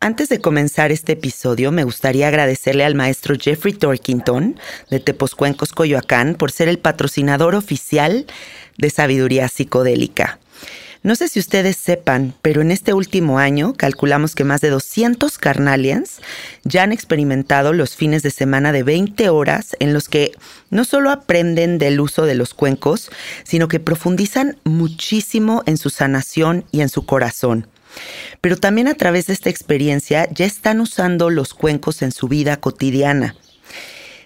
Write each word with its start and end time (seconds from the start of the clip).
Antes 0.00 0.28
de 0.28 0.40
comenzar 0.40 0.90
este 0.90 1.12
episodio, 1.12 1.70
me 1.70 1.84
gustaría 1.84 2.28
agradecerle 2.28 2.84
al 2.84 2.94
maestro 2.94 3.34
Jeffrey 3.38 3.74
Torkington 3.74 4.58
de 4.90 5.00
Teposcuencos, 5.00 5.72
Coyoacán, 5.72 6.34
por 6.34 6.50
ser 6.50 6.68
el 6.68 6.78
patrocinador 6.78 7.54
oficial 7.54 8.26
de 8.78 8.90
Sabiduría 8.90 9.48
Psicodélica. 9.48 10.38
No 11.02 11.14
sé 11.14 11.28
si 11.28 11.38
ustedes 11.38 11.76
sepan, 11.76 12.34
pero 12.42 12.60
en 12.60 12.70
este 12.70 12.92
último 12.92 13.38
año 13.38 13.74
calculamos 13.74 14.34
que 14.34 14.44
más 14.44 14.60
de 14.60 14.70
200 14.70 15.38
carnalians 15.38 16.20
ya 16.64 16.82
han 16.82 16.92
experimentado 16.92 17.72
los 17.72 17.94
fines 17.94 18.22
de 18.22 18.30
semana 18.30 18.72
de 18.72 18.82
20 18.82 19.28
horas 19.28 19.76
en 19.78 19.92
los 19.92 20.08
que 20.08 20.32
no 20.70 20.84
solo 20.84 21.10
aprenden 21.10 21.78
del 21.78 22.00
uso 22.00 22.26
de 22.26 22.34
los 22.34 22.52
cuencos, 22.52 23.10
sino 23.44 23.68
que 23.68 23.80
profundizan 23.80 24.56
muchísimo 24.64 25.62
en 25.66 25.76
su 25.76 25.90
sanación 25.90 26.64
y 26.72 26.80
en 26.80 26.88
su 26.88 27.06
corazón. 27.06 27.68
Pero 28.40 28.56
también 28.56 28.88
a 28.88 28.94
través 28.94 29.26
de 29.26 29.32
esta 29.32 29.50
experiencia 29.50 30.28
ya 30.32 30.46
están 30.46 30.80
usando 30.80 31.30
los 31.30 31.54
cuencos 31.54 32.02
en 32.02 32.12
su 32.12 32.28
vida 32.28 32.56
cotidiana. 32.58 33.36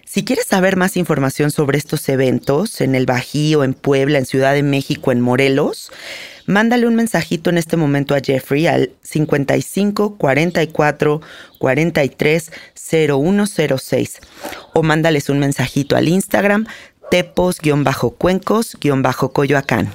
Si 0.07 0.25
quieres 0.25 0.47
saber 0.47 0.77
más 0.77 0.99
información 0.99 1.51
sobre 1.51 1.79
estos 1.79 2.07
eventos 2.11 2.83
en 2.83 2.95
el 2.95 3.07
Bajío, 3.07 3.65
en 3.65 3.73
Puebla, 3.73 4.19
en 4.19 4.27
Ciudad 4.27 4.53
de 4.53 4.63
México, 4.63 5.11
en 5.11 5.23
Morelos, 5.23 5.91
mándale 6.53 6.87
un 6.87 6.95
mensajito 6.95 7.51
en 7.51 7.59
este 7.59 7.77
momento 7.77 8.15
a 8.15 8.21
Jeffrey 8.21 8.69
al 8.69 8.93
55 9.03 10.17
44 10.17 11.21
43 11.59 12.53
0106 12.75 14.21
o 14.75 14.83
mándales 14.83 15.29
un 15.29 15.41
mensajito 15.41 15.97
al 15.97 16.09
Instagram 16.09 16.67
tepos-cuencos-coyoacán. 17.11 19.93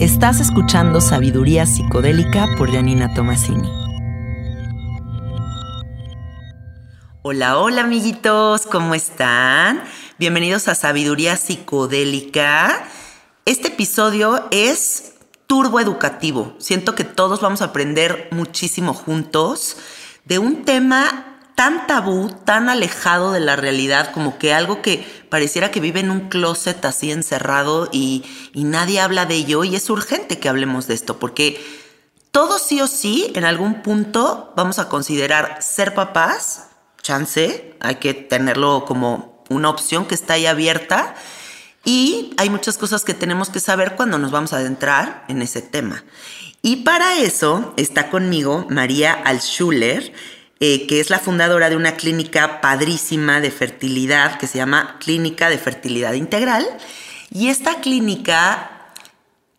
Estás 0.00 0.40
escuchando 0.40 1.00
Sabiduría 1.00 1.66
Psicodélica 1.66 2.46
por 2.56 2.72
Janina 2.72 3.12
Tomasini. 3.14 3.77
Hola, 7.30 7.58
hola 7.58 7.82
amiguitos, 7.82 8.64
¿cómo 8.64 8.94
están? 8.94 9.82
Bienvenidos 10.18 10.66
a 10.66 10.74
Sabiduría 10.74 11.36
Psicodélica. 11.36 12.88
Este 13.44 13.68
episodio 13.68 14.48
es 14.50 15.12
turbo 15.46 15.78
educativo. 15.78 16.54
Siento 16.56 16.94
que 16.94 17.04
todos 17.04 17.42
vamos 17.42 17.60
a 17.60 17.66
aprender 17.66 18.28
muchísimo 18.30 18.94
juntos 18.94 19.76
de 20.24 20.38
un 20.38 20.64
tema 20.64 21.42
tan 21.54 21.86
tabú, 21.86 22.30
tan 22.46 22.70
alejado 22.70 23.32
de 23.32 23.40
la 23.40 23.56
realidad, 23.56 24.10
como 24.12 24.38
que 24.38 24.54
algo 24.54 24.80
que 24.80 25.06
pareciera 25.28 25.70
que 25.70 25.80
vive 25.80 26.00
en 26.00 26.10
un 26.10 26.30
closet 26.30 26.82
así 26.86 27.12
encerrado 27.12 27.90
y, 27.92 28.24
nadie 28.54 29.00
habla 29.00 29.26
de 29.26 29.34
ello 29.34 29.64
y 29.64 29.76
es 29.76 29.90
urgente 29.90 30.38
que 30.38 30.48
hablemos 30.48 30.86
de 30.86 30.94
esto, 30.94 31.18
porque 31.18 31.62
todos 32.30 32.62
sí 32.62 32.80
o 32.80 32.86
sí, 32.86 33.30
en 33.34 33.44
algún 33.44 33.82
punto 33.82 34.54
vamos 34.56 34.78
a 34.78 34.88
considerar 34.88 35.58
ser 35.60 35.92
papás, 35.92 36.67
chance, 37.08 37.74
hay 37.80 37.94
que 37.96 38.12
tenerlo 38.12 38.84
como 38.84 39.42
una 39.48 39.70
opción 39.70 40.04
que 40.04 40.14
está 40.14 40.34
ahí 40.34 40.44
abierta. 40.44 41.14
Y 41.84 42.34
hay 42.36 42.50
muchas 42.50 42.76
cosas 42.76 43.02
que 43.02 43.14
tenemos 43.14 43.48
que 43.48 43.60
saber 43.60 43.96
cuando 43.96 44.18
nos 44.18 44.30
vamos 44.30 44.52
a 44.52 44.58
adentrar 44.58 45.24
en 45.28 45.40
ese 45.40 45.62
tema. 45.62 46.04
Y 46.60 46.76
para 46.76 47.16
eso 47.16 47.72
está 47.78 48.10
conmigo 48.10 48.66
María 48.68 49.14
Alschuler. 49.14 50.12
Eh, 50.60 50.88
que 50.88 50.98
es 50.98 51.08
la 51.08 51.20
fundadora 51.20 51.70
de 51.70 51.76
una 51.76 51.92
clínica 51.92 52.60
padrísima 52.60 53.40
de 53.40 53.52
fertilidad 53.52 54.40
que 54.40 54.48
se 54.48 54.58
llama 54.58 54.96
Clínica 54.98 55.48
de 55.50 55.56
Fertilidad 55.56 56.14
Integral. 56.14 56.66
Y 57.30 57.46
esta 57.46 57.80
clínica 57.80 58.90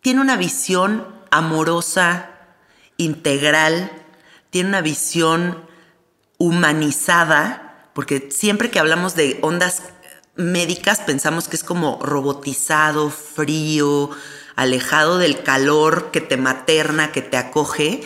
tiene 0.02 0.20
una 0.20 0.36
visión 0.36 1.06
amorosa, 1.30 2.28
integral, 2.98 3.90
tiene 4.50 4.68
una 4.68 4.82
visión 4.82 5.69
humanizada, 6.40 7.90
porque 7.92 8.30
siempre 8.32 8.70
que 8.70 8.80
hablamos 8.80 9.14
de 9.14 9.38
ondas 9.42 9.82
médicas 10.36 11.00
pensamos 11.00 11.48
que 11.48 11.56
es 11.56 11.62
como 11.62 12.00
robotizado, 12.02 13.10
frío, 13.10 14.10
alejado 14.56 15.18
del 15.18 15.42
calor 15.42 16.10
que 16.10 16.22
te 16.22 16.38
materna, 16.38 17.12
que 17.12 17.20
te 17.20 17.36
acoge. 17.36 18.00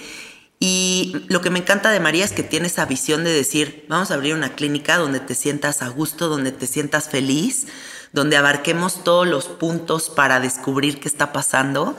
Y 0.58 1.24
lo 1.28 1.40
que 1.42 1.50
me 1.50 1.60
encanta 1.60 1.92
de 1.92 2.00
María 2.00 2.24
es 2.24 2.32
que 2.32 2.42
tiene 2.42 2.66
esa 2.66 2.86
visión 2.86 3.22
de 3.22 3.32
decir, 3.32 3.86
vamos 3.88 4.10
a 4.10 4.14
abrir 4.14 4.34
una 4.34 4.54
clínica 4.54 4.98
donde 4.98 5.20
te 5.20 5.36
sientas 5.36 5.80
a 5.80 5.88
gusto, 5.88 6.28
donde 6.28 6.50
te 6.50 6.66
sientas 6.66 7.08
feliz, 7.08 7.68
donde 8.12 8.36
abarquemos 8.36 9.04
todos 9.04 9.28
los 9.28 9.46
puntos 9.46 10.10
para 10.10 10.40
descubrir 10.40 10.98
qué 10.98 11.06
está 11.06 11.32
pasando. 11.32 11.96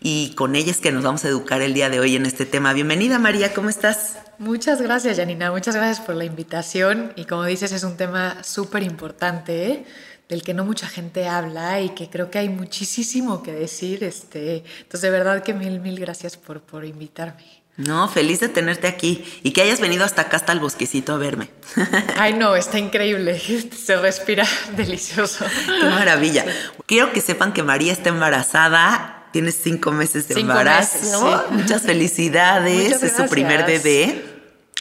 Y 0.00 0.34
con 0.34 0.56
ella 0.56 0.70
es 0.70 0.78
que 0.78 0.92
nos 0.92 1.04
vamos 1.04 1.24
a 1.24 1.28
educar 1.28 1.60
el 1.62 1.74
día 1.74 1.90
de 1.90 2.00
hoy 2.00 2.16
en 2.16 2.26
este 2.26 2.46
tema. 2.46 2.72
Bienvenida 2.72 3.18
María, 3.18 3.52
¿cómo 3.52 3.68
estás? 3.68 4.18
Muchas 4.38 4.80
gracias 4.80 5.18
Janina, 5.18 5.50
muchas 5.50 5.74
gracias 5.74 6.04
por 6.04 6.14
la 6.14 6.24
invitación. 6.24 7.12
Y 7.16 7.24
como 7.24 7.44
dices, 7.44 7.72
es 7.72 7.82
un 7.82 7.96
tema 7.96 8.42
súper 8.44 8.82
importante. 8.82 9.66
¿eh? 9.70 9.84
del 10.28 10.42
que 10.42 10.54
no 10.54 10.64
mucha 10.64 10.86
gente 10.86 11.26
habla 11.26 11.80
y 11.80 11.90
que 11.90 12.10
creo 12.10 12.30
que 12.30 12.38
hay 12.38 12.48
muchísimo 12.48 13.42
que 13.42 13.52
decir. 13.52 14.04
Este, 14.04 14.62
entonces, 14.80 15.00
de 15.00 15.10
verdad 15.10 15.42
que 15.42 15.54
mil, 15.54 15.80
mil 15.80 15.98
gracias 15.98 16.36
por, 16.36 16.60
por 16.60 16.84
invitarme. 16.84 17.44
No, 17.78 18.08
feliz 18.08 18.40
de 18.40 18.48
tenerte 18.48 18.88
aquí 18.88 19.24
y 19.44 19.52
que 19.52 19.62
hayas 19.62 19.80
venido 19.80 20.04
hasta 20.04 20.22
acá, 20.22 20.36
hasta 20.36 20.52
el 20.52 20.58
bosquecito 20.58 21.14
a 21.14 21.16
verme. 21.16 21.48
Ay, 22.16 22.34
no, 22.34 22.56
está 22.56 22.78
increíble. 22.78 23.38
Se 23.84 23.96
respira 23.96 24.46
delicioso. 24.76 25.46
Qué 25.80 25.86
maravilla. 25.86 26.44
Quiero 26.86 27.12
que 27.12 27.20
sepan 27.20 27.52
que 27.52 27.62
María 27.62 27.92
está 27.92 28.08
embarazada. 28.08 29.17
Tiene 29.38 29.52
cinco 29.52 29.92
meses 29.92 30.26
de 30.26 30.40
embarazo. 30.40 31.44
Muchas 31.52 31.82
felicidades. 31.82 33.00
es 33.04 33.16
su 33.16 33.28
primer 33.28 33.64
bebé. 33.64 34.24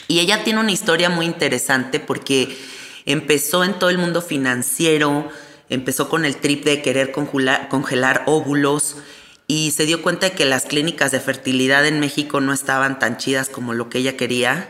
Y 0.07 0.17
ella 0.17 0.43
tiene 0.43 0.59
una 0.59 0.71
historia 0.71 1.11
muy 1.11 1.27
interesante 1.27 1.99
porque 1.99 2.57
empezó 3.05 3.63
en 3.63 3.77
todo 3.77 3.91
el 3.91 3.99
mundo 3.99 4.23
financiero, 4.23 5.29
empezó 5.69 6.09
con 6.09 6.25
el 6.25 6.37
trip 6.37 6.65
de 6.65 6.81
querer 6.81 7.11
congelar, 7.11 7.69
congelar 7.69 8.23
óvulos 8.25 8.95
y 9.45 9.69
se 9.77 9.85
dio 9.85 10.01
cuenta 10.01 10.27
de 10.27 10.35
que 10.35 10.45
las 10.45 10.65
clínicas 10.65 11.11
de 11.11 11.19
fertilidad 11.19 11.85
en 11.85 11.99
México 11.99 12.41
no 12.41 12.51
estaban 12.51 12.97
tan 12.97 13.17
chidas 13.17 13.49
como 13.49 13.75
lo 13.75 13.91
que 13.91 13.99
ella 13.99 14.17
quería 14.17 14.69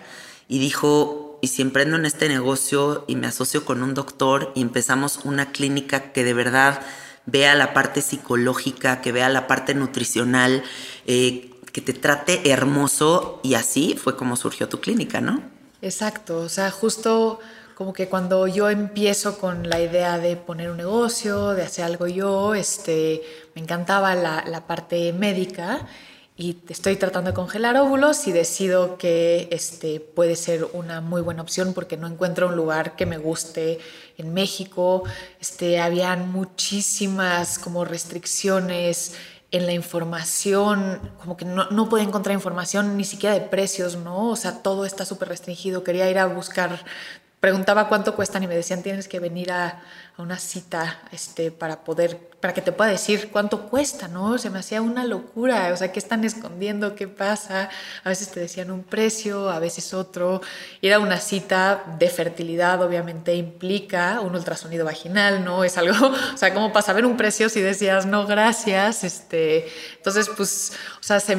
y 0.49 0.59
dijo, 0.59 1.39
y 1.41 1.47
si 1.47 1.61
emprendo 1.61 1.95
en 1.95 2.05
este 2.05 2.27
negocio 2.27 3.05
y 3.07 3.15
me 3.15 3.27
asocio 3.27 3.63
con 3.63 3.81
un 3.81 3.93
doctor 3.93 4.51
y 4.53 4.63
empezamos 4.63 5.21
una 5.23 5.53
clínica 5.53 6.11
que 6.11 6.25
de 6.25 6.33
verdad 6.33 6.81
vea 7.27 7.53
la 7.53 7.73
parte 7.73 8.01
psicológica, 8.01 9.01
que 9.01 9.11
vea 9.11 9.29
la 9.29 9.45
parte 9.45 9.75
nutricional, 9.75 10.63
eh, 11.05 11.51
que 11.71 11.81
te 11.81 11.93
trate 11.93 12.49
hermoso 12.49 13.39
y 13.43 13.53
así 13.53 13.95
fue 13.95 14.17
como 14.17 14.35
surgió 14.35 14.67
tu 14.67 14.79
clínica, 14.79 15.22
¿no? 15.22 15.43
Exacto, 15.81 16.40
o 16.40 16.49
sea, 16.49 16.72
justo 16.72 17.40
como 17.75 17.93
que 17.93 18.09
cuando 18.09 18.47
yo 18.47 18.72
empiezo 18.72 19.37
con 19.37 19.69
la 19.69 19.79
idea 19.79 20.17
de 20.17 20.35
poner 20.35 20.72
un 20.72 20.78
negocio, 20.78 21.49
de 21.49 21.61
hacer 21.61 21.85
algo 21.85 22.07
yo, 22.07 22.55
este, 22.55 23.22
me 23.53 23.61
encantaba 23.61 24.16
la, 24.16 24.63
parte 24.66 25.13
médica 25.13 25.85
y 26.39 26.55
estoy 26.69 26.97
tratando 26.97 27.31
de 27.31 27.35
congelar 27.35 27.78
óvulos 27.78 28.28
y 28.28 28.31
decido 28.31 28.99
que 28.99 29.47
este, 29.51 29.99
puede 29.99 30.35
ser 30.35 30.67
una 30.73 31.01
muy 31.01 31.22
buena 31.22 31.41
opción 31.41 31.73
porque 31.73 31.97
no 31.97 32.05
encuentro 32.05 32.47
un 32.47 32.55
lugar 32.55 32.95
que 32.95 33.07
me 33.07 33.17
guste 33.17 33.79
en 34.19 34.35
México. 34.35 35.03
Este, 35.41 35.79
habían 35.79 36.31
muchísimas 36.31 37.57
como 37.57 37.85
restricciones 37.85 39.16
en 39.49 39.66
la 39.66 39.73
información, 39.73 40.99
como 41.19 41.37
que 41.37 41.45
no, 41.45 41.72
no 41.72 41.89
podía 41.89 42.05
encontrar 42.05 42.35
información 42.35 42.97
ni 42.97 43.03
siquiera 43.03 43.33
de 43.33 43.41
precios, 43.41 43.95
¿no? 43.95 44.29
O 44.29 44.35
sea, 44.35 44.61
todo 44.61 44.85
está 44.85 45.05
súper 45.05 45.29
restringido. 45.29 45.83
Quería 45.83 46.07
ir 46.07 46.19
a 46.19 46.28
buscar 46.28 46.85
preguntaba 47.40 47.87
cuánto 47.87 48.16
cuestan 48.16 48.43
y 48.43 48.47
me 48.47 48.55
decían 48.55 48.81
tienes 48.83 49.07
que 49.07 49.19
venir 49.19 49.51
a, 49.51 49.81
a, 50.17 50.22
una 50.22 50.40
cita 50.40 51.02
este, 51.11 51.52
para 51.52 51.84
poder, 51.84 52.17
para 52.40 52.53
que 52.53 52.61
te 52.61 52.72
pueda 52.72 52.90
decir 52.90 53.29
cuánto 53.31 53.69
cuesta, 53.69 54.08
¿no? 54.08 54.37
Se 54.37 54.49
me 54.49 54.59
hacía 54.59 54.81
una 54.81 55.05
locura, 55.05 55.72
o 55.73 55.78
sea, 55.78 55.91
¿qué 55.91 55.99
están 55.99 56.23
escondiendo? 56.23 56.96
¿Qué 56.96 57.08
pasa? 57.08 57.69
A 58.03 58.09
veces 58.09 58.29
te 58.29 58.40
decían 58.40 58.72
un 58.72 58.84
precio, 58.84 59.49
a 59.49 59.59
veces 59.59 59.93
otro. 59.93 60.41
Ir 60.81 60.93
a 60.93 60.99
una 60.99 61.19
cita 61.19 61.84
de 61.99 62.09
fertilidad 62.09 62.81
obviamente 62.81 63.35
implica 63.35 64.22
un 64.22 64.35
ultrasonido 64.35 64.85
vaginal, 64.85 65.43
¿no? 65.43 65.64
Es 65.64 65.78
algo, 65.78 66.08
o 66.34 66.37
sea, 66.37 66.53
¿cómo 66.53 66.73
para 66.73 66.85
saber 66.85 67.05
un 67.05 67.17
precio 67.17 67.49
si 67.49 67.61
decías 67.61 68.05
no, 68.05 68.25
gracias? 68.25 69.03
Este, 69.03 69.67
entonces, 69.97 70.29
pues, 70.35 70.73
o 70.99 71.03
sea, 71.03 71.19
se, 71.19 71.37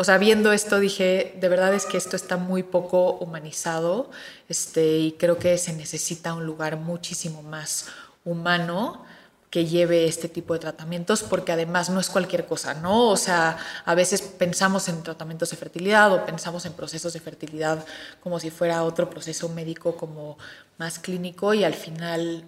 o 0.00 0.04
sea, 0.04 0.16
viendo 0.16 0.52
esto 0.52 0.78
dije, 0.78 1.36
de 1.38 1.48
verdad 1.50 1.74
es 1.74 1.84
que 1.84 1.98
esto 1.98 2.16
está 2.16 2.38
muy 2.38 2.62
poco 2.62 3.18
humanizado 3.18 4.10
este, 4.48 4.96
y 4.96 5.12
creo 5.12 5.38
que 5.38 5.58
se 5.58 5.74
necesita 5.74 6.32
un 6.32 6.46
lugar 6.46 6.76
muchísimo 6.76 7.42
más 7.42 7.86
humano 8.24 9.04
que 9.50 9.66
lleve 9.66 10.06
este 10.06 10.28
tipo 10.28 10.54
de 10.54 10.60
tratamientos, 10.60 11.24
porque 11.24 11.50
además 11.50 11.90
no 11.90 11.98
es 11.98 12.08
cualquier 12.08 12.46
cosa, 12.46 12.74
¿no? 12.74 13.08
O 13.08 13.16
sea, 13.16 13.58
a 13.84 13.94
veces 13.96 14.22
pensamos 14.22 14.88
en 14.88 15.02
tratamientos 15.02 15.50
de 15.50 15.56
fertilidad 15.56 16.12
o 16.12 16.24
pensamos 16.24 16.64
en 16.66 16.72
procesos 16.72 17.12
de 17.12 17.20
fertilidad 17.20 17.84
como 18.22 18.38
si 18.38 18.50
fuera 18.50 18.84
otro 18.84 19.10
proceso 19.10 19.48
médico 19.48 19.96
como 19.96 20.38
más 20.78 21.00
clínico 21.00 21.52
y 21.52 21.64
al 21.64 21.74
final 21.74 22.44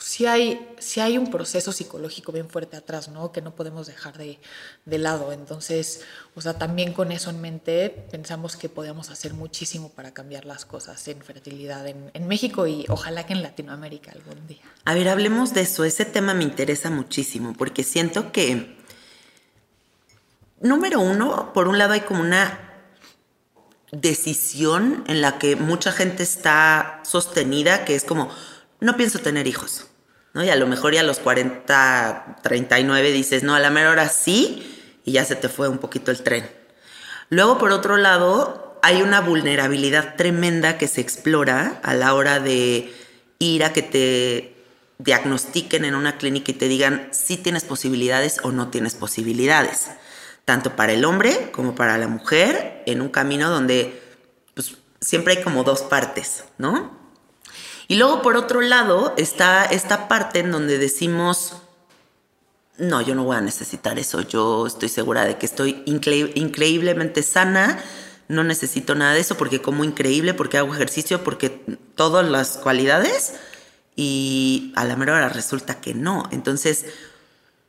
si 0.00 0.26
hay, 0.26 0.74
si 0.78 1.00
hay 1.00 1.18
un 1.18 1.30
proceso 1.30 1.72
psicológico 1.72 2.32
bien 2.32 2.48
fuerte 2.48 2.76
atrás, 2.76 3.08
¿no? 3.08 3.32
Que 3.32 3.42
no 3.42 3.54
podemos 3.54 3.86
dejar 3.86 4.16
de, 4.16 4.38
de, 4.84 4.98
lado. 4.98 5.32
Entonces, 5.32 6.02
o 6.34 6.40
sea, 6.40 6.58
también 6.58 6.92
con 6.92 7.12
eso 7.12 7.30
en 7.30 7.40
mente 7.40 7.90
pensamos 8.10 8.56
que 8.56 8.68
podemos 8.68 9.10
hacer 9.10 9.34
muchísimo 9.34 9.90
para 9.90 10.12
cambiar 10.12 10.44
las 10.44 10.64
cosas 10.64 11.06
en 11.08 11.20
fertilidad 11.22 11.86
en, 11.86 12.28
México 12.28 12.66
y 12.66 12.84
ojalá 12.88 13.24
que 13.24 13.32
en 13.32 13.42
Latinoamérica 13.42 14.12
algún 14.12 14.46
día. 14.46 14.62
A 14.84 14.94
ver, 14.94 15.08
hablemos 15.08 15.54
de 15.54 15.62
eso. 15.62 15.84
Ese 15.84 16.04
tema 16.04 16.34
me 16.34 16.44
interesa 16.44 16.90
muchísimo 16.90 17.54
porque 17.56 17.84
siento 17.84 18.32
que, 18.32 18.76
número 20.60 21.00
uno, 21.00 21.52
por 21.54 21.68
un 21.68 21.78
lado 21.78 21.94
hay 21.94 22.02
como 22.02 22.20
una 22.20 22.68
decisión 23.92 25.04
en 25.06 25.22
la 25.22 25.38
que 25.38 25.56
mucha 25.56 25.92
gente 25.92 26.22
está 26.22 27.00
sostenida, 27.04 27.86
que 27.86 27.94
es 27.94 28.04
como 28.04 28.30
no 28.80 28.96
pienso 28.96 29.18
tener 29.18 29.46
hijos. 29.46 29.86
¿no? 30.34 30.44
Y 30.44 30.50
a 30.50 30.56
lo 30.56 30.66
mejor 30.66 30.94
ya 30.94 31.00
a 31.00 31.04
los 31.04 31.18
40, 31.18 32.36
39 32.42 33.12
dices, 33.12 33.42
no, 33.42 33.54
a 33.54 33.60
la 33.60 33.70
mera 33.70 33.90
hora 33.90 34.08
sí, 34.08 35.00
y 35.04 35.12
ya 35.12 35.24
se 35.24 35.36
te 35.36 35.48
fue 35.48 35.68
un 35.68 35.78
poquito 35.78 36.10
el 36.10 36.22
tren. 36.22 36.48
Luego, 37.30 37.58
por 37.58 37.72
otro 37.72 37.96
lado, 37.96 38.78
hay 38.82 39.02
una 39.02 39.20
vulnerabilidad 39.20 40.16
tremenda 40.16 40.78
que 40.78 40.88
se 40.88 41.00
explora 41.00 41.80
a 41.82 41.94
la 41.94 42.14
hora 42.14 42.40
de 42.40 42.92
ir 43.38 43.64
a 43.64 43.72
que 43.72 43.82
te 43.82 44.54
diagnostiquen 44.98 45.84
en 45.84 45.94
una 45.94 46.18
clínica 46.18 46.50
y 46.50 46.54
te 46.54 46.68
digan 46.68 47.08
si 47.12 47.36
tienes 47.36 47.64
posibilidades 47.64 48.38
o 48.42 48.50
no 48.50 48.68
tienes 48.68 48.94
posibilidades, 48.94 49.88
tanto 50.44 50.74
para 50.74 50.92
el 50.92 51.04
hombre 51.04 51.50
como 51.52 51.74
para 51.74 51.98
la 51.98 52.08
mujer, 52.08 52.82
en 52.86 53.00
un 53.00 53.08
camino 53.08 53.48
donde 53.50 54.02
pues, 54.54 54.76
siempre 55.00 55.36
hay 55.36 55.42
como 55.42 55.62
dos 55.62 55.82
partes, 55.82 56.44
¿no? 56.58 56.97
Y 57.88 57.96
luego, 57.96 58.20
por 58.20 58.36
otro 58.36 58.60
lado, 58.60 59.14
está 59.16 59.64
esta 59.64 60.08
parte 60.08 60.40
en 60.40 60.52
donde 60.52 60.76
decimos, 60.76 61.54
no, 62.76 63.00
yo 63.00 63.14
no 63.14 63.24
voy 63.24 63.36
a 63.36 63.40
necesitar 63.40 63.98
eso, 63.98 64.20
yo 64.20 64.66
estoy 64.66 64.90
segura 64.90 65.24
de 65.24 65.38
que 65.38 65.46
estoy 65.46 65.82
increíblemente 65.86 67.22
sana, 67.22 67.82
no 68.28 68.44
necesito 68.44 68.94
nada 68.94 69.14
de 69.14 69.20
eso 69.20 69.38
porque 69.38 69.62
como 69.62 69.84
increíble, 69.84 70.34
porque 70.34 70.58
hago 70.58 70.74
ejercicio, 70.74 71.24
porque 71.24 71.48
todas 71.94 72.28
las 72.28 72.58
cualidades 72.58 73.32
y 73.96 74.70
a 74.76 74.84
la 74.84 74.94
mera 74.94 75.14
hora 75.14 75.30
resulta 75.30 75.80
que 75.80 75.94
no. 75.94 76.28
Entonces, 76.30 76.84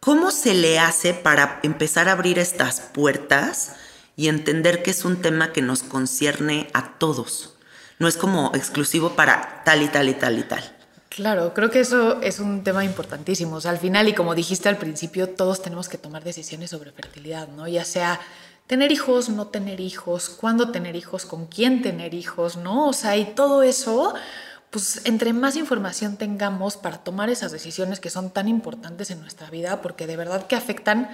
¿cómo 0.02 0.32
se 0.32 0.54
le 0.54 0.80
hace 0.80 1.14
para 1.14 1.62
empezar 1.64 2.10
a 2.10 2.12
abrir 2.12 2.40
estas 2.40 2.82
puertas 2.82 3.72
y 4.18 4.28
entender 4.28 4.84
que 4.84 4.92
es 4.92 5.06
un 5.06 5.22
tema 5.22 5.54
que 5.54 5.62
nos 5.62 5.82
concierne 5.82 6.70
a 6.74 7.00
todos? 7.00 7.54
No 8.00 8.08
es 8.08 8.18
como 8.18 8.52
exclusivo 8.56 9.12
para 9.12 9.62
tal 9.64 9.84
y 9.84 9.88
tal 9.90 10.10
y 10.10 10.14
tal 10.14 10.40
y 10.40 10.44
tal. 10.44 10.64
Claro, 11.10 11.54
creo 11.54 11.70
que 11.70 11.82
eso 11.82 12.22
es 12.22 12.40
un 12.40 12.64
tema 12.64 12.86
importantísimo. 12.86 13.58
O 13.58 13.62
sea, 13.62 13.72
al 13.72 13.80
final, 13.80 14.08
y 14.08 14.14
como 14.14 14.36
dijiste 14.36 14.70
al 14.70 14.78
principio, 14.78 15.30
todos 15.30 15.62
tenemos 15.62 15.90
que 15.90 15.98
tomar 15.98 16.24
decisiones 16.24 16.70
sobre 16.70 16.92
fertilidad, 16.92 17.48
¿no? 17.50 17.68
Ya 17.68 17.84
sea 17.84 18.20
tener 18.68 18.92
hijos, 18.92 19.30
no 19.30 19.48
tener 19.48 19.80
hijos, 19.80 20.30
cuándo 20.30 20.70
tener 20.70 20.96
hijos, 20.96 21.26
con 21.26 21.48
quién 21.48 21.82
tener 21.82 22.14
hijos, 22.14 22.56
¿no? 22.56 22.88
O 22.88 22.94
sea, 22.94 23.18
y 23.18 23.26
todo 23.26 23.64
eso, 23.64 24.14
pues 24.70 25.02
entre 25.06 25.34
más 25.34 25.56
información 25.56 26.18
tengamos 26.18 26.78
para 26.78 27.00
tomar 27.00 27.30
esas 27.32 27.52
decisiones 27.52 28.00
que 28.00 28.12
son 28.12 28.30
tan 28.30 28.48
importantes 28.48 29.10
en 29.10 29.20
nuestra 29.22 29.50
vida, 29.50 29.82
porque 29.82 30.06
de 30.06 30.16
verdad 30.16 30.46
que 30.46 30.56
afectan 30.56 31.10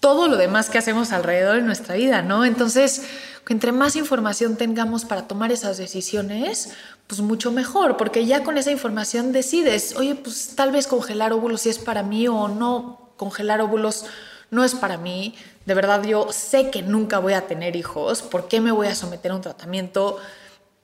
todo 0.00 0.28
lo 0.28 0.36
demás 0.36 0.70
que 0.70 0.78
hacemos 0.78 1.12
alrededor 1.12 1.56
de 1.56 1.62
nuestra 1.62 1.94
vida, 1.94 2.22
¿no? 2.22 2.44
Entonces, 2.44 3.02
entre 3.48 3.72
más 3.72 3.96
información 3.96 4.56
tengamos 4.56 5.04
para 5.04 5.26
tomar 5.26 5.52
esas 5.52 5.78
decisiones, 5.78 6.70
pues 7.06 7.20
mucho 7.20 7.50
mejor, 7.50 7.96
porque 7.96 8.26
ya 8.26 8.44
con 8.44 8.58
esa 8.58 8.70
información 8.70 9.32
decides, 9.32 9.96
oye, 9.96 10.14
pues 10.14 10.54
tal 10.54 10.70
vez 10.70 10.86
congelar 10.86 11.32
óvulos 11.32 11.62
si 11.62 11.70
es 11.70 11.78
para 11.78 12.02
mí 12.02 12.28
o 12.28 12.48
no, 12.48 13.10
congelar 13.16 13.60
óvulos 13.60 14.04
no 14.50 14.64
es 14.64 14.74
para 14.74 14.98
mí. 14.98 15.34
De 15.66 15.74
verdad, 15.74 16.02
yo 16.04 16.28
sé 16.32 16.70
que 16.70 16.82
nunca 16.82 17.18
voy 17.18 17.32
a 17.32 17.46
tener 17.46 17.76
hijos, 17.76 18.22
¿por 18.22 18.48
qué 18.48 18.60
me 18.60 18.72
voy 18.72 18.86
a 18.86 18.94
someter 18.94 19.32
a 19.32 19.34
un 19.34 19.40
tratamiento? 19.40 20.18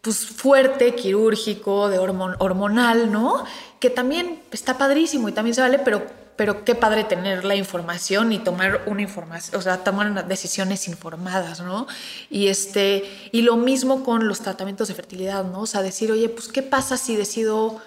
pues 0.05 0.27
fuerte, 0.27 0.95
quirúrgico, 0.95 1.89
de 1.89 1.99
hormonal, 1.99 3.11
¿no? 3.11 3.43
Que 3.81 3.89
también 3.89 4.43
está 4.53 4.77
padrísimo 4.77 5.31
y 5.31 5.33
también 5.33 5.55
se 5.55 5.63
vale, 5.63 5.79
pero 5.79 6.03
pero 6.37 6.65
qué 6.65 6.75
padre 6.75 7.05
tener 7.05 7.45
la 7.45 7.55
información 7.55 8.33
y 8.33 8.39
tomar 8.39 8.83
una 8.87 9.03
información, 9.03 9.59
o 9.59 9.63
sea, 9.63 9.85
tomar 9.85 10.27
decisiones 10.27 10.89
informadas, 10.89 11.61
¿no? 11.61 11.87
Y 12.31 12.49
este, 12.49 13.05
y 13.33 13.43
lo 13.43 13.57
mismo 13.57 14.03
con 14.03 14.27
los 14.27 14.41
tratamientos 14.41 14.89
de 14.89 14.95
fertilidad, 14.95 15.45
¿no? 15.45 15.63
O 15.63 15.67
sea, 15.67 15.83
decir, 15.83 16.11
oye, 16.11 16.29
pues, 16.29 16.49
¿qué 16.49 16.63
pasa 16.63 16.97
si 16.97 17.17
decido, 17.17 17.81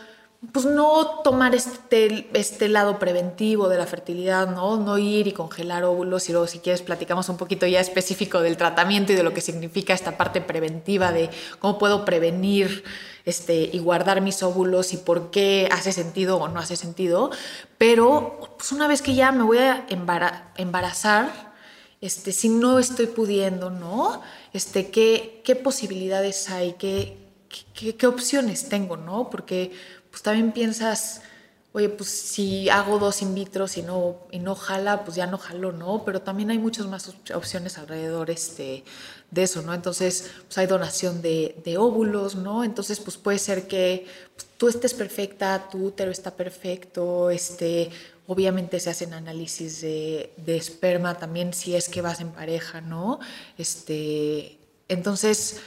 pues, 0.54 0.66
no 0.66 1.22
tomar 1.24 1.56
este, 1.56 2.30
este 2.34 2.69
lado 2.69 3.00
preventivo 3.00 3.69
de 3.69 3.78
la 3.78 3.88
fertilidad, 3.88 4.48
¿no? 4.48 4.78
No 4.78 4.98
ir 4.98 5.28
y 5.28 5.31
congelar 5.31 5.84
óvulos 5.84 6.30
y 6.30 6.31
luego, 6.31 6.48
si 6.48 6.60
quieres, 6.60 6.81
platicamos 6.81 7.28
un 7.30 7.38
poquito 7.38 7.66
ya 7.66 7.80
específico 7.80 8.42
del 8.42 8.56
tratamiento 8.56 9.13
y 9.13 9.16
de 9.16 9.24
lo 9.24 9.34
que 9.34 9.42
significa 9.42 9.94
esta 9.94 10.18
parte 10.18 10.42
preventiva 10.42 11.12
de 11.12 11.30
cómo 11.60 11.80
puedo 11.80 12.06
prevenir 12.06 12.84
este, 13.25 13.69
y 13.74 13.80
guardar 13.80 14.22
mis 14.22 14.44
óvulos 14.44 14.94
y 14.94 14.98
por 14.98 15.31
qué 15.31 15.69
hace 15.72 15.92
sentido 15.92 16.38
o 16.38 16.48
no 16.48 16.60
hace 16.60 16.75
sentido. 16.75 17.31
Pero 17.78 18.56
pues 18.57 18.72
una 18.72 18.88
vez 18.88 19.01
que 19.01 19.16
ya 19.16 19.31
me 19.31 19.44
voy 19.44 19.57
a 19.57 19.88
embarazar, 19.89 21.48
este, 22.00 22.31
si 22.31 22.50
no 22.50 22.78
estoy 22.78 23.07
pudiendo, 23.07 23.72
¿no? 23.72 24.22
Este, 24.54 24.92
¿qué, 24.92 25.42
qué 25.44 25.56
posibilidades 25.56 26.50
hay? 26.50 26.74
¿Qué, 26.74 27.18
qué, 27.74 27.96
qué 27.96 28.08
opciones 28.08 28.70
tengo, 28.70 28.98
¿no? 28.98 29.29
Porque 29.29 29.72
pues 30.17 30.24
también 30.24 30.51
piensas 30.51 31.21
oye, 31.74 31.89
pues 31.89 32.09
si 32.09 32.69
hago 32.69 32.97
dos 32.97 33.21
in 33.21 33.36
vitro 33.36 33.67
y 33.75 33.83
no, 33.83 34.17
y 34.31 34.39
no 34.39 34.55
jala, 34.55 35.05
pues 35.05 35.15
ya 35.15 35.27
no 35.27 35.38
jalo, 35.38 35.71
¿no? 35.71 36.03
Pero 36.05 36.24
también 36.24 36.50
hay 36.50 36.57
muchas 36.57 36.88
más 36.88 37.13
opciones 37.36 37.77
alrededor 37.77 38.31
este, 38.31 38.83
de 39.29 39.43
eso, 39.43 39.62
¿no? 39.62 39.75
Entonces, 39.75 40.31
pues 40.47 40.57
hay 40.57 40.65
donación 40.65 41.21
de, 41.21 41.55
de 41.63 41.77
óvulos, 41.77 42.36
¿no? 42.36 42.63
Entonces, 42.63 43.00
pues 43.00 43.15
puede 43.17 43.38
ser 43.38 43.67
que 43.67 44.07
pues, 44.36 44.47
tú 44.57 44.69
estés 44.69 44.95
perfecta, 44.95 45.69
tu 45.69 45.86
útero 45.86 46.09
está 46.09 46.31
perfecto, 46.31 47.29
este, 47.29 47.91
obviamente 48.25 48.79
se 48.79 48.89
hacen 48.89 49.13
análisis 49.13 49.81
de, 49.81 50.33
de 50.38 50.57
esperma 50.57 51.19
también 51.19 51.53
si 51.53 51.75
es 51.75 51.89
que 51.89 52.01
vas 52.01 52.21
en 52.21 52.31
pareja, 52.31 52.81
¿no? 52.81 53.19
Este, 53.59 54.57
entonces, 54.88 55.57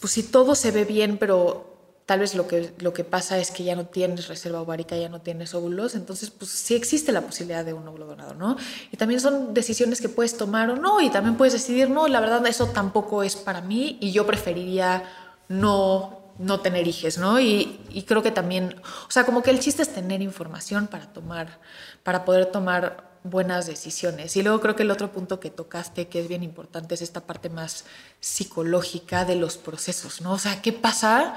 pues 0.00 0.12
si 0.12 0.22
todo 0.22 0.54
se 0.54 0.70
ve 0.70 0.84
bien, 0.84 1.16
pero 1.16 1.70
tal 2.10 2.18
vez 2.18 2.34
lo 2.34 2.48
que, 2.48 2.74
lo 2.78 2.92
que 2.92 3.04
pasa 3.04 3.38
es 3.38 3.52
que 3.52 3.62
ya 3.62 3.76
no 3.76 3.86
tienes 3.86 4.26
reserva 4.26 4.60
ovárica, 4.60 4.96
ya 4.96 5.08
no 5.08 5.20
tienes 5.20 5.54
óvulos, 5.54 5.94
entonces 5.94 6.28
pues 6.30 6.50
sí 6.50 6.74
existe 6.74 7.12
la 7.12 7.20
posibilidad 7.20 7.64
de 7.64 7.72
un 7.72 7.86
óvulo 7.86 8.04
donado, 8.04 8.34
¿no? 8.34 8.56
Y 8.90 8.96
también 8.96 9.20
son 9.20 9.54
decisiones 9.54 10.00
que 10.00 10.08
puedes 10.08 10.36
tomar 10.36 10.70
o 10.70 10.76
no, 10.76 11.00
y 11.00 11.08
también 11.10 11.36
puedes 11.36 11.52
decidir, 11.52 11.88
no, 11.88 12.08
la 12.08 12.18
verdad 12.18 12.44
eso 12.48 12.66
tampoco 12.70 13.22
es 13.22 13.36
para 13.36 13.60
mí 13.60 13.96
y 14.00 14.10
yo 14.10 14.26
preferiría 14.26 15.04
no, 15.46 16.32
no 16.40 16.58
tener 16.58 16.88
hijos, 16.88 17.16
¿no? 17.16 17.38
Y, 17.38 17.78
y 17.90 18.02
creo 18.02 18.24
que 18.24 18.32
también, 18.32 18.74
o 19.06 19.10
sea, 19.12 19.22
como 19.22 19.40
que 19.40 19.50
el 19.52 19.60
chiste 19.60 19.82
es 19.82 19.94
tener 19.94 20.20
información 20.20 20.88
para 20.88 21.12
tomar, 21.12 21.60
para 22.02 22.24
poder 22.24 22.46
tomar 22.46 23.08
buenas 23.22 23.66
decisiones. 23.68 24.36
Y 24.36 24.42
luego 24.42 24.60
creo 24.60 24.74
que 24.74 24.82
el 24.82 24.90
otro 24.90 25.12
punto 25.12 25.38
que 25.38 25.50
tocaste, 25.50 26.08
que 26.08 26.22
es 26.22 26.26
bien 26.26 26.42
importante, 26.42 26.94
es 26.94 27.02
esta 27.02 27.20
parte 27.20 27.50
más 27.50 27.84
psicológica 28.18 29.24
de 29.24 29.36
los 29.36 29.58
procesos, 29.58 30.20
¿no? 30.22 30.32
O 30.32 30.38
sea, 30.38 30.60
¿qué 30.60 30.72
pasa? 30.72 31.36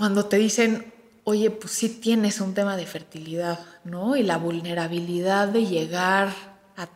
Cuando 0.00 0.24
te 0.24 0.38
dicen, 0.38 0.94
oye, 1.24 1.50
pues 1.50 1.74
sí 1.74 1.90
tienes 1.90 2.40
un 2.40 2.54
tema 2.54 2.78
de 2.78 2.86
fertilidad, 2.86 3.60
¿no? 3.84 4.16
Y 4.16 4.22
la 4.22 4.38
vulnerabilidad 4.38 5.48
de 5.48 5.66
llegar 5.66 6.32
a 6.78 6.88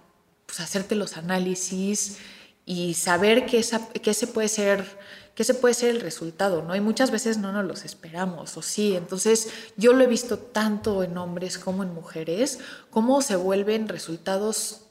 pues, 0.47 0.61
hacerte 0.61 0.95
los 0.95 1.19
análisis 1.19 2.17
y 2.65 2.95
saber 2.95 3.45
que, 3.45 3.59
esa, 3.59 3.89
que 3.89 4.13
ese 4.13 4.27
puede 4.27 4.49
ser 4.49 4.87
que 5.35 5.43
ese 5.43 5.53
puede 5.53 5.75
ser 5.75 5.91
el 5.91 6.01
resultado, 6.01 6.63
¿no? 6.63 6.75
Y 6.77 6.81
muchas 6.81 7.11
veces 7.11 7.37
no 7.37 7.53
nos 7.53 7.67
los 7.67 7.85
esperamos, 7.85 8.57
o 8.57 8.63
sí. 8.63 8.97
Entonces, 8.97 9.49
yo 9.77 9.93
lo 9.93 10.03
he 10.05 10.07
visto 10.07 10.39
tanto 10.39 11.03
en 11.03 11.19
hombres 11.19 11.59
como 11.59 11.83
en 11.83 11.93
mujeres, 11.93 12.61
cómo 12.89 13.21
se 13.21 13.37
vuelven 13.37 13.89
resultados 13.89 14.84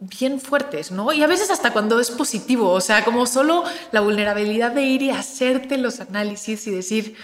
bien 0.00 0.40
fuertes, 0.40 0.90
¿no? 0.92 1.12
Y 1.12 1.22
a 1.22 1.26
veces 1.26 1.50
hasta 1.50 1.72
cuando 1.72 1.98
es 1.98 2.10
positivo, 2.10 2.70
o 2.70 2.80
sea, 2.80 3.04
como 3.04 3.26
solo 3.26 3.64
la 3.90 4.00
vulnerabilidad 4.00 4.72
de 4.72 4.82
ir 4.82 5.02
y 5.02 5.10
hacerte 5.10 5.76
los 5.76 6.00
análisis 6.00 6.66
y 6.66 6.70
decir, 6.70 7.16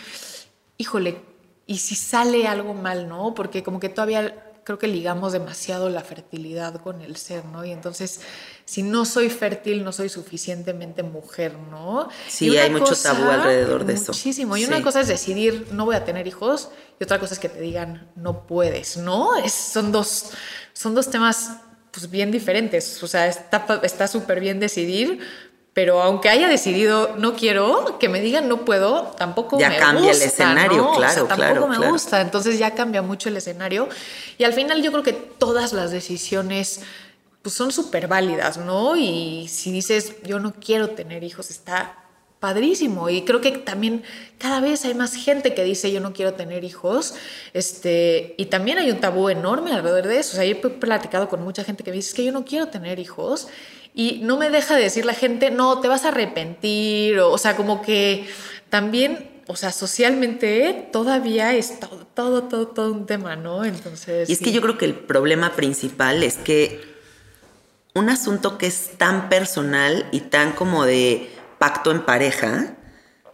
híjole, 0.76 1.20
¿y 1.66 1.78
si 1.78 1.94
sale 1.94 2.46
algo 2.46 2.74
mal, 2.74 3.08
no? 3.08 3.34
Porque 3.34 3.62
como 3.62 3.78
que 3.78 3.88
todavía 3.88 4.40
creo 4.64 4.78
que 4.78 4.88
ligamos 4.88 5.32
demasiado 5.32 5.90
la 5.90 6.00
fertilidad 6.00 6.80
con 6.80 7.02
el 7.02 7.16
ser, 7.16 7.44
¿no? 7.44 7.64
Y 7.64 7.70
entonces, 7.70 8.20
si 8.64 8.82
no 8.82 9.04
soy 9.04 9.28
fértil, 9.28 9.84
no 9.84 9.92
soy 9.92 10.08
suficientemente 10.08 11.02
mujer, 11.02 11.56
¿no? 11.70 12.08
Sí, 12.28 12.56
hay 12.56 12.70
mucho 12.70 12.96
tabú 12.96 13.24
alrededor 13.24 13.84
de 13.84 13.92
eso. 13.92 14.12
Muchísimo. 14.12 14.56
Y 14.56 14.64
una 14.64 14.82
cosa 14.82 15.00
es 15.02 15.08
decidir, 15.08 15.68
no 15.72 15.84
voy 15.84 15.96
a 15.96 16.04
tener 16.04 16.26
hijos, 16.26 16.70
y 16.98 17.04
otra 17.04 17.20
cosa 17.20 17.34
es 17.34 17.40
que 17.40 17.50
te 17.50 17.60
digan, 17.60 18.10
no 18.16 18.46
puedes, 18.46 18.96
¿no? 18.96 19.36
Es, 19.36 19.52
son, 19.52 19.92
dos, 19.92 20.30
son 20.72 20.94
dos 20.94 21.10
temas 21.10 21.58
pues, 21.94 22.10
bien 22.10 22.30
diferentes. 22.30 23.02
O 23.02 23.06
sea, 23.06 23.26
está 23.28 24.08
súper 24.08 24.40
bien 24.40 24.60
decidir, 24.60 25.20
pero 25.74 26.00
aunque 26.02 26.28
haya 26.28 26.48
decidido 26.48 27.16
no 27.18 27.34
quiero, 27.34 27.98
que 27.98 28.08
me 28.08 28.20
digan 28.20 28.48
no 28.48 28.64
puedo, 28.64 29.14
tampoco 29.18 29.58
ya 29.58 29.70
me 29.70 29.76
cambia 29.76 30.12
el 30.12 30.22
escenario, 30.22 30.92
claro, 30.92 31.26
tampoco 31.26 31.66
me 31.66 31.78
gusta, 31.90 32.20
entonces 32.20 32.58
ya 32.58 32.74
cambia 32.74 33.02
mucho 33.02 33.28
el 33.28 33.36
escenario. 33.36 33.88
Y 34.38 34.44
al 34.44 34.52
final 34.52 34.82
yo 34.82 34.92
creo 34.92 35.02
que 35.02 35.12
todas 35.12 35.72
las 35.72 35.90
decisiones 35.90 36.80
pues 37.42 37.56
son 37.56 37.72
súper 37.72 38.06
válidas, 38.06 38.56
¿no? 38.56 38.96
Y 38.96 39.48
si 39.48 39.72
dices 39.72 40.14
yo 40.22 40.38
no 40.38 40.54
quiero 40.54 40.90
tener 40.90 41.24
hijos, 41.24 41.50
está 41.50 42.03
padrísimo. 42.40 43.08
Y 43.08 43.22
creo 43.22 43.40
que 43.40 43.52
también 43.52 44.02
cada 44.38 44.60
vez 44.60 44.84
hay 44.84 44.94
más 44.94 45.14
gente 45.14 45.54
que 45.54 45.64
dice 45.64 45.90
yo 45.90 46.00
no 46.00 46.12
quiero 46.12 46.34
tener 46.34 46.64
hijos. 46.64 47.14
Este, 47.52 48.34
y 48.36 48.46
también 48.46 48.78
hay 48.78 48.90
un 48.90 49.00
tabú 49.00 49.28
enorme 49.28 49.72
alrededor 49.72 50.06
de 50.06 50.18
eso. 50.18 50.32
O 50.32 50.36
sea, 50.36 50.44
yo 50.44 50.56
he 50.56 50.70
platicado 50.70 51.28
con 51.28 51.42
mucha 51.42 51.64
gente 51.64 51.84
que 51.84 51.90
me 51.90 51.96
dice 51.96 52.14
que 52.14 52.24
yo 52.24 52.32
no 52.32 52.44
quiero 52.44 52.68
tener 52.68 52.98
hijos. 52.98 53.48
Y 53.94 54.20
no 54.22 54.36
me 54.36 54.50
deja 54.50 54.76
de 54.76 54.82
decir 54.82 55.04
la 55.04 55.14
gente, 55.14 55.50
no, 55.50 55.80
te 55.80 55.86
vas 55.86 56.04
a 56.04 56.08
arrepentir, 56.08 57.20
o, 57.20 57.38
sea, 57.38 57.56
como 57.56 57.80
que 57.80 58.26
también 58.68 59.30
o 59.46 59.56
sea, 59.56 59.72
socialmente 59.72 60.88
todavía 60.90 61.52
es 61.52 61.78
todo, 61.78 62.06
todo, 62.14 62.44
todo, 62.44 62.66
todo 62.68 62.92
un 62.92 63.06
tema, 63.06 63.36
¿no? 63.36 63.64
Entonces. 63.64 64.28
Y 64.30 64.32
es 64.32 64.40
que 64.40 64.52
yo 64.52 64.62
creo 64.62 64.78
que 64.78 64.86
el 64.86 64.94
problema 64.94 65.52
principal 65.52 66.22
es 66.22 66.38
que 66.38 66.80
un 67.94 68.08
asunto 68.08 68.58
que 68.58 68.66
es 68.66 68.92
tan 68.98 69.28
personal 69.28 70.06
y 70.12 70.20
tan 70.20 70.52
como 70.52 70.84
de 70.84 71.30
pacto 71.64 71.92
en 71.92 72.02
pareja 72.02 72.76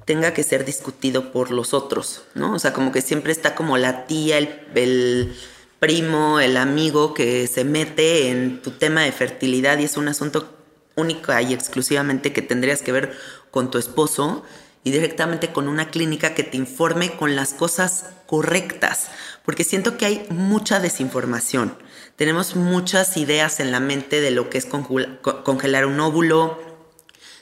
tenga 0.05 0.33
que 0.33 0.45
ser 0.45 0.65
discutido 0.65 1.33
por 1.33 1.51
los 1.51 1.75
otros, 1.75 2.23
¿no? 2.35 2.55
O 2.55 2.61
sea, 2.61 2.73
como 2.73 2.93
que 2.93 3.03
siempre 3.03 3.33
está 3.33 3.57
como 3.57 3.77
la 3.77 4.07
tía, 4.07 4.39
el, 4.39 4.61
el 4.77 5.35
primo, 5.81 6.39
el 6.39 6.57
amigo 6.57 7.13
que 7.13 7.49
se 7.49 7.65
mete 7.65 8.31
en 8.31 8.63
tu 8.63 8.71
tema 8.71 9.01
de 9.01 9.11
fertilidad 9.11 9.79
y 9.79 9.85
es 9.85 9.97
un 9.97 10.07
asunto 10.07 10.49
único 10.95 11.33
y 11.41 11.53
exclusivamente 11.53 12.33
que 12.33 12.41
tendrías 12.41 12.83
que 12.83 12.93
ver 12.93 13.19
con 13.51 13.73
tu 13.73 13.79
esposo 13.79 14.45
y 14.85 14.93
directamente 14.93 15.51
con 15.51 15.67
una 15.67 15.91
clínica 15.91 16.33
que 16.33 16.45
te 16.45 16.57
informe 16.57 17.17
con 17.17 17.35
las 17.35 17.53
cosas 17.53 18.11
correctas, 18.27 19.09
porque 19.45 19.65
siento 19.65 19.99
que 19.99 20.07
hay 20.07 20.27
mucha 20.31 20.79
desinformación. 20.79 21.77
Tenemos 22.15 22.55
muchas 22.55 23.17
ideas 23.17 23.59
en 23.59 23.73
la 23.73 23.81
mente 23.81 24.21
de 24.21 24.31
lo 24.31 24.51
que 24.51 24.59
es 24.59 24.67
congelar 24.67 25.87
un 25.87 25.99
óvulo, 25.99 26.70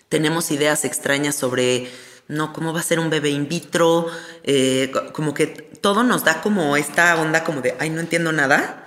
tenemos 0.08 0.50
ideas 0.50 0.84
extrañas 0.84 1.34
sobre 1.34 1.88
no, 2.28 2.52
cómo 2.52 2.72
va 2.72 2.80
a 2.80 2.84
ser 2.84 3.00
un 3.00 3.10
bebé 3.10 3.30
in 3.30 3.48
vitro, 3.48 4.06
eh, 4.44 4.92
como 5.12 5.34
que 5.34 5.46
todo 5.46 6.02
nos 6.02 6.24
da 6.24 6.42
como 6.42 6.76
esta 6.76 7.16
onda 7.20 7.44
como 7.44 7.62
de, 7.62 7.74
ay, 7.78 7.90
no 7.90 8.00
entiendo 8.00 8.32
nada. 8.32 8.84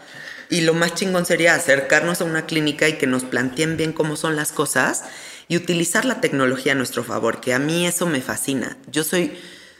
Y 0.49 0.61
lo 0.61 0.73
más 0.73 0.93
chingón 0.93 1.25
sería 1.25 1.55
acercarnos 1.55 2.21
a 2.21 2.25
una 2.25 2.45
clínica 2.45 2.87
y 2.87 2.97
que 2.97 3.07
nos 3.07 3.23
planteen 3.23 3.77
bien 3.77 3.93
cómo 3.93 4.15
son 4.15 4.35
las 4.35 4.51
cosas 4.51 5.05
y 5.47 5.55
utilizar 5.55 6.05
la 6.05 6.21
tecnología 6.21 6.73
a 6.73 6.75
nuestro 6.75 7.03
favor, 7.03 7.39
que 7.39 7.53
a 7.53 7.59
mí 7.59 7.87
eso 7.87 8.05
me 8.05 8.21
fascina. 8.21 8.77
Yo 8.91 9.03
soy 9.03 9.37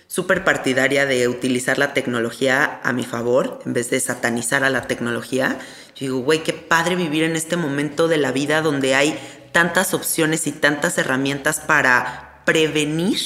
súper 0.08 0.44
partidaria 0.44 1.06
de 1.06 1.28
utilizar 1.28 1.78
la 1.78 1.94
tecnología 1.94 2.82
a 2.84 2.94
mi 2.94 3.04
favor 3.04 3.60
en 3.66 3.74
vez 3.74 3.90
de 3.90 4.00
satanizar 4.00 4.64
a 4.64 4.70
la 4.70 4.88
tecnología. 4.88 5.60
Yo 5.96 6.06
digo, 6.08 6.20
güey, 6.20 6.44
qué 6.44 6.54
padre 6.54 6.96
vivir 6.96 7.24
en 7.24 7.36
este 7.36 7.58
momento 7.58 8.08
de 8.08 8.18
la 8.18 8.32
vida 8.32 8.62
donde 8.62 8.96
hay 8.96 9.18
tantas 9.52 9.94
opciones 9.94 10.48
y 10.48 10.52
tantas 10.52 10.98
herramientas 10.98 11.60
para 11.60 12.42
prevenir 12.46 13.20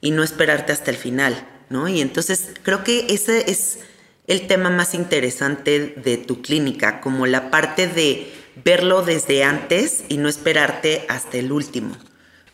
y 0.00 0.10
no 0.10 0.22
esperarte 0.22 0.72
hasta 0.72 0.90
el 0.90 0.96
final, 0.96 1.46
¿no? 1.68 1.88
Y 1.88 2.00
entonces 2.00 2.50
creo 2.62 2.84
que 2.84 3.06
ese 3.10 3.50
es 3.50 3.80
el 4.26 4.46
tema 4.46 4.70
más 4.70 4.94
interesante 4.94 5.94
de 5.96 6.16
tu 6.16 6.40
clínica, 6.40 7.00
como 7.00 7.26
la 7.26 7.50
parte 7.50 7.86
de 7.86 8.32
verlo 8.64 9.02
desde 9.02 9.44
antes 9.44 10.04
y 10.08 10.16
no 10.16 10.28
esperarte 10.28 11.04
hasta 11.08 11.38
el 11.38 11.52
último. 11.52 11.96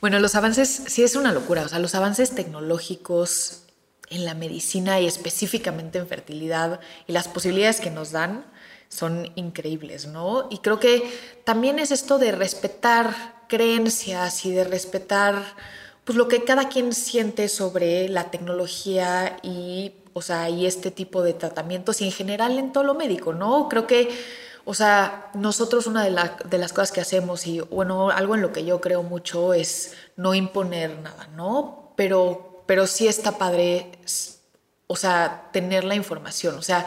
Bueno, 0.00 0.18
los 0.18 0.34
avances 0.34 0.82
sí 0.86 1.02
es 1.02 1.16
una 1.16 1.32
locura, 1.32 1.62
o 1.62 1.68
sea, 1.68 1.78
los 1.78 1.94
avances 1.94 2.34
tecnológicos 2.34 3.62
en 4.08 4.24
la 4.24 4.34
medicina 4.34 5.00
y 5.00 5.06
específicamente 5.06 5.98
en 5.98 6.06
fertilidad 6.06 6.80
y 7.06 7.12
las 7.12 7.28
posibilidades 7.28 7.80
que 7.80 7.90
nos 7.90 8.12
dan 8.12 8.44
son 8.88 9.30
increíbles, 9.34 10.06
¿no? 10.06 10.48
Y 10.50 10.58
creo 10.58 10.80
que 10.80 11.02
también 11.44 11.78
es 11.78 11.90
esto 11.90 12.18
de 12.18 12.32
respetar 12.32 13.36
creencias 13.48 14.44
y 14.44 14.52
de 14.52 14.64
respetar 14.64 15.42
pues 16.06 16.16
lo 16.16 16.28
que 16.28 16.44
cada 16.44 16.68
quien 16.68 16.92
siente 16.92 17.48
sobre 17.48 18.08
la 18.08 18.30
tecnología 18.30 19.38
y, 19.42 19.92
o 20.12 20.22
sea, 20.22 20.48
y 20.48 20.64
este 20.64 20.92
tipo 20.92 21.22
de 21.24 21.34
tratamientos 21.34 22.00
y 22.00 22.04
en 22.04 22.12
general 22.12 22.60
en 22.60 22.72
todo 22.72 22.84
lo 22.84 22.94
médico, 22.94 23.34
¿no? 23.34 23.68
Creo 23.68 23.88
que, 23.88 24.16
o 24.64 24.72
sea, 24.72 25.30
nosotros 25.34 25.88
una 25.88 26.04
de, 26.04 26.10
las 26.58 26.72
cosas 26.72 26.92
que 26.92 27.00
hacemos 27.00 27.48
y, 27.48 27.58
bueno, 27.58 28.10
algo 28.10 28.36
en 28.36 28.42
lo 28.42 28.52
que 28.52 28.64
yo 28.64 28.80
creo 28.80 29.02
mucho 29.02 29.52
es 29.52 29.94
no 30.14 30.32
imponer 30.32 30.96
nada, 31.00 31.26
¿no? 31.34 31.92
Pero, 31.96 32.62
pero 32.66 32.86
sí 32.86 33.08
está 33.08 33.32
padre, 33.32 33.90
o 34.86 34.94
sea, 34.94 35.48
tener 35.52 35.82
la 35.82 35.96
información, 35.96 36.56
o 36.56 36.62
sea, 36.62 36.86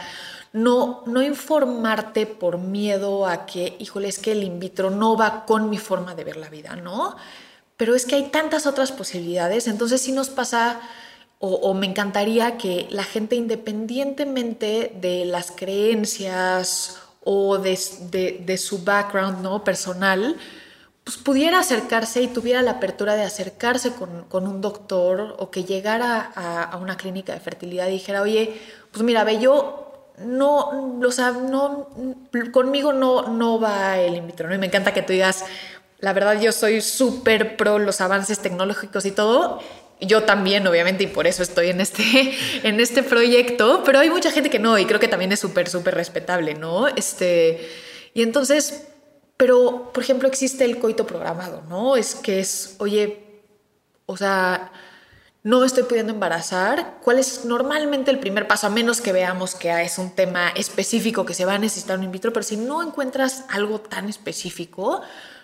no, 0.52 1.02
no 1.06 1.22
informarte 1.22 2.26
por 2.26 2.58
miedo 2.58 3.26
a 3.26 3.46
que, 3.46 3.76
híjole, 3.78 4.08
es 4.08 4.18
que 4.18 4.32
el 4.32 4.42
in 4.42 4.58
vitro 4.58 4.90
no 4.90 5.16
va 5.16 5.44
con 5.46 5.70
mi 5.70 5.78
forma 5.78 6.14
de 6.14 6.24
ver 6.24 6.36
la 6.36 6.48
vida, 6.48 6.76
¿no? 6.76 7.16
pero 7.80 7.94
es 7.94 8.04
que 8.04 8.14
hay 8.14 8.24
tantas 8.24 8.66
otras 8.66 8.92
posibilidades, 8.92 9.66
entonces 9.66 10.02
sí 10.02 10.12
nos 10.12 10.28
pasa 10.28 10.82
o, 11.38 11.72
me 11.72 11.86
encantaría 11.86 12.58
que 12.58 12.86
la 12.90 13.04
gente 13.04 13.36
independientemente 13.36 14.94
de 15.00 15.24
las 15.24 15.50
creencias 15.50 16.98
o 17.24 17.56
de, 17.56 18.58
su 18.58 18.84
background 18.84 19.40
¿no? 19.40 19.64
personal, 19.64 20.36
pues 21.04 21.16
pudiera 21.16 21.60
acercarse 21.60 22.20
y 22.20 22.28
tuviera 22.28 22.60
la 22.60 22.72
apertura 22.72 23.14
de 23.14 23.22
acercarse 23.22 23.92
con, 23.94 24.46
un 24.46 24.60
doctor 24.60 25.34
o 25.38 25.50
que 25.50 25.64
llegara 25.64 26.30
a, 26.36 26.76
una 26.76 26.98
clínica 26.98 27.32
de 27.32 27.40
fertilidad 27.40 27.88
y 27.88 27.92
dijera, 27.92 28.20
oye, 28.20 28.60
pues 28.92 29.02
mira, 29.02 29.24
ve, 29.24 29.38
yo 29.38 29.89
no, 30.20 31.00
o 31.02 31.12
sea, 31.12 31.32
no, 31.32 31.88
conmigo 32.52 32.92
no, 32.92 33.28
no 33.28 33.58
va 33.58 33.98
el 33.98 34.16
in 34.16 34.26
vitro, 34.26 34.48
¿no? 34.48 34.54
Y 34.54 34.58
me 34.58 34.66
encanta 34.66 34.92
que 34.92 35.02
tú 35.02 35.12
digas, 35.12 35.44
la 35.98 36.12
verdad 36.12 36.40
yo 36.40 36.52
soy 36.52 36.80
súper 36.80 37.56
pro 37.56 37.78
los 37.78 38.00
avances 38.00 38.38
tecnológicos 38.40 39.06
y 39.06 39.10
todo. 39.10 39.60
Yo 40.00 40.22
también, 40.22 40.66
obviamente, 40.66 41.04
y 41.04 41.06
por 41.08 41.26
eso 41.26 41.42
estoy 41.42 41.68
en 41.68 41.80
este, 41.80 42.34
en 42.62 42.80
este 42.80 43.02
proyecto, 43.02 43.82
pero 43.84 43.98
hay 43.98 44.10
mucha 44.10 44.30
gente 44.30 44.50
que 44.50 44.58
no, 44.58 44.78
y 44.78 44.86
creo 44.86 45.00
que 45.00 45.08
también 45.08 45.32
es 45.32 45.40
súper, 45.40 45.68
súper 45.68 45.94
respetable, 45.94 46.54
¿no? 46.54 46.88
Este, 46.88 47.68
y 48.14 48.22
entonces, 48.22 48.88
pero, 49.36 49.90
por 49.92 50.02
ejemplo, 50.02 50.28
existe 50.28 50.64
el 50.64 50.78
coito 50.78 51.06
programado, 51.06 51.62
¿no? 51.68 51.96
Es 51.96 52.14
que 52.14 52.40
es, 52.40 52.76
oye, 52.78 53.42
o 54.06 54.16
sea, 54.16 54.72
no 55.42 55.64
estoy 55.64 55.84
pudiendo 55.84 56.12
embarazar, 56.12 56.98
¿cuál 57.02 57.18
es 57.18 57.44
normalmente 57.44 58.10
el 58.10 58.18
primer 58.18 58.46
paso? 58.46 58.66
A 58.66 58.70
menos 58.70 59.00
que 59.00 59.12
veamos 59.12 59.54
que 59.54 59.70
es 59.82 59.98
un 59.98 60.10
tema 60.10 60.50
específico 60.50 61.24
que 61.24 61.34
se 61.34 61.46
va 61.46 61.54
a 61.54 61.58
necesitar 61.58 61.98
un 61.98 62.04
in 62.04 62.12
vitro, 62.12 62.32
pero 62.32 62.42
si 62.42 62.56
no 62.56 62.82
encuentras 62.82 63.44
algo 63.48 63.80
tan 63.80 64.08
específico, 64.08 65.00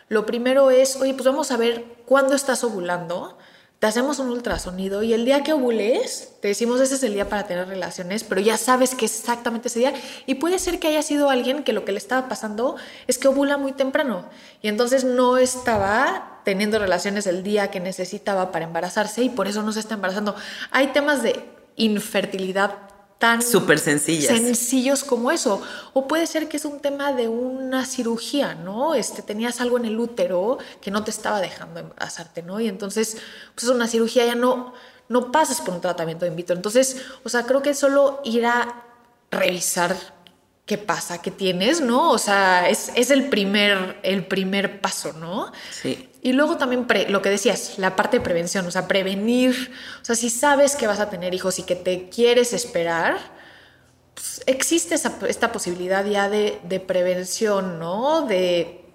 lo 0.09 0.27
primero 0.27 0.71
es, 0.71 0.97
oye, 0.97 1.15
pues 1.15 1.25
vamos 1.25 1.51
a 1.51 1.57
ver 1.57 1.85
cuándo 2.05 2.35
estás 2.35 2.63
ovulando. 2.63 3.39
Te 3.79 3.87
hacemos 3.87 4.19
un 4.19 4.31
ultrasonido 4.31 5.03
y 5.03 5.13
el 5.13 5.25
día 5.25 5.43
que 5.43 5.53
ovules, 5.53 6.33
te 6.41 6.49
decimos 6.49 6.81
ese 6.81 6.95
es 6.95 7.03
el 7.03 7.13
día 7.13 7.29
para 7.29 7.47
tener 7.47 7.69
relaciones, 7.69 8.25
pero 8.25 8.41
ya 8.41 8.57
sabes 8.57 8.95
que 8.95 9.05
es 9.05 9.19
exactamente 9.21 9.69
ese 9.69 9.81
día. 9.81 9.95
Y 10.27 10.37
puede 10.37 10.59
ser 10.59 10.79
que 10.79 10.89
haya 10.89 11.03
sido 11.03 11.29
alguien 11.29 11.63
que 11.63 11.75
lo 11.75 11.85
que 11.85 11.93
le 11.93 11.99
estaba 11.99 12.29
pasando 12.29 12.77
es 13.07 13.19
que 13.19 13.29
ovula 13.29 13.59
muy 13.59 13.73
temprano 13.73 14.29
y 14.63 14.69
entonces 14.69 15.05
no 15.05 15.37
estaba 15.37 16.36
teniendo 16.47 16.79
relaciones 16.79 17.27
el 17.27 17.43
día 17.43 17.73
que 17.73 17.81
necesitaba 17.81 18.53
para 18.53 18.67
embarazarse 18.67 19.21
y 19.21 19.31
por 19.31 19.49
eso 19.49 19.65
no 19.65 19.73
se 19.73 19.81
está 19.81 19.95
embarazando. 19.95 20.37
Hay 20.71 20.93
temas 20.93 21.21
de 21.25 21.45
infertilidad 21.75 22.73
tan 23.19 23.43
súper 23.43 23.81
sencillas. 23.81 24.33
Sencillos 24.33 25.03
como 25.03 25.33
eso. 25.33 25.61
O 25.93 26.07
puede 26.07 26.25
ser 26.29 26.49
que 26.49 26.59
es 26.59 26.65
un 26.65 26.79
tema 26.79 27.13
de 27.13 27.27
una 27.27 27.85
cirugía, 27.85 28.55
¿no? 28.55 28.95
Este, 28.95 29.23
tenías 29.23 29.61
algo 29.61 29.77
en 29.77 29.87
el 29.87 29.99
útero 29.99 30.59
que 30.81 30.93
no 30.93 31.03
te 31.03 31.11
estaba 31.11 31.41
dejando 31.41 31.81
embarazarte, 31.81 32.45
¿no? 32.45 32.61
Y 32.61 32.69
entonces, 32.69 33.17
pues 33.53 33.65
es 33.65 33.71
una 33.71 33.89
cirugía, 33.89 34.25
ya 34.25 34.37
no, 34.37 34.73
no 35.09 35.33
pasas 35.33 35.61
por 35.61 35.75
un 35.75 35.81
tratamiento 35.81 36.27
de 36.27 36.31
in 36.31 36.37
vitro. 36.37 36.55
Entonces, 36.55 36.99
o 37.25 37.29
sea, 37.29 37.43
creo 37.43 37.61
que 37.61 37.75
solo 37.75 38.21
ir 38.23 38.47
a 38.47 38.85
revisar 39.33 39.97
qué 40.67 40.79
pasa, 40.79 41.23
qué 41.23 41.31
tienes, 41.31 41.81
¿no? 41.81 42.11
O 42.11 42.19
sea, 42.19 42.69
es, 42.69 42.91
es 42.97 43.11
el, 43.11 43.29
primer, 43.29 43.99
el 44.03 44.27
primer 44.27 44.81
paso, 44.81 45.13
¿no? 45.13 45.53
Sí. 45.71 46.09
Y 46.23 46.33
luego 46.33 46.57
también 46.57 46.87
lo 47.09 47.23
que 47.23 47.31
decías, 47.31 47.79
la 47.79 47.95
parte 47.95 48.19
de 48.19 48.25
prevención, 48.25 48.67
o 48.67 48.71
sea, 48.73 48.89
prevenir, 48.89 49.73
o 50.03 50.05
sea, 50.05 50.17
si 50.17 50.29
sabes 50.29 50.75
que 50.75 50.89
vas 50.89 50.99
a 50.99 51.09
tener 51.09 51.35
hijos 51.35 51.61
y 51.61 51.63
que 51.63 51.77
te 51.77 52.09
quieres 52.09 52.53
esperar, 52.53 53.17
pues 54.15 54.43
existe 54.47 54.97
esta 54.97 55.53
posibilidad 55.53 56.05
ya 56.05 56.29
de, 56.29 56.59
de 56.65 56.81
prevención, 56.81 57.79
¿no? 57.79 58.23
De, 58.23 58.87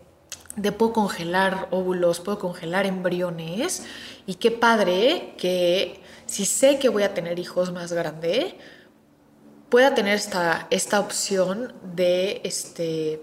de 0.57 0.71
puedo 0.73 0.91
congelar 0.91 1.69
óvulos, 1.71 2.19
puedo 2.19 2.37
congelar 2.37 2.85
embriones 2.85 3.83
y 4.25 4.35
qué 4.35 4.51
padre 4.51 5.35
que 5.37 6.01
si 6.25 6.45
sé 6.45 6.79
que 6.79 6.89
voy 6.89 7.03
a 7.03 7.13
tener 7.13 7.39
hijos 7.39 7.71
más 7.71 7.93
grande, 7.93 8.57
pueda 9.71 9.95
tener 9.95 10.15
esta, 10.15 10.67
esta 10.69 10.99
opción 10.99 11.73
de 11.95 12.41
este 12.43 13.21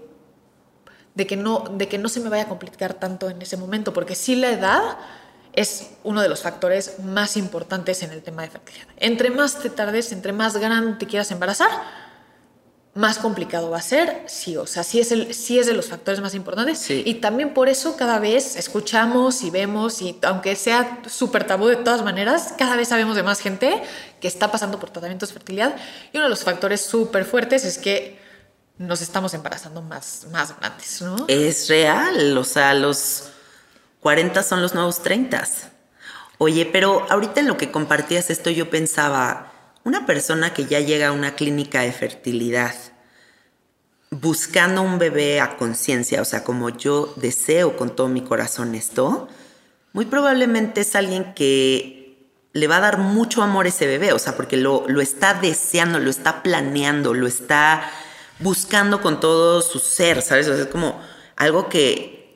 de 1.13 1.27
que, 1.27 1.37
no, 1.37 1.65
de 1.71 1.87
que 1.87 1.97
no 1.97 2.09
se 2.09 2.19
me 2.21 2.29
vaya 2.29 2.43
a 2.43 2.47
complicar 2.47 2.93
tanto 2.93 3.29
en 3.29 3.41
ese 3.41 3.57
momento, 3.57 3.93
porque 3.93 4.15
sí 4.15 4.35
la 4.35 4.51
edad 4.51 4.97
es 5.53 5.91
uno 6.03 6.21
de 6.21 6.29
los 6.29 6.41
factores 6.41 6.99
más 6.99 7.35
importantes 7.35 8.03
en 8.03 8.11
el 8.11 8.23
tema 8.23 8.43
de 8.43 8.49
fertilidad. 8.49 8.87
Entre 8.97 9.29
más 9.29 9.59
te 9.59 9.69
tardes, 9.69 10.11
entre 10.11 10.31
más 10.31 10.55
grande 10.57 10.97
te 10.97 11.07
quieras 11.07 11.29
embarazar, 11.31 11.69
más 12.99 13.17
complicado 13.17 13.69
va 13.69 13.77
a 13.77 13.81
ser, 13.81 14.23
sí, 14.27 14.57
o 14.57 14.67
sea, 14.67 14.83
sí 14.83 14.99
es, 14.99 15.13
el, 15.13 15.33
sí 15.33 15.57
es 15.57 15.67
de 15.67 15.73
los 15.73 15.87
factores 15.87 16.19
más 16.19 16.35
importantes. 16.35 16.89
Y 16.89 17.13
también 17.15 17.53
por 17.53 17.69
eso 17.69 17.95
cada 17.95 18.19
vez 18.19 18.57
escuchamos 18.57 19.41
y 19.43 19.49
vemos, 19.49 20.01
y 20.01 20.19
aunque 20.23 20.57
sea 20.57 20.99
súper 21.07 21.47
tabú 21.47 21.67
de 21.67 21.77
todas 21.77 22.03
maneras, 22.03 22.53
cada 22.57 22.75
vez 22.75 22.89
sabemos 22.89 23.15
de 23.15 23.23
más 23.23 23.39
gente 23.39 23.81
que 24.19 24.27
está 24.27 24.51
pasando 24.51 24.81
por 24.81 24.89
tratamientos 24.89 25.29
de 25.29 25.33
fertilidad. 25.33 25.77
Y 26.11 26.17
uno 26.17 26.25
de 26.25 26.29
los 26.29 26.43
factores 26.43 26.81
súper 26.81 27.23
fuertes 27.23 27.63
es 27.63 27.77
que 27.77 28.19
nos 28.77 28.99
estamos 28.99 29.33
embarazando 29.33 29.81
más, 29.81 30.27
más 30.33 30.59
grandes, 30.59 31.01
¿no? 31.01 31.23
Es 31.29 31.69
real, 31.69 32.37
o 32.37 32.43
sea, 32.43 32.73
los 32.73 33.29
40 34.01 34.43
son 34.43 34.61
los 34.61 34.73
nuevos 34.73 35.01
30. 35.03 35.47
Oye, 36.37 36.65
pero 36.65 37.07
ahorita 37.09 37.39
en 37.39 37.47
lo 37.47 37.55
que 37.55 37.71
compartías 37.71 38.29
esto 38.29 38.49
yo 38.49 38.69
pensaba, 38.69 39.53
una 39.85 40.05
persona 40.05 40.53
que 40.53 40.65
ya 40.65 40.81
llega 40.81 41.07
a 41.07 41.11
una 41.13 41.35
clínica 41.35 41.79
de 41.79 41.93
fertilidad 41.93 42.75
buscando 44.11 44.81
un 44.81 44.97
bebé 44.97 45.39
a 45.39 45.57
conciencia, 45.57 46.21
o 46.21 46.25
sea, 46.25 46.43
como 46.43 46.69
yo 46.69 47.13
deseo 47.15 47.77
con 47.77 47.95
todo 47.95 48.07
mi 48.07 48.21
corazón 48.21 48.75
esto, 48.75 49.27
muy 49.93 50.05
probablemente 50.05 50.81
es 50.81 50.95
alguien 50.95 51.33
que 51.33 51.99
le 52.53 52.67
va 52.67 52.77
a 52.77 52.81
dar 52.81 52.97
mucho 52.97 53.43
amor 53.43 53.65
a 53.65 53.69
ese 53.69 53.85
bebé, 53.85 54.13
o 54.13 54.19
sea, 54.19 54.35
porque 54.35 54.57
lo, 54.57 54.85
lo 54.87 55.01
está 55.01 55.35
deseando, 55.35 55.99
lo 55.99 56.09
está 56.09 56.41
planeando, 56.41 57.13
lo 57.13 57.27
está 57.27 57.89
buscando 58.39 59.01
con 59.01 59.19
todo 59.19 59.61
su 59.61 59.79
ser, 59.79 60.21
¿sabes? 60.21 60.47
es 60.47 60.67
como 60.67 60.99
algo 61.35 61.69
que, 61.69 62.35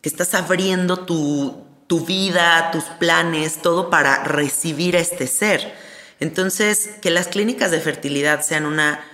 que 0.00 0.08
estás 0.08 0.34
abriendo 0.34 1.00
tu, 1.00 1.64
tu 1.86 2.04
vida, 2.04 2.70
tus 2.72 2.84
planes, 2.84 3.62
todo 3.62 3.90
para 3.90 4.24
recibir 4.24 4.96
a 4.96 5.00
este 5.00 5.26
ser. 5.26 5.74
Entonces, 6.20 6.90
que 7.00 7.10
las 7.10 7.28
clínicas 7.28 7.70
de 7.70 7.80
fertilidad 7.80 8.42
sean 8.42 8.66
una, 8.66 9.04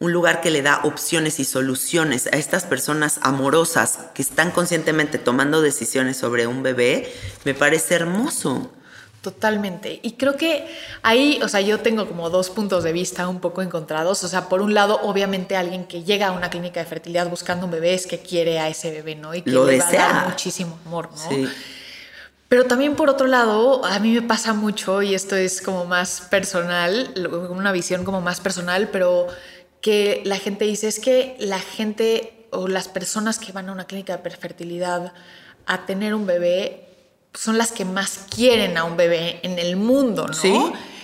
un 0.00 0.12
lugar 0.12 0.40
que 0.40 0.50
le 0.50 0.62
da 0.62 0.80
opciones 0.84 1.38
y 1.40 1.44
soluciones 1.44 2.26
a 2.26 2.36
estas 2.36 2.64
personas 2.64 3.20
amorosas 3.22 3.98
que 4.14 4.22
están 4.22 4.50
conscientemente 4.50 5.18
tomando 5.18 5.60
decisiones 5.60 6.16
sobre 6.16 6.46
un 6.46 6.62
bebé, 6.62 7.12
me 7.44 7.52
parece 7.52 7.96
hermoso. 7.96 8.72
Totalmente. 9.20 10.00
Y 10.02 10.12
creo 10.12 10.38
que 10.38 10.66
ahí, 11.02 11.38
o 11.42 11.48
sea, 11.48 11.60
yo 11.60 11.80
tengo 11.80 12.08
como 12.08 12.30
dos 12.30 12.48
puntos 12.48 12.82
de 12.82 12.92
vista 12.92 13.28
un 13.28 13.40
poco 13.40 13.60
encontrados. 13.60 14.24
O 14.24 14.28
sea, 14.28 14.48
por 14.48 14.62
un 14.62 14.72
lado, 14.72 14.98
obviamente 15.02 15.54
alguien 15.56 15.84
que 15.84 16.02
llega 16.02 16.28
a 16.28 16.32
una 16.32 16.48
clínica 16.48 16.80
de 16.80 16.86
fertilidad 16.86 17.28
buscando 17.28 17.66
un 17.66 17.72
bebé 17.72 17.92
es 17.92 18.06
que 18.06 18.20
quiere 18.20 18.58
a 18.58 18.68
ese 18.68 18.90
bebé, 18.90 19.16
¿no? 19.16 19.34
Y 19.34 19.42
que 19.42 19.50
Lo 19.50 19.66
le 19.66 19.72
desea. 19.74 20.00
va 20.00 20.10
a 20.10 20.12
dar 20.14 20.28
muchísimo 20.30 20.78
amor, 20.86 21.10
¿no? 21.10 21.28
Sí. 21.28 21.46
Pero 22.48 22.64
también 22.64 22.96
por 22.96 23.10
otro 23.10 23.26
lado, 23.26 23.84
a 23.84 23.98
mí 23.98 24.12
me 24.12 24.22
pasa 24.22 24.54
mucho, 24.54 25.02
y 25.02 25.14
esto 25.14 25.36
es 25.36 25.60
como 25.60 25.84
más 25.84 26.22
personal, 26.22 27.12
una 27.50 27.70
visión 27.70 28.04
como 28.04 28.22
más 28.22 28.40
personal, 28.40 28.88
pero 28.90 29.28
que 29.80 30.22
la 30.24 30.36
gente 30.36 30.64
dice 30.64 30.88
es 30.88 31.00
que 31.00 31.36
la 31.38 31.58
gente 31.58 32.46
o 32.50 32.68
las 32.68 32.88
personas 32.88 33.38
que 33.38 33.52
van 33.52 33.68
a 33.68 33.72
una 33.72 33.86
clínica 33.86 34.16
de 34.16 34.30
fertilidad 34.30 35.12
a 35.66 35.86
tener 35.86 36.14
un 36.14 36.26
bebé 36.26 36.86
son 37.32 37.58
las 37.58 37.72
que 37.72 37.84
más 37.84 38.26
quieren 38.34 38.76
a 38.76 38.84
un 38.84 38.96
bebé 38.96 39.40
en 39.42 39.58
el 39.58 39.76
mundo, 39.76 40.26
¿no? 40.26 40.34
Sí. 40.34 40.52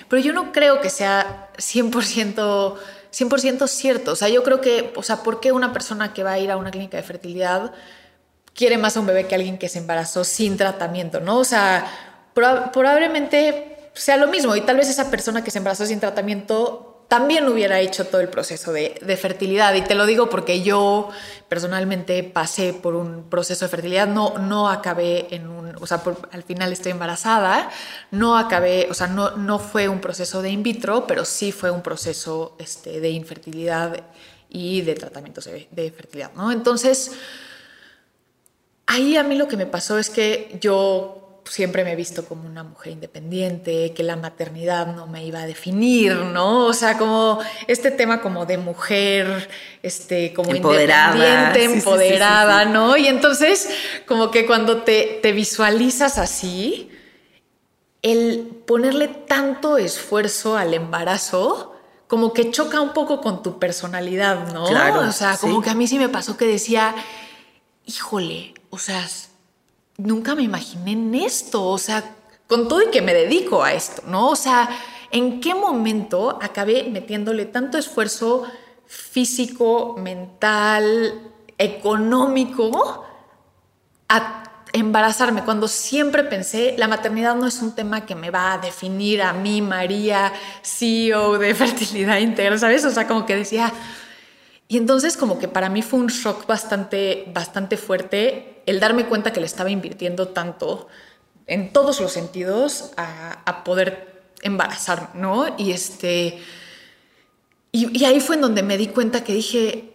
Pero 0.09 0.23
yo 0.23 0.33
no 0.33 0.53
creo 0.53 0.81
que 0.81 0.91
sea 0.91 1.51
100%, 1.57 2.75
100 3.11 3.69
cierto. 3.69 4.13
O 4.13 4.17
sea, 4.17 4.29
yo 4.29 4.43
creo 4.43 4.61
que, 4.61 4.93
o 4.97 5.03
sea, 5.03 5.23
¿por 5.23 5.41
qué 5.41 5.53
una 5.53 5.73
persona 5.73 6.13
que 6.13 6.23
va 6.23 6.33
a 6.33 6.39
ir 6.39 6.51
a 6.51 6.57
una 6.57 6.71
clínica 6.71 6.97
de 6.97 7.03
fertilidad 7.03 7.73
quiere 8.55 8.79
más 8.79 8.97
a 8.97 9.01
un 9.01 9.07
bebé 9.07 9.27
que 9.27 9.35
alguien 9.35 9.59
que 9.59 9.69
se 9.69 9.79
embarazó 9.79 10.25
sin 10.25 10.57
tratamiento, 10.57 11.21
¿no? 11.21 11.39
O 11.39 11.45
sea, 11.45 11.87
probablemente 12.35 13.91
sea 13.95 14.17
lo 14.17 14.29
mismo 14.29 14.57
y 14.57 14.61
tal 14.63 14.77
vez 14.77 14.89
esa 14.89 15.11
persona 15.11 15.45
que 15.45 15.51
se 15.51 15.59
embarazó 15.59 15.87
sin 15.87 16.01
tratamiento 16.01 16.96
también 17.09 17.47
hubiera 17.49 17.79
hecho 17.81 18.07
todo 18.07 18.21
el 18.21 18.29
proceso 18.29 18.73
de, 18.73 19.19
fertilidad. 19.21 19.75
Y 19.75 19.83
te 19.83 19.95
lo 19.95 20.07
digo 20.07 20.29
porque 20.29 20.63
yo 20.63 21.11
personalmente 21.49 22.23
pasé 22.25 22.73
por 22.73 22.95
un 22.95 23.25
proceso 23.25 23.65
de 23.65 23.69
fertilidad, 23.69 24.09
no, 24.09 24.39
no 24.39 24.69
acabé 24.69 25.29
en 25.35 25.49
un, 25.49 25.77
o 25.77 25.87
sea, 25.87 26.03
al 26.33 26.43
final 26.43 26.73
estoy 26.73 26.93
embarazada, 26.93 27.71
no 28.11 28.37
acabé, 28.37 28.89
o 28.91 28.95
sea, 28.95 29.07
no, 29.07 29.37
no 29.37 29.59
fue 29.59 29.89
un 29.89 30.01
proceso 30.01 30.43
de 30.43 30.51
in 30.51 30.63
vitro, 30.63 31.07
pero 31.07 31.25
sí 31.25 31.53
fue 31.53 31.71
un 31.71 31.83
proceso 31.83 32.57
este, 32.59 33.01
de 33.01 33.11
infertilidad 33.11 34.03
y 34.49 34.83
de 34.83 34.95
tratamientos 34.95 35.45
de, 35.45 35.69
de 35.71 35.91
fertilidad, 35.93 36.33
¿no? 36.35 36.51
Entonces, 36.51 37.13
ahí 38.87 39.17
a 39.17 39.23
mí 39.23 39.37
lo 39.37 39.47
que 39.47 39.57
me 39.57 39.67
pasó 39.67 39.99
es 39.99 40.11
que 40.11 40.59
yo 40.61 41.26
siempre 41.47 41.85
me 41.85 41.93
he 41.93 41.97
visto 41.97 42.25
como 42.25 42.47
una 42.47 42.65
mujer 42.65 42.93
independiente, 42.93 43.93
que 43.95 44.03
la 44.03 44.17
maternidad 44.17 44.95
no 44.95 45.07
me 45.07 45.25
iba 45.25 45.41
a 45.41 45.47
definir, 45.47 46.15
¿no? 46.15 46.67
O 46.67 46.73
sea, 46.73 46.99
como 46.99 47.39
este 47.67 47.91
tema 47.91 48.21
como 48.21 48.47
de 48.47 48.59
mujer, 48.59 49.49
este, 49.83 50.33
como 50.33 50.53
empoderada. 50.53 51.15
independiente, 51.15 51.79
empoderada, 51.79 52.65
¿no? 52.65 52.97
Y 52.97 53.07
entonces, 53.07 53.69
como 54.07 54.31
que 54.31 54.47
cuando 54.47 54.83
te, 54.83 55.21
te 55.23 55.33
visualizas 55.33 56.19
así, 56.19 56.91
el 58.03 58.63
ponerle 58.67 59.09
tanto 59.09 59.79
esfuerzo 59.79 60.57
al 60.57 60.75
embarazo, 60.75 61.77
como 62.07 62.33
que 62.33 62.51
choca 62.51 62.81
un 62.81 62.93
poco 62.93 63.21
con 63.21 63.43
tu 63.43 63.59
personalidad, 63.59 64.53
¿no? 64.53 64.67
Claro, 64.67 65.01
o 65.01 65.13
sea, 65.13 65.37
como 65.37 65.61
que 65.61 65.71
a 65.71 65.75
mí 65.75 65.89
sí 65.89 65.99
me 65.99 66.09
pasó 66.09 66.37
que 66.37 66.47
decía, 66.47 66.95
híjole, 67.85 68.55
o 68.71 68.79
sea, 68.79 69.05
nunca 69.99 70.35
me 70.35 70.43
imaginé 70.43 70.93
en 70.93 71.15
esto, 71.15 71.65
o 71.65 71.79
sea, 71.79 72.17
con 72.47 72.69
todo 72.69 72.83
y 72.83 72.91
que 72.91 73.03
me 73.03 73.15
dedico 73.15 73.63
a 73.63 73.73
esto, 73.73 74.03
¿no? 74.07 74.29
O 74.31 74.37
sea, 74.37 74.69
¿en 75.11 75.41
qué 75.41 75.55
momento 75.55 76.39
acabé 76.41 76.85
metiéndole 76.85 77.47
tanto 77.47 77.79
esfuerzo 77.79 78.45
físico, 78.87 79.97
mental, 79.99 81.33
económico 81.59 83.05
a 84.09 84.43
embarazarme, 84.73 85.43
cuando 85.43 85.69
siempre 85.69 86.23
pensé, 86.23 86.75
la 86.77 86.87
maternidad 86.87 87.35
no 87.35 87.47
es 87.47 87.63
un 87.63 87.75
tema 87.75 88.05
que 88.05 88.15
me 88.15 88.31
va 88.31 88.53
a 88.53 88.59
definir 88.59 89.23
a 89.23 89.33
mí, 89.33 89.63
María, 89.63 90.33
CEO 90.63 91.39
de 91.39 91.55
fertilidad 91.55 92.19
integral, 92.19 92.59
¿sabes? 92.59 92.85
O 92.85 92.91
sea, 92.91 93.07
como 93.07 93.25
que 93.25 93.37
decía, 93.37 93.73
y 94.69 94.77
entonces 94.77 95.17
como 95.17 95.39
que 95.39 95.49
para 95.49 95.71
mí 95.71 95.81
fue 95.83 96.01
un 96.01 96.09
shock 96.09 96.47
bastante, 96.47 97.25
bastante 97.33 97.77
fuerte 97.77 98.56
el 98.67 98.81
darme 98.81 99.07
cuenta 99.07 99.33
que 99.33 99.41
le 99.41 99.47
estaba 99.47 99.71
invirtiendo 99.71 100.29
tanto 100.29 100.89
en 101.47 101.73
todos 101.73 102.01
los 102.01 102.13
sentidos 102.13 102.91
a, 102.97 103.63
poder 103.65 104.25
embarazar, 104.43 105.15
¿no? 105.15 105.55
Y 105.57 105.73
este... 105.73 106.43
Y, 107.73 108.05
ahí 108.05 108.21
fue 108.21 108.37
en 108.37 108.43
donde 108.43 108.63
me 108.63 108.79
di 108.79 108.89
cuenta 108.89 109.23
que 109.23 109.35
dije, 109.35 109.93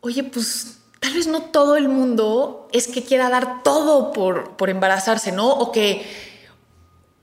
oye, 0.00 0.24
pues 0.24 0.78
tal 1.00 1.14
vez 1.14 1.26
no 1.26 1.42
todo 1.42 1.76
el 1.76 1.88
mundo 1.88 2.68
es 2.72 2.86
que 2.86 3.02
quiera 3.02 3.30
dar 3.30 3.62
todo 3.62 4.12
por, 4.12 4.56
por 4.56 4.70
embarazarse, 4.70 5.32
¿no? 5.32 5.50
O 5.50 5.72
que... 5.72 6.06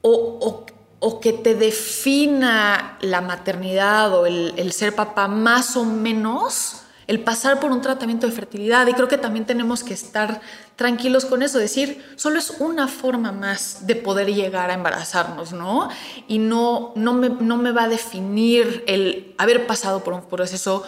O, 0.04 0.66
o, 1.00 1.20
que 1.20 1.32
te 1.32 1.54
defina 1.54 2.98
la 3.02 3.22
maternidad 3.22 4.14
o 4.14 4.26
el, 4.26 4.54
el 4.58 4.72
ser 4.72 4.96
papá 4.96 5.28
más 5.28 5.76
o 5.76 5.86
menos 5.86 6.82
el 7.12 7.20
pasar 7.20 7.60
por 7.60 7.74
un 7.74 7.82
tratamiento 7.82 8.26
de 8.26 8.32
fertilidad 8.32 8.88
y 8.88 8.94
creo 8.94 9.10
que 9.10 9.18
también 9.18 9.46
tenemos 9.46 9.84
que 9.84 9.94
estar 9.94 10.40
tranquilos 10.78 11.26
con 11.26 11.44
eso, 11.44 11.58
decir, 11.58 12.02
solo 12.16 12.40
es 12.40 12.52
una 12.62 12.88
forma 12.88 13.34
más 13.34 13.86
de 13.86 13.98
poder 13.98 14.34
llegar 14.34 14.72
a 14.72 14.76
embarazarnos, 14.76 15.52
¿no? 15.52 15.90
Y 16.30 16.40
no, 16.40 16.94
no, 16.96 17.12
me, 17.12 17.28
no 17.28 17.58
me 17.58 17.74
va 17.74 17.84
a 17.84 17.90
definir 17.90 18.86
el 18.88 19.36
haber 19.38 19.68
pasado 19.68 20.06
por 20.06 20.14
un 20.14 20.22
proceso 20.22 20.84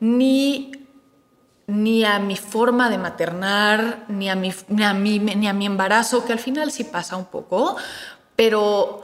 ni 0.00 0.72
ni 1.68 2.02
a 2.02 2.18
mi 2.18 2.34
forma 2.34 2.90
de 2.90 2.98
maternar, 2.98 4.04
ni 4.08 4.30
a 4.30 4.34
mi, 4.34 4.52
ni 4.68 4.82
a 4.82 4.94
mi, 4.94 5.18
ni 5.20 5.46
a 5.46 5.52
mi 5.52 5.66
embarazo, 5.66 6.24
que 6.24 6.32
al 6.32 6.38
final 6.40 6.72
sí 6.72 6.82
pasa 6.82 7.16
un 7.16 7.26
poco, 7.26 7.76
pero, 8.34 9.02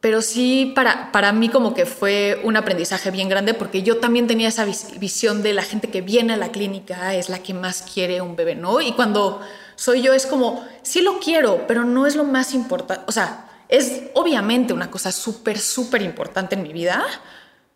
pero 0.00 0.22
sí 0.22 0.72
para, 0.74 1.12
para 1.12 1.32
mí 1.32 1.48
como 1.48 1.74
que 1.74 1.86
fue 1.86 2.40
un 2.42 2.56
aprendizaje 2.56 3.10
bien 3.10 3.28
grande 3.28 3.54
porque 3.54 3.82
yo 3.82 3.98
también 3.98 4.26
tenía 4.26 4.48
esa 4.48 4.64
visión 4.64 5.42
de 5.42 5.52
la 5.52 5.62
gente 5.62 5.90
que 5.90 6.00
viene 6.00 6.32
a 6.32 6.36
la 6.36 6.50
clínica 6.50 7.14
es 7.14 7.28
la 7.28 7.40
que 7.40 7.52
más 7.52 7.82
quiere 7.82 8.20
un 8.22 8.34
bebé, 8.34 8.54
¿no? 8.54 8.80
Y 8.80 8.92
cuando 8.92 9.40
soy 9.76 10.02
yo 10.02 10.14
es 10.14 10.26
como, 10.26 10.66
sí 10.82 11.02
lo 11.02 11.20
quiero, 11.20 11.66
pero 11.66 11.84
no 11.84 12.06
es 12.06 12.16
lo 12.16 12.24
más 12.24 12.54
importante, 12.54 13.04
o 13.06 13.12
sea, 13.12 13.46
es 13.68 14.02
obviamente 14.14 14.72
una 14.72 14.90
cosa 14.90 15.12
súper, 15.12 15.58
súper 15.58 16.02
importante 16.02 16.56
en 16.56 16.62
mi 16.62 16.72
vida, 16.72 17.04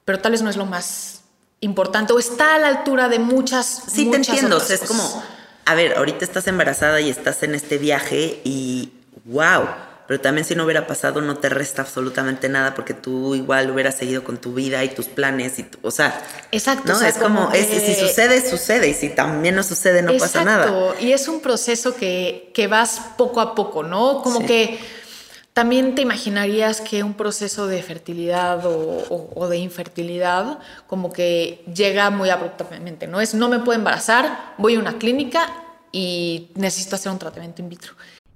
pero 0.05 0.19
tal 0.19 0.33
vez 0.33 0.43
no 0.43 0.51
es 0.51 0.57
lo 0.57 0.67
más 0.67 1.23
importante 1.61 2.13
o 2.13 2.19
está 2.19 2.57
a 2.57 2.59
la 2.59 2.69
altura 2.69 3.09
de 3.09 3.19
muchas. 3.19 3.85
Sí, 3.87 4.11
te 4.11 4.17
entiendo. 4.17 4.59
es 4.59 4.81
como, 4.81 5.23
a 5.65 5.75
ver, 5.75 5.97
ahorita 5.97 6.25
estás 6.25 6.47
embarazada 6.47 7.01
y 7.01 7.11
estás 7.11 7.43
en 7.43 7.55
este 7.55 7.79
viaje 7.79 8.41
y 8.45 8.93
wow. 9.25 9.67
Pero 10.07 10.21
también 10.21 10.45
si 10.45 10.55
no 10.55 10.65
hubiera 10.65 10.87
pasado 10.87 11.21
no 11.21 11.39
te 11.39 11.49
resta 11.49 11.83
absolutamente 11.83 12.49
nada 12.49 12.75
porque 12.75 12.93
tú 12.93 13.35
igual 13.35 13.71
hubieras 13.71 13.97
seguido 13.97 14.23
con 14.23 14.37
tu 14.37 14.53
vida 14.53 14.85
y 14.85 14.91
tus 14.91 15.07
planes 15.07 15.59
y 15.59 15.67
o 15.83 15.91
sea, 15.91 16.23
exacto, 16.53 16.93
¿no? 16.93 17.01
es 17.01 17.17
como, 17.17 17.51
si 17.53 17.95
sucede 17.95 18.47
sucede 18.49 18.89
y 18.89 18.95
si 18.95 19.09
también 19.09 19.55
no 19.55 19.63
sucede 19.63 20.03
no 20.03 20.17
pasa 20.19 20.45
nada. 20.45 20.65
Exacto, 20.67 20.95
y 21.01 21.13
es 21.13 21.27
un 21.29 21.41
proceso 21.41 21.95
que, 21.95 22.51
que 22.55 22.67
vas 22.67 23.01
poco 23.17 23.41
a 23.41 23.55
poco, 23.55 23.83
¿no? 23.83 24.21
Como 24.23 24.45
que 24.45 24.79
también 25.55 25.95
te 25.95 26.03
imaginarías 26.03 26.81
que 26.81 27.05
un 27.05 27.15
proceso 27.15 27.69
de 27.69 27.81
fertilidad 27.81 28.65
o, 28.67 29.49
de 29.49 29.57
infertilidad 29.57 30.59
como 30.89 31.13
que 31.13 31.65
llega 31.73 32.11
muy 32.11 32.29
abruptamente, 32.29 33.07
¿no? 33.07 33.21
Es 33.21 33.35
no 33.35 33.49
me 33.49 33.61
puedo 33.61 33.79
embarazar, 33.79 34.55
voy 34.59 34.75
a 34.75 34.81
una 34.81 34.99
clínica 34.99 35.49
y 35.93 36.51
necesito 36.57 36.97
hacer 36.97 37.13
un 37.13 37.21
tratamiento 37.21 37.63
in 37.63 37.69
vitro. 37.69 37.95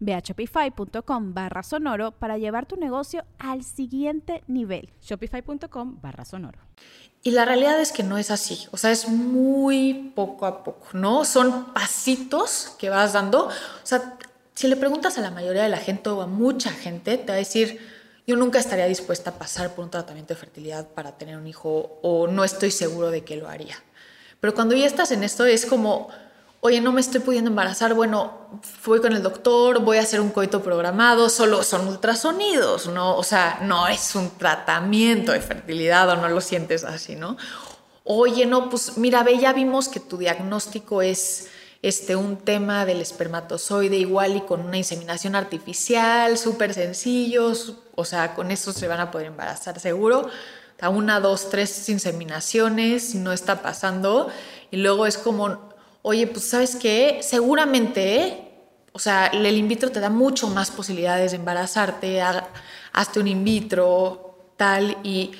Ve 0.00 0.14
a 0.14 0.20
shopify.com 0.20 1.34
barra 1.34 1.62
sonoro 1.62 2.12
para 2.12 2.38
llevar 2.38 2.66
tu 2.66 2.76
negocio 2.76 3.24
al 3.38 3.64
siguiente 3.64 4.42
nivel. 4.46 4.90
Shopify.com 5.02 6.00
barra 6.00 6.24
sonoro. 6.24 6.58
Y 7.22 7.32
la 7.32 7.44
realidad 7.44 7.80
es 7.80 7.90
que 7.90 8.04
no 8.04 8.18
es 8.18 8.30
así, 8.30 8.68
o 8.70 8.76
sea, 8.76 8.92
es 8.92 9.08
muy 9.08 10.12
poco 10.14 10.46
a 10.46 10.62
poco, 10.62 10.86
¿no? 10.92 11.24
Son 11.24 11.72
pasitos 11.72 12.76
que 12.78 12.88
vas 12.88 13.14
dando. 13.14 13.46
O 13.46 13.50
sea, 13.82 14.16
si 14.54 14.68
le 14.68 14.76
preguntas 14.76 15.18
a 15.18 15.20
la 15.20 15.32
mayoría 15.32 15.64
de 15.64 15.68
la 15.68 15.78
gente 15.78 16.08
o 16.08 16.22
a 16.22 16.26
mucha 16.26 16.70
gente, 16.70 17.18
te 17.18 17.26
va 17.26 17.34
a 17.34 17.38
decir, 17.38 17.80
yo 18.26 18.36
nunca 18.36 18.58
estaría 18.58 18.86
dispuesta 18.86 19.30
a 19.30 19.38
pasar 19.38 19.74
por 19.74 19.84
un 19.84 19.90
tratamiento 19.90 20.34
de 20.34 20.40
fertilidad 20.40 20.88
para 20.88 21.18
tener 21.18 21.36
un 21.36 21.46
hijo 21.46 21.98
o 22.02 22.26
no 22.28 22.44
estoy 22.44 22.70
seguro 22.70 23.10
de 23.10 23.24
que 23.24 23.36
lo 23.36 23.48
haría. 23.48 23.76
Pero 24.40 24.54
cuando 24.54 24.76
ya 24.76 24.86
estás 24.86 25.10
en 25.10 25.24
esto 25.24 25.44
es 25.46 25.66
como 25.66 26.08
oye, 26.66 26.80
no 26.80 26.92
me 26.92 27.00
estoy 27.00 27.20
pudiendo 27.20 27.50
embarazar, 27.50 27.94
bueno, 27.94 28.48
fui 28.60 29.00
con 29.00 29.12
el 29.12 29.22
doctor, 29.22 29.80
voy 29.80 29.98
a 29.98 30.02
hacer 30.02 30.20
un 30.20 30.30
coito 30.30 30.62
programado, 30.62 31.28
solo 31.28 31.62
son 31.62 31.86
ultrasonidos, 31.86 32.88
¿no? 32.88 33.16
O 33.16 33.22
sea, 33.22 33.60
no 33.62 33.86
es 33.86 34.14
un 34.14 34.30
tratamiento 34.36 35.32
de 35.32 35.40
fertilidad 35.40 36.08
o 36.10 36.16
no 36.16 36.28
lo 36.28 36.40
sientes 36.40 36.84
así, 36.84 37.14
¿no? 37.14 37.36
Oye, 38.04 38.46
no, 38.46 38.68
pues 38.68 38.98
mira, 38.98 39.22
ve, 39.22 39.38
ya 39.38 39.52
vimos 39.52 39.88
que 39.88 40.00
tu 40.00 40.18
diagnóstico 40.18 41.02
es 41.02 41.48
este, 41.82 42.16
un 42.16 42.36
tema 42.36 42.84
del 42.84 43.00
espermatozoide 43.00 43.96
igual 43.96 44.36
y 44.36 44.40
con 44.40 44.60
una 44.60 44.76
inseminación 44.76 45.36
artificial, 45.36 46.36
súper 46.36 46.74
sencillos, 46.74 47.74
o 47.94 48.04
sea, 48.04 48.34
con 48.34 48.50
eso 48.50 48.72
se 48.72 48.88
van 48.88 49.00
a 49.00 49.10
poder 49.10 49.28
embarazar 49.28 49.78
seguro. 49.78 50.28
A 50.80 50.88
una, 50.88 51.20
dos, 51.20 51.48
tres 51.48 51.88
inseminaciones, 51.88 53.14
no 53.14 53.32
está 53.32 53.62
pasando. 53.62 54.28
Y 54.70 54.76
luego 54.76 55.06
es 55.06 55.16
como, 55.16 55.74
oye, 56.08 56.28
pues 56.28 56.44
sabes 56.44 56.76
qué, 56.76 57.18
seguramente, 57.20 58.52
o 58.92 58.98
sea, 59.00 59.26
el 59.26 59.44
in 59.44 59.66
vitro 59.66 59.90
te 59.90 59.98
da 59.98 60.08
mucho 60.08 60.46
más 60.46 60.70
posibilidades 60.70 61.32
de 61.32 61.38
embarazarte, 61.38 62.22
hazte 62.92 63.18
un 63.18 63.26
in 63.26 63.42
vitro, 63.42 64.52
tal, 64.56 64.98
y 65.02 65.32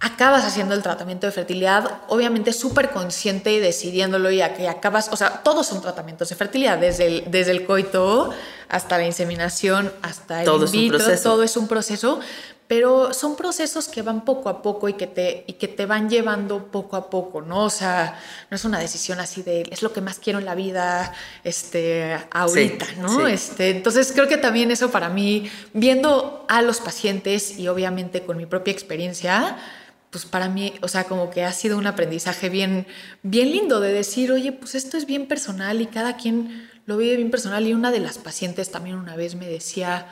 acabas 0.00 0.44
haciendo 0.44 0.74
el 0.74 0.82
tratamiento 0.82 1.28
de 1.28 1.32
fertilidad, 1.32 2.00
obviamente 2.08 2.52
súper 2.52 2.90
consciente 2.90 3.52
y 3.52 3.60
decidiéndolo 3.60 4.32
y 4.32 4.40
a 4.40 4.54
que 4.54 4.66
acabas, 4.66 5.08
o 5.12 5.16
sea, 5.16 5.44
todos 5.44 5.68
son 5.68 5.80
tratamientos 5.80 6.30
de 6.30 6.34
fertilidad, 6.34 6.78
desde 6.78 7.06
el, 7.06 7.30
desde 7.30 7.52
el 7.52 7.64
coito 7.64 8.30
hasta 8.68 8.98
la 8.98 9.06
inseminación, 9.06 9.92
hasta 10.02 10.42
el 10.42 10.50
in 10.50 10.72
vitro, 10.72 10.98
todo 11.22 11.44
es 11.44 11.56
un 11.56 11.68
proceso, 11.68 12.18
pero 12.72 13.12
son 13.12 13.36
procesos 13.36 13.86
que 13.86 14.00
van 14.00 14.24
poco 14.24 14.48
a 14.48 14.62
poco 14.62 14.88
y 14.88 14.94
que 14.94 15.06
te, 15.06 15.44
y 15.46 15.52
que 15.52 15.68
te 15.68 15.84
van 15.84 16.08
llevando 16.08 16.68
poco 16.68 16.96
a 16.96 17.10
poco, 17.10 17.42
¿no? 17.42 17.64
O 17.64 17.68
sea, 17.68 18.18
no 18.48 18.54
es 18.54 18.64
una 18.64 18.78
decisión 18.78 19.20
así 19.20 19.42
de, 19.42 19.68
es 19.70 19.82
lo 19.82 19.92
que 19.92 20.00
más 20.00 20.18
quiero 20.18 20.38
en 20.38 20.46
la 20.46 20.54
vida, 20.54 21.12
este, 21.44 22.16
ahorita, 22.30 22.86
¿no? 22.96 23.28
Este, 23.28 23.68
entonces 23.68 24.12
creo 24.14 24.26
que 24.26 24.38
también 24.38 24.70
eso 24.70 24.90
para 24.90 25.10
mí, 25.10 25.50
viendo 25.74 26.46
a 26.48 26.62
los 26.62 26.80
pacientes 26.80 27.58
y 27.58 27.68
obviamente 27.68 28.22
con 28.22 28.38
mi 28.38 28.46
propia 28.46 28.72
experiencia, 28.72 29.58
pues 30.08 30.24
para 30.24 30.48
mí, 30.48 30.72
o 30.80 30.88
sea, 30.88 31.04
como 31.04 31.28
que 31.28 31.44
ha 31.44 31.52
sido 31.52 31.76
un 31.76 31.86
aprendizaje 31.86 32.48
bien, 32.48 32.86
bien 33.22 33.50
lindo 33.50 33.80
de 33.80 33.92
decir, 33.92 34.32
oye, 34.32 34.50
pues 34.50 34.74
esto 34.76 34.96
es 34.96 35.04
bien 35.04 35.26
personal 35.26 35.82
y 35.82 35.88
cada 35.88 36.16
quien 36.16 36.70
lo 36.86 36.96
vive 36.96 37.16
bien 37.16 37.30
personal. 37.30 37.66
Y 37.66 37.74
una 37.74 37.90
de 37.90 38.00
las 38.00 38.16
pacientes 38.16 38.70
también 38.70 38.96
una 38.96 39.14
vez 39.14 39.34
me 39.34 39.46
decía, 39.46 40.06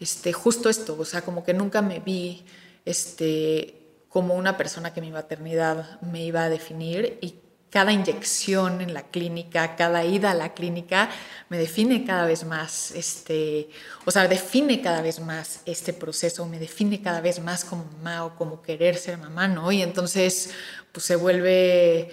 este, 0.00 0.32
justo 0.32 0.68
esto, 0.68 0.96
o 0.98 1.04
sea, 1.04 1.22
como 1.22 1.44
que 1.44 1.54
nunca 1.54 1.82
me 1.82 2.00
vi 2.00 2.44
este, 2.84 3.82
como 4.08 4.34
una 4.34 4.56
persona 4.56 4.92
que 4.94 5.00
mi 5.00 5.10
maternidad 5.10 6.00
me 6.00 6.24
iba 6.24 6.44
a 6.44 6.48
definir 6.48 7.18
y 7.20 7.40
cada 7.70 7.92
inyección 7.92 8.80
en 8.80 8.94
la 8.94 9.02
clínica, 9.02 9.76
cada 9.76 10.04
ida 10.04 10.30
a 10.30 10.34
la 10.34 10.54
clínica 10.54 11.10
me 11.48 11.58
define 11.58 12.04
cada 12.04 12.24
vez 12.24 12.44
más, 12.44 12.92
este, 12.92 13.68
o 14.04 14.10
sea, 14.10 14.28
define 14.28 14.80
cada 14.80 15.02
vez 15.02 15.20
más 15.20 15.60
este 15.66 15.92
proceso, 15.92 16.46
me 16.46 16.58
define 16.58 17.02
cada 17.02 17.20
vez 17.20 17.40
más 17.40 17.64
como 17.64 17.84
mamá 17.84 18.24
o 18.24 18.36
como 18.36 18.62
querer 18.62 18.96
ser 18.96 19.18
mamá, 19.18 19.48
¿no? 19.48 19.70
Y 19.72 19.82
entonces, 19.82 20.50
pues 20.92 21.04
se 21.04 21.16
vuelve, 21.16 22.10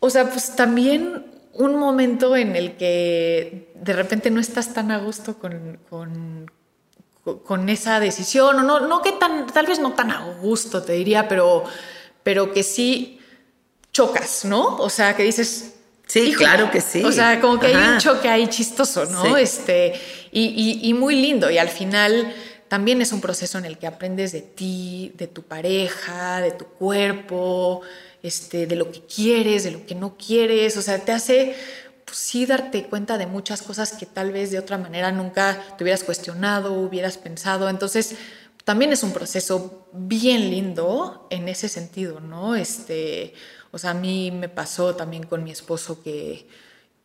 o 0.00 0.10
sea, 0.10 0.28
pues 0.28 0.56
también 0.56 1.26
un 1.52 1.76
momento 1.76 2.36
en 2.36 2.56
el 2.56 2.76
que 2.76 3.72
de 3.74 3.92
repente 3.92 4.30
no 4.30 4.40
estás 4.40 4.72
tan 4.72 4.90
a 4.90 4.98
gusto 4.98 5.38
con, 5.38 5.78
con 5.88 6.50
esa 7.68 8.00
decisión, 8.00 8.56
o 8.56 8.62
no, 8.62 8.80
no 8.80 9.02
que 9.02 9.12
tan, 9.12 9.46
tal 9.46 9.66
vez 9.66 9.78
no 9.78 9.92
tan 9.92 10.10
a 10.10 10.24
gusto, 10.40 10.82
te 10.82 10.92
diría, 10.94 11.28
pero, 11.28 11.64
pero 12.22 12.52
que 12.52 12.62
sí 12.62 13.20
chocas, 13.92 14.44
¿no? 14.44 14.76
O 14.76 14.90
sea, 14.90 15.16
que 15.16 15.22
dices... 15.22 15.74
Sí, 16.06 16.32
claro 16.34 16.70
que 16.72 16.80
sí. 16.80 17.04
O 17.04 17.12
sea, 17.12 17.40
como 17.40 17.60
que 17.60 17.68
hay 17.68 17.76
un 17.76 17.98
choque 17.98 18.28
ahí 18.28 18.48
chistoso, 18.48 19.06
¿no? 19.06 19.36
Este, 19.36 19.92
y, 20.32 20.80
y, 20.82 20.92
muy 20.92 21.14
lindo. 21.14 21.48
Y 21.50 21.58
al 21.58 21.68
final 21.68 22.34
también 22.66 23.00
es 23.00 23.12
un 23.12 23.20
proceso 23.20 23.58
en 23.58 23.64
el 23.64 23.78
que 23.78 23.86
aprendes 23.86 24.32
de 24.32 24.40
ti, 24.42 25.12
de 25.16 25.28
tu 25.28 25.42
pareja, 25.42 26.40
de 26.40 26.50
tu 26.50 26.64
cuerpo, 26.64 27.82
este, 28.24 28.66
de 28.66 28.74
lo 28.74 28.90
que 28.90 29.02
quieres, 29.02 29.62
de 29.62 29.70
lo 29.70 29.86
que 29.86 29.94
no 29.94 30.16
quieres. 30.16 30.76
O 30.76 30.82
sea, 30.82 30.98
te 30.98 31.12
hace 31.12 31.54
pues 32.10 32.18
sí 32.18 32.44
darte 32.44 32.86
cuenta 32.86 33.18
de 33.18 33.28
muchas 33.28 33.62
cosas 33.62 33.92
que 33.92 34.04
tal 34.04 34.32
vez 34.32 34.50
de 34.50 34.58
otra 34.58 34.78
manera 34.78 35.12
nunca 35.12 35.62
te 35.78 35.84
hubieras 35.84 36.02
cuestionado, 36.02 36.72
hubieras 36.72 37.16
pensado. 37.16 37.68
Entonces, 37.68 38.16
también 38.64 38.92
es 38.92 39.04
un 39.04 39.12
proceso 39.12 39.86
bien 39.92 40.50
lindo 40.50 41.28
en 41.30 41.48
ese 41.48 41.68
sentido, 41.68 42.18
¿no? 42.18 42.56
Este, 42.56 43.32
o 43.70 43.78
sea, 43.78 43.90
a 43.90 43.94
mí 43.94 44.32
me 44.32 44.48
pasó 44.48 44.96
también 44.96 45.22
con 45.22 45.44
mi 45.44 45.52
esposo 45.52 46.02
que, 46.02 46.48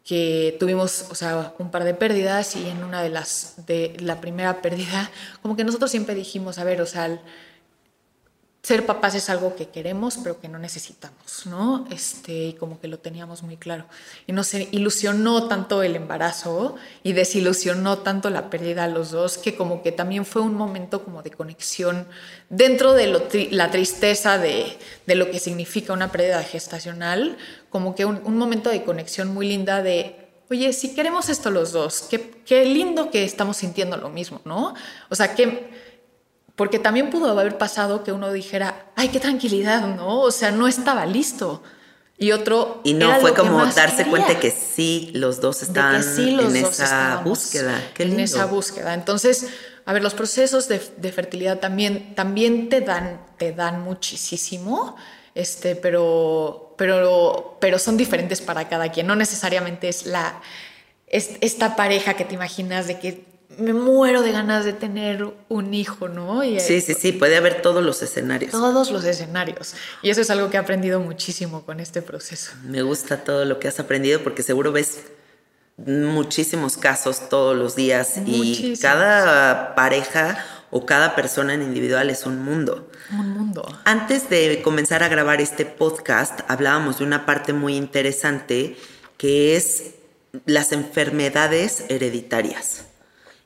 que 0.04 0.58
tuvimos, 0.60 1.06
o 1.12 1.14
sea, 1.14 1.54
un 1.60 1.70
par 1.70 1.84
de 1.84 1.94
pérdidas 1.94 2.56
y 2.56 2.68
en 2.68 2.84
una 2.84 3.04
de 3.04 3.10
las, 3.10 3.64
de 3.68 3.96
la 4.00 4.20
primera 4.22 4.60
pérdida, 4.64 5.12
como 5.44 5.56
que 5.56 5.64
nosotros 5.64 5.92
siempre 5.92 6.16
dijimos, 6.16 6.58
a 6.58 6.64
ver, 6.64 6.82
o 6.82 6.88
sea, 6.88 7.22
ser 8.66 8.88
papás 8.88 9.14
es 9.14 9.30
algo 9.30 9.56
que 9.56 9.68
queremos, 9.68 10.18
pero 10.24 10.40
que 10.42 10.48
no 10.48 10.58
necesitamos, 10.58 11.46
¿no? 11.46 11.86
Este, 11.92 12.48
y 12.48 12.54
como 12.54 12.80
que 12.80 12.88
lo 12.88 12.98
teníamos 12.98 13.44
muy 13.44 13.58
claro. 13.58 13.86
Y 14.26 14.32
nos 14.32 14.56
ilusionó 14.56 15.48
tanto 15.48 15.84
el 15.84 15.96
embarazo 15.96 16.76
y 17.04 17.14
desilusionó 17.14 18.00
tanto 18.00 18.32
la 18.32 18.50
pérdida 18.50 18.86
a 18.86 18.88
los 18.88 19.12
dos, 19.12 19.38
que 19.38 19.56
como 19.56 19.84
que 19.84 19.92
también 19.92 20.26
fue 20.26 20.42
un 20.42 20.56
momento 20.56 21.04
como 21.04 21.22
de 21.22 21.30
conexión 21.30 22.08
dentro 22.50 22.94
de 22.94 23.50
la 23.52 23.70
tristeza 23.70 24.40
de, 24.40 24.80
de, 25.06 25.14
lo 25.14 25.30
que 25.30 25.38
significa 25.38 25.94
una 25.94 26.12
pérdida 26.12 26.42
gestacional, 26.42 27.38
como 27.70 27.94
que 27.94 28.06
un, 28.06 28.36
momento 28.36 28.72
de 28.72 28.84
conexión 28.84 29.32
muy 29.32 29.48
linda 29.48 29.84
de, 29.84 30.16
oye, 30.50 30.74
si 30.74 30.96
queremos 30.96 31.30
esto 31.30 31.52
los 31.52 31.72
dos, 31.72 32.08
qué, 32.10 32.32
qué 32.44 32.66
lindo 32.66 33.12
que 33.12 33.26
estamos 33.26 33.58
sintiendo 33.58 33.96
lo 33.98 34.10
mismo, 34.10 34.42
¿no? 34.44 34.74
O 35.12 35.16
sea, 35.16 35.36
que 35.36 35.85
porque 36.56 36.80
también 36.80 37.10
pudo 37.10 37.30
haber 37.30 37.58
pasado 37.58 38.04
que 38.04 38.12
uno 38.12 38.32
dijera, 38.32 38.86
ay, 38.96 39.10
qué 39.10 39.20
tranquilidad, 39.20 39.96
¿no? 39.96 40.22
O 40.22 40.32
sea, 40.32 40.52
no 40.52 40.68
estaba 40.68 41.06
listo. 41.06 41.62
Y 42.18 42.32
otro... 42.32 42.80
Y 42.86 42.94
no 42.94 43.14
fue 43.20 43.34
como 43.34 43.66
darse 43.66 44.06
cuenta 44.06 44.40
que 44.40 44.52
sí, 44.52 45.12
los 45.14 45.42
dos 45.42 45.62
estaban 45.64 46.02
en 46.18 46.56
esa 46.56 47.22
búsqueda. 47.26 47.82
en 47.98 48.20
esa 48.22 48.46
búsqueda. 48.46 48.94
Entonces, 48.94 49.48
a 49.86 49.92
ver, 49.92 50.02
los 50.02 50.14
procesos 50.14 50.70
de, 50.70 50.82
de, 50.96 51.12
fertilidad 51.12 51.60
también, 51.60 52.16
también 52.16 52.70
te, 52.70 52.80
dan, 52.80 53.20
te 53.38 53.52
dan 53.52 53.82
muchísimo, 53.84 54.96
este, 55.36 55.76
pero, 55.76 56.74
pero, 56.78 57.58
pero 57.60 57.80
son 57.80 57.98
diferentes 57.98 58.40
para 58.40 58.70
cada 58.70 58.94
quien. 58.94 59.08
No 59.08 59.16
necesariamente 59.16 59.90
es 59.90 60.06
la... 60.06 60.42
Es 61.08 61.32
esta 61.42 61.76
pareja 61.76 62.16
que 62.16 62.24
te 62.24 62.34
imaginas 62.34 62.88
de 62.88 62.98
que 63.00 63.26
me 63.58 63.74
muero 63.74 64.22
de 64.22 64.32
ganas 64.32 64.66
de 64.66 64.74
tener 64.74 65.28
un 65.50 65.74
hijo, 65.74 66.08
¿no? 66.08 66.42
sí, 66.42 66.82
sí, 66.82 66.94
sí, 66.94 67.12
puede 67.12 67.38
haber 67.38 67.62
todos 67.62 67.84
los 67.84 68.02
escenarios. 68.02 68.52
Todos 68.52 68.92
los 68.92 69.04
escenarios. 69.06 69.74
Y 70.02 70.10
eso 70.10 70.22
es 70.22 70.30
algo 70.30 70.50
que 70.50 70.58
he 70.58 70.60
aprendido 70.60 71.00
muchísimo 71.00 71.66
con 71.66 71.80
este 71.80 72.02
proceso. 72.02 72.52
Me 72.64 72.82
gusta 72.82 73.24
todo 73.24 73.46
lo 73.46 73.60
que 73.60 73.68
has 73.68 73.80
aprendido 73.80 74.22
porque 74.22 74.44
seguro 74.44 74.72
ves 74.72 75.02
muchísimos 75.78 76.78
casos 76.78 77.30
todos 77.30 77.56
los 77.56 77.76
días 77.76 78.14
y 78.26 78.78
cada 78.82 79.76
pareja 79.76 80.44
o 80.72 80.86
cada 80.86 81.16
persona 81.16 81.54
en 81.54 81.62
individual 81.62 82.10
es 82.10 82.26
un 82.26 82.44
mundo. 82.44 82.90
Un 83.12 83.30
mundo. 83.30 83.68
Antes 83.84 84.30
de 84.30 84.62
comenzar 84.64 85.04
a 85.04 85.10
grabar 85.10 85.42
este 85.42 85.66
podcast, 85.66 86.40
hablábamos 86.48 87.00
de 87.00 87.06
una 87.06 87.26
parte 87.26 87.54
muy 87.54 87.76
interesante 87.76 88.78
que 89.18 89.56
es 89.56 89.92
las 90.46 90.72
enfermedades 90.72 91.86
hereditarias 91.90 92.86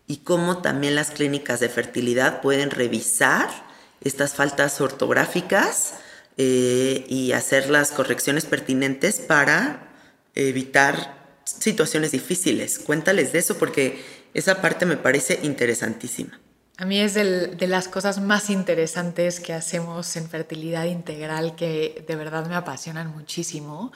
y 0.09 0.17
cómo 0.17 0.57
también 0.57 0.95
las 0.95 1.11
clínicas 1.11 1.59
de 1.59 1.69
fertilidad 1.69 2.41
pueden 2.41 2.71
revisar 2.71 3.47
estas 4.01 4.33
faltas 4.33 4.81
ortográficas 4.81 5.93
eh, 6.35 7.05
y 7.07 7.33
hacer 7.33 7.69
las 7.69 7.91
correcciones 7.91 8.45
pertinentes 8.45 9.19
para 9.19 9.87
evitar 10.33 11.15
situaciones 11.43 12.11
difíciles. 12.11 12.79
Cuéntales 12.79 13.33
de 13.33 13.39
eso 13.39 13.59
porque 13.59 14.03
esa 14.33 14.63
parte 14.63 14.87
me 14.87 14.97
parece 14.97 15.41
interesantísima. 15.43 16.39
A 16.77 16.85
mí 16.85 16.99
es 16.99 17.13
de 17.13 17.67
las 17.67 17.87
cosas 17.87 18.19
más 18.19 18.49
interesantes 18.49 19.39
que 19.39 19.53
hacemos 19.53 20.15
en 20.15 20.27
fertilidad 20.27 20.85
integral 20.85 21.55
que 21.55 22.03
de 22.07 22.15
verdad 22.15 22.47
me 22.47 22.55
apasionan 22.55 23.11
muchísimo. 23.11 23.91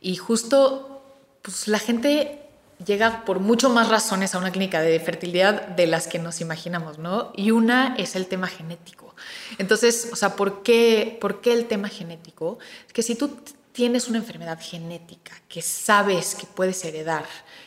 Y 0.00 0.14
justo, 0.14 1.02
pues 1.42 1.66
la 1.66 1.80
gente 1.80 2.47
llega 2.84 3.24
por 3.24 3.40
mucho 3.40 3.70
más 3.70 3.88
razones 3.88 4.34
a 4.34 4.38
una 4.38 4.52
clínica 4.52 4.80
de 4.80 4.98
fertilidad 5.00 5.68
de 5.68 5.86
las 5.86 6.06
que 6.06 6.18
nos 6.18 6.40
imaginamos, 6.40 6.98
¿no? 6.98 7.32
Y 7.36 7.50
una 7.50 7.94
es 7.96 8.16
el 8.16 8.26
tema 8.26 8.46
genético. 8.46 9.14
Entonces, 9.58 10.10
o 10.12 10.16
sea, 10.16 10.36
¿por 10.36 10.62
qué, 10.62 11.18
¿por 11.20 11.40
qué 11.40 11.52
el 11.52 11.66
tema 11.66 11.88
genético? 11.88 12.58
Es 12.86 12.92
que 12.92 13.02
si 13.02 13.14
tú 13.14 13.36
tienes 13.72 14.08
una 14.08 14.18
enfermedad 14.18 14.58
genética 14.60 15.32
que 15.48 15.62
sabes 15.62 16.34
que 16.34 16.46
puedes 16.46 16.84
heredar 16.84 17.24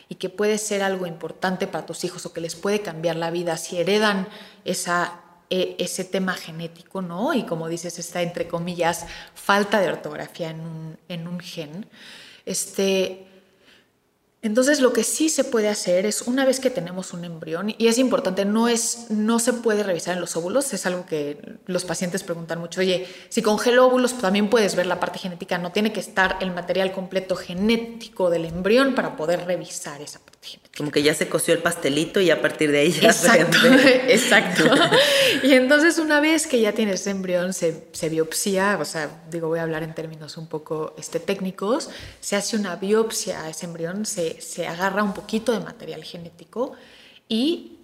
y 0.10 0.16
que 0.16 0.30
puede 0.30 0.58
ser 0.58 0.84
algo 0.84 1.08
importante 1.08 1.68
para 1.68 1.86
tus 1.86 2.04
hijos 2.04 2.26
o 2.26 2.34
que 2.34 2.42
les 2.42 2.56
puede 2.56 2.82
cambiar 2.82 3.16
la 3.16 3.32
vida 3.32 3.56
si 3.58 3.78
heredan 3.78 4.28
esa, 4.66 5.22
e, 5.50 5.76
ese 5.80 6.04
tema 6.04 6.34
genético, 6.34 7.02
¿no? 7.02 7.34
Y 7.34 7.46
como 7.46 7.70
dices, 7.70 7.98
está 7.98 8.22
entre 8.22 8.48
comillas 8.48 9.06
falta 9.36 9.80
de 9.80 9.88
ortografía 9.88 10.50
en 10.50 10.62
un, 10.62 10.98
en 11.08 11.28
un 11.28 11.40
gen, 11.40 11.86
este, 12.46 13.31
entonces 14.42 14.82
lo 14.82 14.92
que 14.92 15.04
sí 15.04 15.30
se 15.30 15.44
puede 15.44 15.70
hacer 15.70 16.06
es 16.06 16.24
una 16.24 16.46
vez 16.46 16.60
que 16.60 16.70
tenemos 16.70 17.14
un 17.14 17.26
embrión 17.26 17.76
y 17.78 17.88
es 17.88 17.98
importante 17.98 18.46
no 18.46 18.68
es 18.68 19.08
no 19.10 19.40
se 19.40 19.54
puede 19.54 19.84
revisar 19.84 20.16
en 20.16 20.22
los 20.22 20.36
óvulos 20.36 20.74
es 20.74 20.86
algo 20.86 21.06
que 21.06 21.58
los 21.66 21.86
pacientes 21.86 22.24
preguntan 22.24 22.60
mucho 22.60 22.82
oye 22.82 23.08
si 23.30 23.42
congelo 23.42 23.86
óvulos 23.86 24.18
también 24.18 24.50
puedes 24.50 24.76
ver 24.76 24.88
la 24.88 25.00
parte 25.00 25.20
genética 25.20 25.58
no 25.58 25.72
tiene 25.72 25.94
que 25.94 26.00
estar 26.00 26.38
el 26.42 26.52
material 26.52 26.92
completo 26.92 27.36
genético 27.36 28.30
del 28.30 28.46
embrión 28.46 28.96
para 28.96 29.16
poder 29.16 29.46
revisar 29.46 30.02
esa 30.02 30.20
parte 30.20 30.31
como 30.76 30.90
que 30.90 31.04
ya 31.04 31.14
se 31.14 31.30
coció 31.30 31.54
el 31.54 31.62
pastelito 31.62 32.20
y 32.22 32.32
a 32.32 32.42
partir 32.42 32.72
de 32.72 32.80
ahí 32.80 32.92
ya 32.92 33.10
exacto 33.10 33.58
exacto 34.08 34.64
y 35.44 35.54
entonces 35.54 36.00
una 36.00 36.20
vez 36.20 36.48
que 36.48 36.60
ya 36.60 36.72
tienes 36.72 37.06
embrión 37.08 37.54
se, 37.54 37.88
se 37.92 38.10
biopsia 38.10 38.78
o 38.80 38.86
sea 38.86 39.24
digo 39.30 39.48
voy 39.50 39.60
a 39.60 39.64
hablar 39.64 39.84
en 39.84 39.94
términos 39.94 40.38
un 40.38 40.48
poco 40.48 40.96
este, 40.98 41.20
técnicos 41.20 41.90
se 42.20 42.36
hace 42.36 42.56
una 42.56 42.76
biopsia 42.76 43.44
a 43.44 43.50
ese 43.50 43.66
embrión 43.66 44.06
se 44.06 44.42
se, 44.42 44.68
agarra 44.68 45.04
un 45.04 45.14
poquito 45.14 45.52
de 45.52 45.60
material 45.60 46.04
genético 46.04 46.74
y 47.28 47.78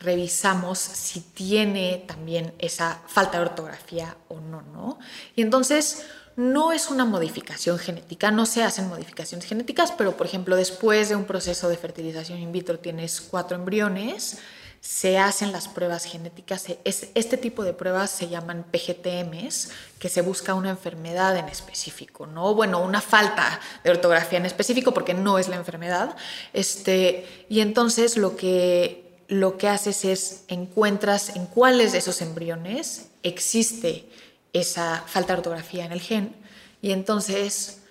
revisamos 0.00 0.78
si 0.78 1.20
tiene 1.20 2.04
también 2.06 2.54
esa 2.58 3.02
falta 3.06 3.38
de 3.38 3.44
ortografía 3.44 4.16
o 4.28 4.40
no, 4.40 4.62
¿no? 4.62 4.98
Y 5.34 5.42
entonces 5.42 6.06
no 6.38 6.70
es 6.70 6.88
una 6.88 7.04
modificación 7.04 7.80
genética, 7.80 8.30
no 8.30 8.46
se 8.46 8.62
hacen 8.62 8.88
modificaciones 8.88 9.44
genéticas, 9.44 9.90
pero 9.90 10.16
por 10.16 10.24
ejemplo 10.24 10.54
después 10.54 11.08
de 11.08 11.16
un 11.16 11.24
proceso 11.24 11.68
de 11.68 11.76
fertilización 11.76 12.38
in 12.38 12.52
vitro 12.52 12.78
tienes 12.78 13.20
cuatro 13.20 13.56
embriones, 13.56 14.38
se 14.80 15.18
hacen 15.18 15.50
las 15.50 15.66
pruebas 15.66 16.04
genéticas. 16.04 16.66
este 16.84 17.36
tipo 17.38 17.64
de 17.64 17.72
pruebas 17.72 18.10
se 18.10 18.28
llaman 18.28 18.64
PGTMs, 18.70 19.70
que 19.98 20.08
se 20.08 20.20
busca 20.20 20.54
una 20.54 20.70
enfermedad 20.70 21.36
en 21.36 21.48
específico, 21.48 22.28
¿no? 22.28 22.54
Bueno, 22.54 22.80
una 22.80 23.00
falta 23.00 23.58
de 23.82 23.90
ortografía 23.90 24.38
en 24.38 24.46
específico, 24.46 24.94
porque 24.94 25.14
no 25.14 25.40
es 25.40 25.48
la 25.48 25.56
enfermedad. 25.56 26.14
Este, 26.52 27.46
y 27.48 27.62
entonces 27.62 28.16
lo 28.16 28.36
que, 28.36 29.24
lo 29.26 29.58
que 29.58 29.66
haces 29.66 30.04
es 30.04 30.44
encuentras 30.46 31.34
en 31.34 31.46
cuáles 31.46 31.90
de 31.90 31.98
esos 31.98 32.22
embriones 32.22 33.08
existe 33.24 34.08
esa 34.52 35.02
falta 35.06 35.32
de 35.32 35.38
ortografía 35.38 35.84
en 35.84 35.92
el 35.92 36.00
gen, 36.00 36.36
y 36.80 36.92
entonces 36.92 37.82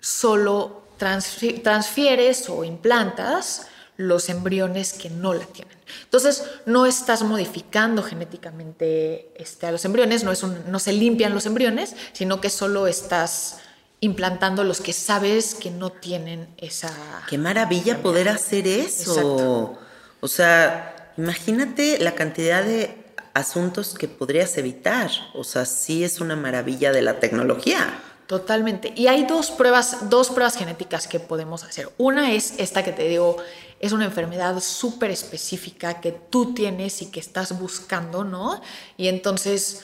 solo 0.00 0.82
transfieres 0.98 2.48
o 2.48 2.64
implantas 2.64 3.66
los 3.96 4.28
embriones 4.28 4.92
que 4.94 5.10
no 5.10 5.34
la 5.34 5.44
tienen. 5.44 5.76
Entonces, 6.04 6.44
no 6.66 6.86
estás 6.86 7.22
modificando 7.22 8.02
genéticamente 8.02 9.30
este, 9.36 9.66
a 9.66 9.72
los 9.72 9.84
embriones, 9.84 10.24
no, 10.24 10.32
es 10.32 10.42
no 10.42 10.78
se 10.78 10.92
limpian 10.92 11.34
los 11.34 11.46
embriones, 11.46 11.94
sino 12.12 12.40
que 12.40 12.48
solo 12.48 12.86
estás 12.86 13.58
implantando 14.00 14.64
los 14.64 14.80
que 14.80 14.92
sabes 14.92 15.54
que 15.54 15.70
no 15.70 15.90
tienen 15.90 16.48
esa... 16.56 16.90
Qué 17.28 17.36
maravilla 17.36 18.00
poder 18.00 18.30
hacer 18.30 18.66
eso. 18.66 19.78
O 20.20 20.28
sea, 20.28 21.12
imagínate 21.18 21.98
la 21.98 22.14
cantidad 22.14 22.64
de 22.64 22.99
asuntos 23.34 23.94
que 23.94 24.08
podrías 24.08 24.56
evitar. 24.58 25.10
O 25.34 25.44
sea, 25.44 25.64
sí 25.64 26.04
es 26.04 26.20
una 26.20 26.36
maravilla 26.36 26.92
de 26.92 27.02
la 27.02 27.20
tecnología. 27.20 28.00
Totalmente. 28.26 28.92
Y 28.96 29.08
hay 29.08 29.24
dos 29.24 29.50
pruebas, 29.50 30.08
dos 30.08 30.30
pruebas 30.30 30.56
genéticas 30.56 31.08
que 31.08 31.18
podemos 31.18 31.64
hacer. 31.64 31.90
Una 31.98 32.32
es 32.32 32.54
esta 32.58 32.84
que 32.84 32.92
te 32.92 33.08
digo, 33.08 33.36
es 33.80 33.92
una 33.92 34.04
enfermedad 34.04 34.60
súper 34.60 35.10
específica 35.10 36.00
que 36.00 36.12
tú 36.12 36.54
tienes 36.54 37.02
y 37.02 37.06
que 37.06 37.18
estás 37.18 37.58
buscando, 37.58 38.22
¿no? 38.22 38.60
Y 38.96 39.08
entonces 39.08 39.82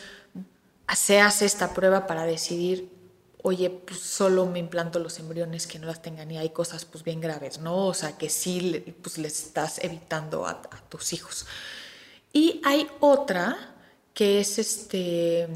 se 0.95 1.21
hace 1.21 1.47
esta 1.47 1.75
prueba 1.75 2.07
para 2.07 2.25
decidir, 2.25 2.89
oye, 3.43 3.71
pues 3.71 4.01
solo 4.01 4.47
me 4.47 4.59
implanto 4.59 4.99
los 4.99 5.19
embriones 5.19 5.67
que 5.67 5.79
no 5.79 5.87
las 5.87 6.03
tengan 6.03 6.31
y 6.31 6.39
hay 6.39 6.51
cosas 6.51 6.85
pues 6.85 7.03
bien 7.03 7.21
graves, 7.21 7.59
¿no? 7.59 7.87
O 7.87 7.95
sea, 7.95 8.19
que 8.19 8.29
sí 8.29 8.95
pues, 9.03 9.19
les 9.19 9.47
estás 9.47 9.83
evitando 9.83 10.47
a, 10.47 10.61
tus 10.89 11.13
hijos. 11.13 11.47
Y 12.37 12.61
hay 12.65 12.87
otra 13.01 13.57
que 14.13 14.41
es 14.41 14.59
este, 14.59 15.49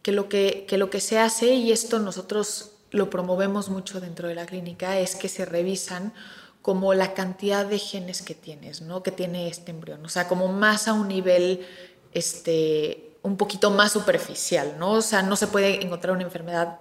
que 0.00 0.12
lo 0.12 0.30
que, 0.30 0.64
que 0.66 0.78
lo 0.78 0.88
que 0.88 0.98
se 0.98 1.18
hace, 1.18 1.52
y 1.52 1.72
esto 1.72 1.98
nosotros 1.98 2.70
lo 2.90 3.10
promovemos 3.10 3.68
mucho 3.68 4.00
dentro 4.00 4.28
de 4.28 4.34
la 4.34 4.46
clínica 4.46 4.98
es 4.98 5.14
que 5.14 5.28
se 5.28 5.44
revisan 5.44 6.14
como 6.62 6.94
la 6.94 7.12
cantidad 7.12 7.66
de 7.66 7.78
genes 7.78 8.22
que 8.22 8.34
tienes, 8.34 8.80
¿no? 8.80 9.02
Que 9.02 9.10
tiene 9.10 9.46
este 9.48 9.72
embrión, 9.72 10.02
o 10.06 10.08
sea, 10.08 10.26
como 10.26 10.48
más 10.48 10.88
a 10.88 10.94
un 10.94 11.08
nivel 11.08 11.66
este 12.14 13.18
un 13.20 13.36
poquito 13.36 13.70
más 13.70 13.92
superficial, 13.92 14.76
¿no? 14.78 14.92
O 14.92 15.02
sea, 15.02 15.20
no 15.20 15.36
se 15.36 15.48
puede 15.48 15.84
encontrar 15.84 16.14
una 16.14 16.24
enfermedad 16.24 16.78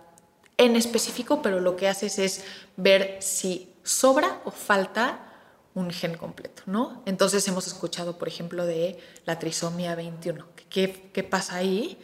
en 0.55 0.77
específico, 0.77 1.41
pero 1.41 1.59
lo 1.59 1.75
que 1.75 1.89
haces 1.89 2.19
es 2.19 2.45
ver 2.77 3.17
si 3.19 3.73
sobra 3.83 4.39
o 4.45 4.51
falta 4.51 5.30
un 5.73 5.91
gen 5.91 6.17
completo, 6.17 6.63
¿no? 6.65 7.01
Entonces 7.05 7.47
hemos 7.47 7.67
escuchado, 7.67 8.17
por 8.17 8.27
ejemplo, 8.27 8.65
de 8.65 8.99
la 9.25 9.39
trisomía 9.39 9.95
21. 9.95 10.45
¿Qué, 10.69 11.09
qué 11.13 11.23
pasa 11.23 11.55
ahí? 11.55 11.97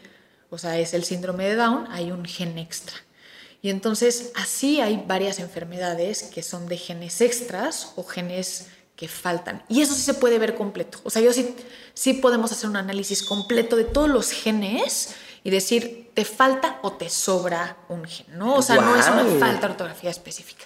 O 0.50 0.58
sea, 0.58 0.78
es 0.80 0.94
el 0.94 1.04
síndrome 1.04 1.46
de 1.46 1.56
Down, 1.56 1.88
hay 1.92 2.12
un 2.12 2.26
gen 2.26 2.58
extra. 2.58 2.96
Y 3.62 3.70
entonces 3.70 4.32
así 4.36 4.80
hay 4.80 5.04
varias 5.08 5.40
enfermedades 5.40 6.24
que 6.24 6.44
son 6.44 6.68
de 6.68 6.78
genes 6.78 7.22
extras 7.22 7.94
o 7.96 8.04
genes 8.04 8.68
que 8.96 9.08
faltan. 9.08 9.64
Y 9.68 9.82
eso 9.82 9.94
sí 9.94 10.02
se 10.02 10.14
puede 10.14 10.40
ver 10.40 10.56
completo. 10.56 11.00
O 11.04 11.10
sea, 11.10 11.22
yo 11.22 11.34
sí, 11.34 11.56
sí 11.94 12.14
podemos 12.14 12.52
hacer 12.52 12.70
un 12.70 12.78
análisis 12.78 13.24
completo 13.24 13.76
de 13.76 13.84
todos 13.84 14.10
los 14.10 14.32
genes 14.32 15.16
y 15.44 15.50
decir, 15.50 16.12
te 16.14 16.26
falta 16.26 16.80
o 16.82 16.94
te 16.94 17.10
sobra 17.10 17.78
un 17.90 18.06
gen, 18.06 18.26
¿no? 18.38 18.56
O 18.56 18.62
sea, 18.62 18.78
no 18.78 18.96
es 18.96 19.08
una 19.08 19.24
falta 19.40 19.68
de 19.68 19.74
ortografía 19.74 20.10
específica. 20.10 20.66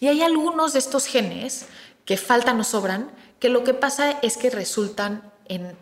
Y 0.00 0.08
hay 0.08 0.22
algunos 0.22 0.72
de 0.72 0.78
estos 0.78 1.06
genes 1.06 1.66
que 2.06 2.16
faltan 2.16 2.58
o 2.58 2.64
sobran, 2.64 3.10
que 3.38 3.50
lo 3.50 3.64
que 3.64 3.74
pasa 3.74 4.12
es 4.22 4.38
que 4.38 4.48
resultan 4.48 5.30
en 5.44 5.76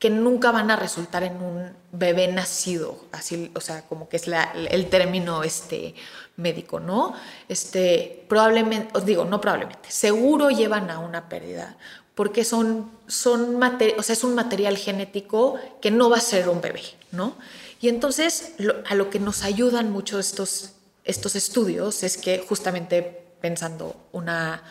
que 0.00 0.08
nunca 0.08 0.50
van 0.50 0.70
a 0.70 0.76
resultar 0.76 1.22
en 1.22 1.36
un 1.42 1.76
bebé 1.92 2.26
nacido, 2.28 3.04
así, 3.12 3.52
o 3.54 3.60
sea, 3.60 3.82
como 3.82 4.08
que 4.08 4.16
es 4.16 4.24
el 4.26 4.88
término 4.88 5.42
este, 5.42 5.94
médico, 6.36 6.80
¿no? 6.80 7.12
Este, 7.50 8.24
probablemente, 8.26 8.88
os 8.94 9.04
digo, 9.04 9.26
no 9.26 9.42
probablemente, 9.42 9.90
seguro 9.90 10.48
llevan 10.48 10.90
a 10.90 11.00
una 11.00 11.28
pérdida, 11.28 11.76
porque 12.14 12.44
son, 12.44 12.90
son 13.06 13.62
o 13.62 14.02
sea, 14.02 14.14
es 14.14 14.24
un 14.24 14.34
material 14.34 14.78
genético 14.78 15.56
que 15.82 15.90
no 15.90 16.08
va 16.08 16.16
a 16.16 16.20
ser 16.20 16.48
un 16.48 16.62
bebé, 16.62 16.82
¿no? 17.12 17.34
Y 17.82 17.90
entonces, 17.90 18.54
a 18.88 18.94
lo 18.94 19.10
que 19.10 19.18
nos 19.18 19.42
ayudan 19.42 19.90
mucho 19.90 20.18
estos, 20.18 20.72
estos 21.04 21.36
estudios 21.36 22.02
es 22.04 22.16
que 22.16 22.38
justamente 22.48 23.02
pensando 23.40 23.96
una, 24.12 24.62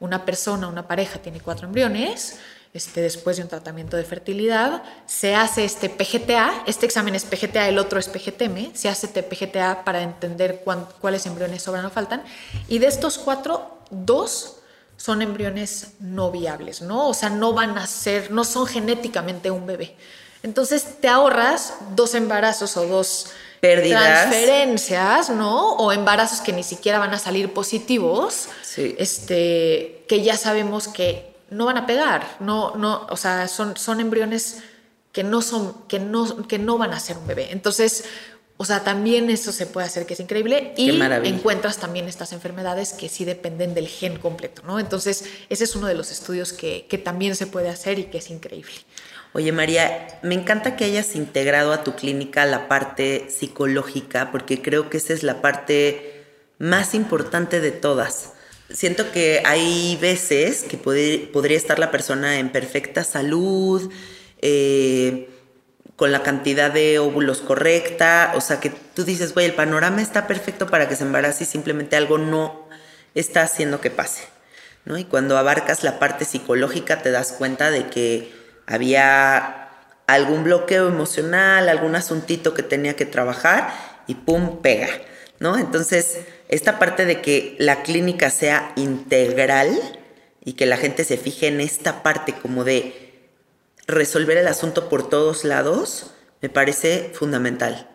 una 0.00 0.24
persona, 0.24 0.68
una 0.68 0.86
pareja 0.86 1.18
tiene 1.18 1.40
cuatro 1.40 1.66
embriones, 1.66 2.38
este, 2.74 3.00
después 3.00 3.36
de 3.36 3.42
un 3.42 3.48
tratamiento 3.48 3.96
de 3.96 4.04
fertilidad, 4.04 4.82
se 5.06 5.34
hace 5.34 5.64
este 5.64 5.88
PGTA, 5.88 6.64
este 6.66 6.86
examen 6.86 7.14
es 7.14 7.24
PGTA, 7.24 7.68
el 7.68 7.78
otro 7.78 7.98
es 7.98 8.08
PGTM, 8.08 8.74
se 8.74 8.88
hace 8.88 9.06
este 9.06 9.22
PGTA 9.22 9.84
para 9.84 10.02
entender 10.02 10.62
cuáles 11.00 11.26
embriones 11.26 11.62
sobran 11.62 11.86
o 11.86 11.90
faltan, 11.90 12.22
y 12.68 12.78
de 12.78 12.86
estos 12.86 13.18
cuatro, 13.18 13.78
dos 13.90 14.56
son 14.96 15.22
embriones 15.22 15.92
no 16.00 16.30
viables, 16.30 16.82
¿no? 16.82 17.08
O 17.08 17.14
sea, 17.14 17.30
no 17.30 17.52
van 17.52 17.78
a 17.78 17.86
ser, 17.86 18.30
no 18.30 18.44
son 18.44 18.66
genéticamente 18.66 19.50
un 19.50 19.66
bebé. 19.66 19.96
Entonces 20.42 21.00
te 21.00 21.08
ahorras 21.08 21.74
dos 21.94 22.14
embarazos 22.14 22.76
o 22.76 22.86
dos 22.86 23.26
Pérdidas. 23.60 24.02
transferencias, 24.02 25.30
¿no? 25.30 25.72
O 25.74 25.92
embarazos 25.92 26.40
que 26.40 26.52
ni 26.52 26.62
siquiera 26.62 26.98
van 26.98 27.12
a 27.12 27.18
salir 27.18 27.52
positivos, 27.52 28.48
este, 28.76 30.04
que 30.08 30.22
ya 30.22 30.36
sabemos 30.36 30.88
que 30.88 31.34
no 31.50 31.66
van 31.66 31.78
a 31.78 31.86
pegar, 31.86 32.36
no, 32.40 32.74
no, 32.76 33.06
o 33.10 33.16
sea, 33.16 33.48
son, 33.48 33.76
son 33.76 34.00
embriones 34.00 34.58
que 35.12 35.24
no 35.24 35.42
son, 35.42 35.74
que 35.88 35.98
no, 35.98 36.46
que 36.46 36.58
no 36.58 36.78
van 36.78 36.92
a 36.92 37.00
ser 37.00 37.16
un 37.16 37.26
bebé. 37.26 37.48
Entonces, 37.50 38.04
o 38.58 38.64
sea, 38.66 38.84
también 38.84 39.30
eso 39.30 39.52
se 39.52 39.64
puede 39.64 39.86
hacer 39.86 40.04
que 40.04 40.12
es 40.12 40.20
increíble 40.20 40.74
y 40.76 41.00
encuentras 41.24 41.78
también 41.78 42.08
estas 42.08 42.32
enfermedades 42.32 42.92
que 42.92 43.08
sí 43.08 43.24
dependen 43.24 43.72
del 43.72 43.88
gen 43.88 44.18
completo, 44.18 44.62
¿no? 44.66 44.78
Entonces, 44.78 45.24
ese 45.48 45.64
es 45.64 45.74
uno 45.74 45.86
de 45.86 45.94
los 45.94 46.10
estudios 46.10 46.52
que, 46.52 46.86
que 46.88 46.98
también 46.98 47.34
se 47.34 47.46
puede 47.46 47.70
hacer 47.70 47.98
y 47.98 48.04
que 48.04 48.18
es 48.18 48.28
increíble. 48.28 48.72
Oye 49.32 49.52
María, 49.52 50.20
me 50.22 50.34
encanta 50.34 50.76
que 50.76 50.84
hayas 50.84 51.14
integrado 51.14 51.72
a 51.72 51.84
tu 51.84 51.94
clínica 51.94 52.44
la 52.44 52.68
parte 52.68 53.30
psicológica 53.30 54.30
porque 54.32 54.60
creo 54.60 54.90
que 54.90 54.98
esa 54.98 55.12
es 55.12 55.22
la 55.22 55.40
parte 55.40 56.24
más 56.58 56.94
importante 56.94 57.60
de 57.60 57.70
todas 57.70 58.32
siento 58.70 59.10
que 59.12 59.42
hay 59.44 59.96
veces 60.00 60.64
que 60.64 60.76
podría 60.76 61.56
estar 61.56 61.78
la 61.78 61.90
persona 61.90 62.38
en 62.38 62.50
perfecta 62.50 63.04
salud, 63.04 63.90
eh, 64.40 65.28
con 65.98 66.12
la 66.12 66.22
cantidad 66.22 66.70
de 66.70 67.00
óvulos 67.00 67.40
correcta, 67.40 68.30
o 68.36 68.40
sea 68.40 68.60
que 68.60 68.70
tú 68.70 69.02
dices, 69.02 69.34
güey, 69.34 69.46
el 69.46 69.54
panorama 69.54 70.00
está 70.00 70.28
perfecto 70.28 70.68
para 70.68 70.88
que 70.88 70.94
se 70.94 71.02
embarace 71.02 71.42
y 71.42 71.46
simplemente 71.48 71.96
algo 71.96 72.18
no 72.18 72.68
está 73.16 73.42
haciendo 73.42 73.80
que 73.80 73.90
pase. 73.90 74.22
¿no? 74.84 74.96
Y 74.96 75.02
cuando 75.02 75.36
abarcas 75.36 75.82
la 75.82 75.98
parte 75.98 76.24
psicológica 76.24 77.02
te 77.02 77.10
das 77.10 77.32
cuenta 77.32 77.72
de 77.72 77.88
que 77.88 78.32
había 78.64 79.70
algún 80.06 80.44
bloqueo 80.44 80.86
emocional, 80.86 81.68
algún 81.68 81.96
asuntito 81.96 82.54
que 82.54 82.62
tenía 82.62 82.94
que 82.94 83.04
trabajar 83.04 83.74
y 84.06 84.14
pum, 84.14 84.62
pega. 84.62 84.88
¿no? 85.40 85.58
Entonces, 85.58 86.20
esta 86.48 86.78
parte 86.78 87.06
de 87.06 87.20
que 87.20 87.56
la 87.58 87.82
clínica 87.82 88.30
sea 88.30 88.72
integral 88.76 89.76
y 90.44 90.52
que 90.52 90.66
la 90.66 90.76
gente 90.76 91.02
se 91.02 91.16
fije 91.16 91.48
en 91.48 91.60
esta 91.60 92.04
parte 92.04 92.34
como 92.34 92.62
de 92.62 93.07
resolver 93.88 94.36
el 94.36 94.46
asunto 94.46 94.88
por 94.88 95.08
todos 95.08 95.44
lados, 95.44 96.10
me 96.40 96.48
parece 96.48 97.10
fundamental. 97.14 97.88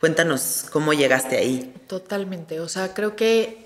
Cuéntanos 0.00 0.66
cómo 0.70 0.92
llegaste 0.92 1.38
ahí. 1.38 1.72
Totalmente, 1.86 2.60
o 2.60 2.68
sea, 2.68 2.92
creo 2.92 3.16
que 3.16 3.64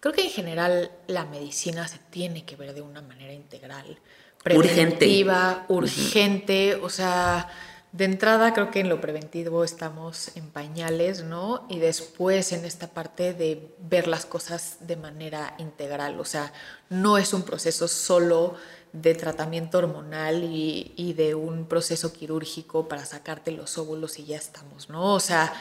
creo 0.00 0.14
que 0.14 0.22
en 0.22 0.30
general 0.30 0.90
la 1.06 1.24
medicina 1.24 1.86
se 1.86 1.98
tiene 2.10 2.44
que 2.44 2.56
ver 2.56 2.74
de 2.74 2.82
una 2.82 3.02
manera 3.02 3.32
integral, 3.32 3.98
preventiva, 4.42 5.66
urgente, 5.68 6.74
urgente 6.74 6.74
o 6.82 6.88
sea, 6.88 7.48
de 7.92 8.04
entrada 8.04 8.52
creo 8.54 8.70
que 8.70 8.80
en 8.80 8.88
lo 8.88 9.00
preventivo 9.00 9.64
estamos 9.64 10.36
en 10.36 10.50
pañales, 10.50 11.24
¿no? 11.24 11.66
Y 11.68 11.78
después 11.78 12.52
en 12.52 12.64
esta 12.64 12.88
parte 12.88 13.34
de 13.34 13.74
ver 13.78 14.08
las 14.08 14.26
cosas 14.26 14.78
de 14.80 14.96
manera 14.96 15.54
integral, 15.58 16.20
o 16.20 16.24
sea, 16.24 16.52
no 16.90 17.18
es 17.18 17.32
un 17.32 17.42
proceso 17.42 17.88
solo 17.88 18.56
de 18.92 19.14
tratamiento 19.14 19.78
hormonal 19.78 20.44
y, 20.44 21.12
de 21.16 21.34
un 21.34 21.66
proceso 21.66 22.12
quirúrgico 22.12 22.88
para 22.88 23.04
sacarte 23.04 23.50
los 23.50 23.78
óvulos 23.78 24.18
y 24.18 24.24
ya 24.24 24.36
estamos, 24.36 24.88
¿no? 24.88 25.14
O 25.14 25.20
sea, 25.20 25.52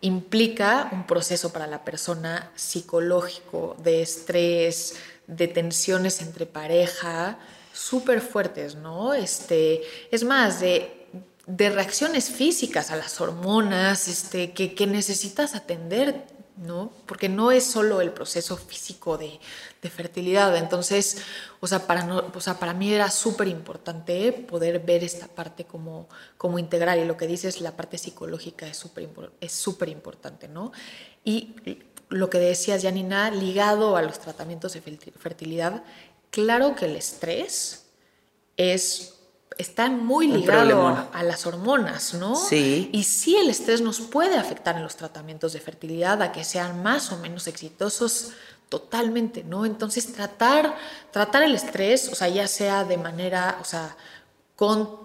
implica 0.00 0.88
un 0.92 1.06
proceso 1.06 1.52
para 1.52 1.66
la 1.66 1.84
persona 1.84 2.50
psicológico, 2.54 3.76
de 3.82 4.02
estrés, 4.02 4.96
de 5.26 5.48
tensiones 5.48 6.20
entre 6.20 6.46
pareja, 6.46 7.38
súper 7.72 8.20
fuertes, 8.20 8.74
¿no? 8.74 9.14
Este, 9.14 9.82
es 10.10 10.24
más, 10.24 10.60
de 10.60 11.04
de 11.46 11.70
reacciones 11.70 12.30
físicas 12.30 12.90
a 12.90 12.96
las 12.96 13.20
hormonas 13.20 14.08
este, 14.08 14.52
que, 14.52 14.86
necesitas 14.86 15.54
atender, 15.54 16.24
¿no? 16.56 16.90
Porque 17.06 17.28
no 17.28 17.50
es 17.50 17.64
solo 17.64 18.00
el 18.00 18.12
proceso 18.12 18.56
físico 18.56 19.18
de, 19.18 19.40
fertilidad. 19.90 20.56
Entonces, 20.56 21.18
o 21.60 21.66
sea, 21.66 21.86
para, 21.86 22.04
no, 22.04 22.24
o 22.34 22.40
sea, 22.40 22.58
para 22.58 22.74
mí 22.74 22.92
era 22.92 23.10
súper 23.10 23.48
importante 23.48 24.32
poder 24.32 24.80
ver 24.80 25.04
esta 25.04 25.26
parte 25.26 25.64
como, 25.64 26.08
como 26.36 26.58
integral 26.58 26.98
y 27.00 27.04
lo 27.04 27.16
que 27.16 27.26
dices, 27.26 27.60
la 27.60 27.76
parte 27.76 27.98
psicológica 27.98 28.66
es 28.66 28.76
súper 28.76 29.08
es 29.40 29.52
súper 29.52 29.88
importante, 29.88 30.48
¿no? 30.48 30.72
Y 31.24 31.54
lo 32.08 32.30
que 32.30 32.38
decías, 32.38 32.82
Janina, 32.82 33.30
ligado 33.30 33.96
a 33.96 34.02
los 34.02 34.18
tratamientos 34.18 34.72
de 34.74 34.80
fertilidad, 35.18 35.82
claro 36.30 36.74
que 36.74 36.86
el 36.86 36.96
estrés 36.96 37.86
es 38.56 39.14
está 39.58 39.88
muy 39.88 40.28
ligado 40.28 40.88
a, 41.12 41.22
las 41.22 41.46
hormonas, 41.46 42.14
¿no? 42.14 42.34
Sí. 42.36 42.90
Y 42.92 43.04
sí 43.04 43.36
el 43.36 43.50
estrés 43.50 43.80
nos 43.80 44.00
puede 44.00 44.36
afectar 44.36 44.76
en 44.76 44.82
los 44.82 44.96
tratamientos 44.96 45.52
de 45.52 45.60
fertilidad 45.60 46.20
a 46.22 46.32
que 46.32 46.44
sean 46.44 46.82
más 46.82 47.12
o 47.12 47.18
menos 47.18 47.46
exitosos 47.46 48.32
totalmente, 48.68 49.44
¿no? 49.44 49.66
Entonces 49.66 50.12
tratar, 50.12 50.74
tratar 51.10 51.42
el 51.42 51.54
estrés, 51.54 52.08
o 52.08 52.14
sea, 52.14 52.28
ya 52.28 52.46
sea 52.48 52.84
de 52.84 52.96
manera, 52.96 53.58
o 53.60 53.64
sea, 53.64 53.96
con 54.56 55.04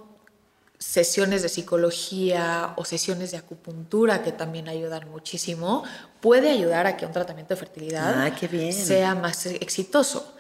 sesiones 0.78 1.42
de 1.42 1.50
psicología 1.50 2.74
o 2.78 2.86
sesiones 2.86 3.32
de 3.32 3.38
acupuntura 3.38 4.24
que 4.24 4.32
también 4.32 4.70
ayudan 4.70 5.10
muchísimo, 5.12 5.84
puede 6.22 6.50
ayudar 6.50 6.88
a 6.88 6.96
que 6.96 7.06
un 7.06 7.12
tratamiento 7.12 7.54
de 7.54 7.60
fertilidad 7.60 8.28
ah, 8.28 8.72
sea 8.72 9.14
más 9.14 9.46
exitoso. 9.46 10.34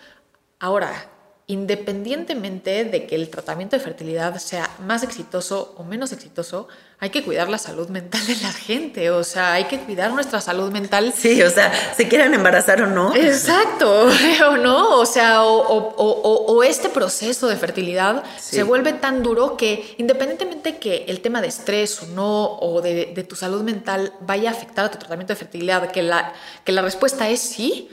Ahora, 0.59 1.09
independientemente 1.49 2.85
de 2.85 3.07
que 3.07 3.15
el 3.15 3.27
tratamiento 3.29 3.75
de 3.75 3.81
fertilidad 3.81 4.37
sea 4.37 4.69
más 4.85 5.01
exitoso 5.01 5.73
o 5.77 5.83
menos 5.83 6.11
exitoso, 6.11 6.67
hay 6.99 7.09
que 7.09 7.23
cuidar 7.23 7.49
la 7.49 7.57
salud 7.57 7.89
mental 7.89 8.23
de 8.27 8.35
la 8.35 8.53
gente, 8.53 9.09
o 9.09 9.23
sea, 9.23 9.53
hay 9.53 9.63
que 9.63 9.79
cuidar 9.79 10.11
nuestra 10.11 10.41
salud 10.41 10.71
mental. 10.71 11.11
Sí, 11.17 11.41
o 11.41 11.49
sea, 11.49 11.73
se 11.97 12.07
quieran 12.07 12.35
embarazar 12.35 12.83
o 12.83 12.85
no. 12.85 13.15
Exacto, 13.15 14.09
o 14.47 14.57
no, 14.57 14.99
o 14.99 15.05
sea, 15.07 15.41
o, 15.41 16.61
este 16.63 16.87
proceso 16.87 17.47
de 17.47 17.55
fertilidad 17.55 18.23
se 18.39 18.61
vuelve 18.61 18.93
tan 18.93 19.23
duro 19.23 19.57
que 19.57 19.95
independientemente 19.97 20.77
que 20.77 21.05
el 21.07 21.19
tema 21.21 21.41
de 21.41 21.47
estrés 21.47 22.03
o 22.03 22.05
no, 22.05 22.59
o 22.59 22.79
de, 22.81 23.07
de, 23.15 23.23
tu 23.23 23.35
salud 23.35 23.63
mental 23.63 24.13
vaya 24.21 24.51
a 24.51 24.53
afectar 24.53 24.85
a 24.85 24.91
tu 24.91 24.99
tratamiento 24.99 25.33
de 25.33 25.37
fertilidad, 25.37 25.89
que 25.89 26.03
la, 26.03 26.31
que 26.63 26.73
la 26.73 26.83
respuesta 26.83 27.27
es 27.27 27.39
sí, 27.39 27.89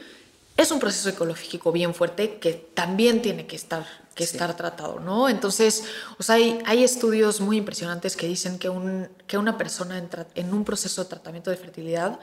es 0.57 0.71
un 0.71 0.81
proceso 0.81 1.09
ecológico 1.09 1.71
bien 1.71 1.95
fuerte 1.95 2.39
que 2.39 2.55
también 2.55 3.21
tiene 3.21 3.47
que 3.47 3.57
estar, 3.57 3.87
que 4.15 4.25
estar 4.25 4.57
tratado, 4.57 5.01
¿no? 5.01 5.29
Entonces, 5.29 5.85
o 6.19 6.23
sea, 6.23 6.37
hay, 6.37 6.59
hay, 6.65 6.83
estudios 6.83 7.41
muy 7.41 7.59
impresionantes 7.59 8.17
que 8.17 8.27
dicen 8.27 8.59
que, 8.59 8.71
un, 8.71 9.09
que 9.27 9.37
una 9.37 9.59
persona 9.59 9.99
en, 9.99 10.09
en, 10.35 10.55
un 10.55 10.65
proceso 10.65 11.05
de 11.05 11.11
tratamiento 11.11 11.51
de 11.51 11.57
fertilidad 11.57 12.19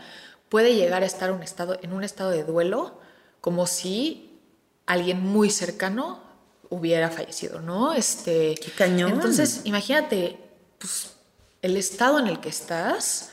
puede 0.49 0.75
llegar 0.75 1.03
a 1.03 1.05
estar 1.05 1.31
un 1.31 1.43
estado, 1.43 1.77
en 1.83 1.93
un 1.93 2.03
estado 2.03 2.31
de 2.31 2.43
duelo 2.43 2.99
como 3.39 3.67
si 3.67 4.39
alguien 4.87 5.21
muy 5.21 5.49
cercano 5.51 6.23
hubiera 6.69 7.09
fallecido, 7.09 7.61
¿no? 7.61 7.93
Este, 7.93 8.55
Qué 8.55 8.71
cañón. 8.71 9.11
Entonces, 9.11 9.61
imagínate, 9.63 10.39
pues, 10.79 11.13
el 11.61 11.77
estado 11.77 12.17
en 12.17 12.27
el 12.27 12.39
que 12.39 12.49
estás 12.49 13.29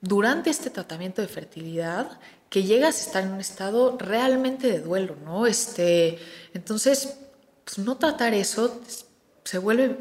durante 0.00 0.50
este 0.50 0.70
tratamiento 0.70 1.22
de 1.22 1.28
fertilidad 1.28 2.20
que 2.54 2.62
llegas 2.62 3.00
a 3.00 3.06
estar 3.06 3.24
en 3.24 3.32
un 3.32 3.40
estado 3.40 3.98
realmente 3.98 4.70
de 4.70 4.78
duelo, 4.78 5.16
¿no? 5.24 5.44
Este, 5.44 6.20
entonces, 6.52 7.16
pues 7.64 7.78
no 7.78 7.96
tratar 7.96 8.32
eso 8.32 8.80
se 9.42 9.58
vuelve 9.58 9.98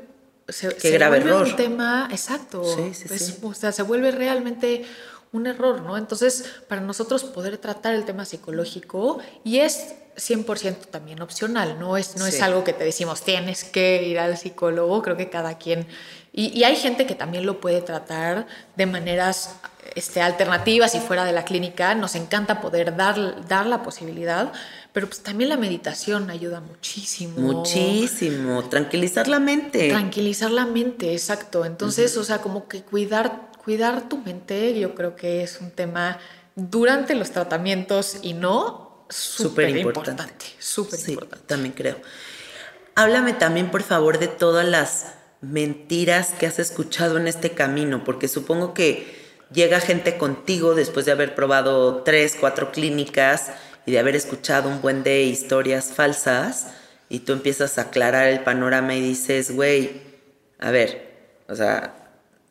se, 0.48 0.68
vuelve 1.08 1.34
un 1.34 1.56
tema, 1.56 2.08
exacto, 2.12 2.64
sí, 2.64 2.94
sí, 2.94 3.18
sí. 3.18 3.40
o 3.42 3.56
sea, 3.56 3.72
se 3.72 3.82
vuelve 3.82 4.12
realmente 4.12 4.86
un 5.32 5.48
error, 5.48 5.82
¿no? 5.82 5.98
Entonces, 5.98 6.46
para 6.68 6.80
nosotros 6.80 7.24
poder 7.24 7.58
tratar 7.58 7.96
el 7.96 8.06
tema 8.06 8.24
psicológico 8.24 9.18
y 9.44 9.58
es 9.58 9.96
100% 10.16 10.92
también 10.92 11.24
opcional, 11.24 11.80
no 11.80 11.98
es, 11.98 12.18
no 12.18 12.28
es 12.28 12.40
algo 12.44 12.64
que 12.64 12.74
te 12.74 12.84
decimos, 12.84 13.24
tienes 13.24 13.64
que 13.64 14.04
ir 14.04 14.20
al 14.20 14.38
psicólogo, 14.38 15.02
creo 15.02 15.18
que 15.18 15.32
cada 15.32 15.58
quien, 15.58 15.88
y, 16.34 16.48
y 16.58 16.64
hay 16.64 16.76
gente 16.76 17.06
que 17.06 17.16
también 17.16 17.46
lo 17.46 17.62
puede 17.62 17.82
tratar 17.82 18.48
de 18.76 18.86
maneras 18.88 19.56
este, 19.96 20.22
alternativas 20.22 20.96
y 20.96 21.00
fuera 21.00 21.26
de 21.26 21.32
la 21.32 21.46
clínica, 21.46 21.94
nos 21.94 22.16
encanta 22.16 22.60
poder 22.62 22.96
dar, 22.96 23.48
dar 23.48 23.68
la 23.68 23.84
posibilidad, 23.84 24.52
pero 24.92 25.08
pues 25.08 25.22
también 25.22 25.50
la 25.50 25.58
meditación 25.58 26.32
ayuda 26.32 26.62
muchísimo. 26.62 27.40
Muchísimo, 27.40 28.64
tranquilizar 28.70 29.28
la 29.28 29.40
mente. 29.40 29.90
Tranquilizar 29.90 30.50
la 30.50 30.66
mente, 30.66 31.14
exacto. 31.14 31.66
Entonces, 31.66 32.18
o 32.18 32.24
sea, 32.24 32.40
como 32.40 32.68
que 32.68 32.82
cuidar, 32.82 33.52
cuidar 33.64 34.10
tu 34.10 34.18
mente, 34.18 34.80
yo 34.80 34.96
creo 34.96 35.16
que 35.16 35.44
es 35.44 35.62
un 35.62 35.70
tema 35.70 36.18
durante 36.56 37.14
los 37.14 37.30
tratamientos 37.30 38.18
y 38.24 38.34
no 38.34 39.06
súper 39.10 39.76
importante. 39.78 40.46
Súper 40.58 41.00
importante. 41.08 41.46
También 41.46 41.74
creo. 41.74 41.98
Háblame 42.96 43.34
también, 43.34 43.70
por 43.70 43.84
favor, 43.84 44.18
de 44.18 44.28
todas 44.28 44.68
las 44.68 45.14
mentiras 45.44 46.32
que 46.40 46.48
has 46.48 46.58
escuchado 46.58 47.18
en 47.18 47.28
este 47.28 47.52
camino, 47.52 48.04
porque 48.04 48.28
supongo 48.28 48.74
que 48.74 49.22
llega 49.52 49.80
gente 49.80 50.18
contigo 50.18 50.74
después 50.74 51.06
de 51.06 51.12
haber 51.12 51.36
probado 51.36 51.98
tres, 52.04 52.38
cuatro 52.40 52.72
clínicas 52.72 53.52
y 53.86 53.92
de 53.92 54.00
haber 54.00 54.16
escuchado 54.16 54.70
un 54.70 54.82
buen 54.82 55.04
de 55.04 55.24
historias 55.24 55.92
falsas 55.94 56.68
y 57.10 57.20
tú 57.20 57.34
empiezas 57.34 57.78
a 57.78 57.84
aclarar 57.84 58.28
el 58.28 58.40
panorama 58.40 58.96
y 58.96 59.02
dices, 59.02 59.54
güey, 59.54 60.02
a 60.60 60.72
ver, 60.72 61.12
o 61.50 61.56
sea, 61.56 61.94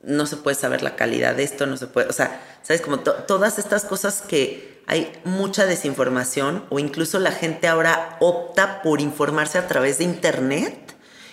no 0.02 0.26
se 0.26 0.36
puede 0.36 0.56
saber 0.56 0.82
la 0.82 0.94
calidad 0.94 1.34
de 1.34 1.44
esto, 1.44 1.66
no 1.66 1.78
se 1.78 1.86
puede, 1.86 2.08
o 2.08 2.12
sea, 2.12 2.42
sabes, 2.62 2.82
como 2.82 3.00
todas 3.00 3.58
estas 3.58 3.84
cosas 3.84 4.20
que 4.20 4.82
hay 4.86 5.10
mucha 5.24 5.64
desinformación 5.64 6.64
o 6.68 6.78
incluso 6.78 7.18
la 7.18 7.32
gente 7.32 7.68
ahora 7.68 8.18
opta 8.20 8.82
por 8.82 9.00
informarse 9.00 9.56
a 9.56 9.66
través 9.66 9.98
de 9.98 10.04
internet 10.04 10.81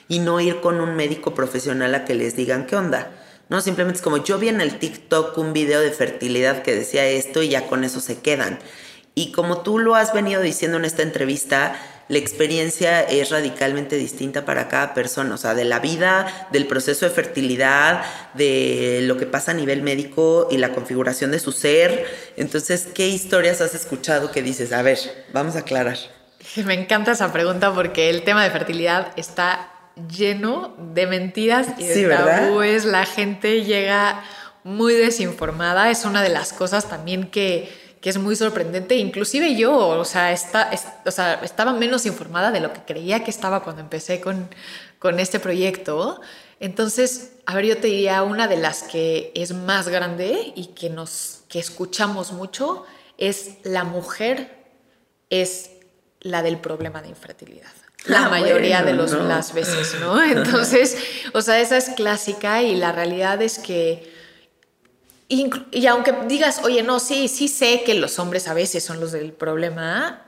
y 0.09 0.19
no 0.19 0.41
ir 0.41 0.59
con 0.59 0.81
un 0.81 0.97
médico 0.97 1.33
profesional 1.33 1.95
a 1.95 2.03
que 2.03 2.15
les 2.15 2.35
digan 2.35 2.65
qué 2.65 2.75
onda. 2.75 3.11
No, 3.47 3.61
simplemente 3.61 3.97
es 3.97 4.03
como 4.03 4.17
yo 4.17 4.37
vi 4.37 4.49
en 4.49 4.59
el 4.59 4.77
TikTok 4.77 5.37
un 5.37 5.53
video 5.53 5.79
de 5.79 5.91
fertilidad 5.91 6.61
que 6.61 6.75
decía 6.75 7.05
esto 7.05 7.41
y 7.41 7.49
ya 7.49 7.67
con 7.67 7.85
eso 7.85 8.01
se 8.01 8.19
quedan. 8.19 8.59
Y 9.15 9.31
como 9.31 9.61
tú 9.61 9.79
lo 9.79 9.95
has 9.95 10.13
venido 10.13 10.41
diciendo 10.41 10.77
en 10.77 10.85
esta 10.85 11.03
entrevista, 11.03 11.75
la 12.09 12.17
experiencia 12.17 13.01
es 13.01 13.29
radicalmente 13.29 13.95
distinta 13.97 14.45
para 14.45 14.67
cada 14.67 14.93
persona, 14.93 15.35
o 15.35 15.37
sea, 15.37 15.53
de 15.53 15.65
la 15.65 15.79
vida, 15.79 16.47
del 16.51 16.65
proceso 16.65 17.05
de 17.05 17.11
fertilidad, 17.11 18.03
de 18.33 19.01
lo 19.03 19.17
que 19.17 19.27
pasa 19.27 19.51
a 19.51 19.53
nivel 19.53 19.83
médico 19.83 20.47
y 20.49 20.57
la 20.57 20.71
configuración 20.71 21.31
de 21.31 21.39
su 21.39 21.51
ser. 21.51 22.05
Entonces, 22.35 22.87
¿qué 22.93 23.07
historias 23.07 23.61
has 23.61 23.75
escuchado 23.75 24.31
que 24.31 24.41
dices? 24.41 24.71
A 24.73 24.81
ver, 24.81 24.97
vamos 25.33 25.55
a 25.55 25.59
aclarar. 25.59 25.97
Me 26.65 26.73
encanta 26.73 27.11
esa 27.11 27.31
pregunta 27.31 27.73
porque 27.73 28.09
el 28.09 28.23
tema 28.23 28.43
de 28.43 28.51
fertilidad 28.51 29.11
está 29.15 29.68
lleno 30.07 30.75
de 30.77 31.07
mentiras 31.07 31.67
y 31.77 31.85
de 31.85 32.07
tabúes. 32.07 32.85
La 32.85 33.05
gente 33.05 33.63
llega 33.63 34.23
muy 34.63 34.93
desinformada. 34.93 35.89
Es 35.89 36.05
una 36.05 36.21
de 36.21 36.29
las 36.29 36.53
cosas 36.53 36.87
también 36.89 37.29
que, 37.29 37.69
que 38.01 38.09
es 38.09 38.17
muy 38.17 38.35
sorprendente. 38.35 38.95
Inclusive 38.95 39.55
yo, 39.55 39.75
o 39.75 40.05
sea, 40.05 40.31
está, 40.31 40.69
o 41.05 41.11
sea, 41.11 41.35
estaba 41.43 41.73
menos 41.73 42.05
informada 42.05 42.51
de 42.51 42.59
lo 42.59 42.73
que 42.73 42.81
creía 42.81 43.23
que 43.23 43.31
estaba 43.31 43.63
cuando 43.63 43.81
empecé 43.81 44.21
con, 44.21 44.49
con 44.99 45.19
este 45.19 45.39
proyecto. 45.39 46.21
Entonces, 46.59 47.31
a 47.45 47.55
ver, 47.55 47.65
yo 47.65 47.77
te 47.77 47.87
diría 47.87 48.23
una 48.23 48.47
de 48.47 48.57
las 48.57 48.83
que 48.83 49.31
es 49.35 49.53
más 49.53 49.87
grande 49.87 50.53
y 50.55 50.67
que 50.67 50.89
nos 50.89 51.39
que 51.49 51.59
escuchamos 51.59 52.31
mucho 52.31 52.85
es 53.17 53.57
la 53.63 53.83
mujer 53.83 54.55
es 55.29 55.71
la 56.21 56.43
del 56.43 56.59
problema 56.59 57.01
de 57.01 57.09
infertilidad 57.09 57.71
la 58.05 58.25
ah, 58.25 58.29
mayoría 58.29 58.83
de 58.83 58.93
los, 58.93 59.11
las 59.11 59.53
veces, 59.53 59.95
¿no? 59.99 60.21
Entonces, 60.23 60.97
o 61.33 61.41
sea, 61.41 61.59
esa 61.59 61.77
es 61.77 61.89
clásica 61.89 62.61
y 62.63 62.75
la 62.75 62.91
realidad 62.91 63.41
es 63.41 63.59
que, 63.59 64.13
y, 65.27 65.85
aunque 65.87 66.15
digas, 66.27 66.61
oye, 66.63 66.81
no, 66.81 66.99
sí, 66.99 67.27
sí 67.27 67.47
sé 67.47 67.83
que 67.85 67.93
los 67.93 68.17
hombres 68.17 68.47
a 68.47 68.53
veces 68.53 68.83
son 68.83 68.99
los 68.99 69.11
del 69.11 69.31
problema, 69.31 70.25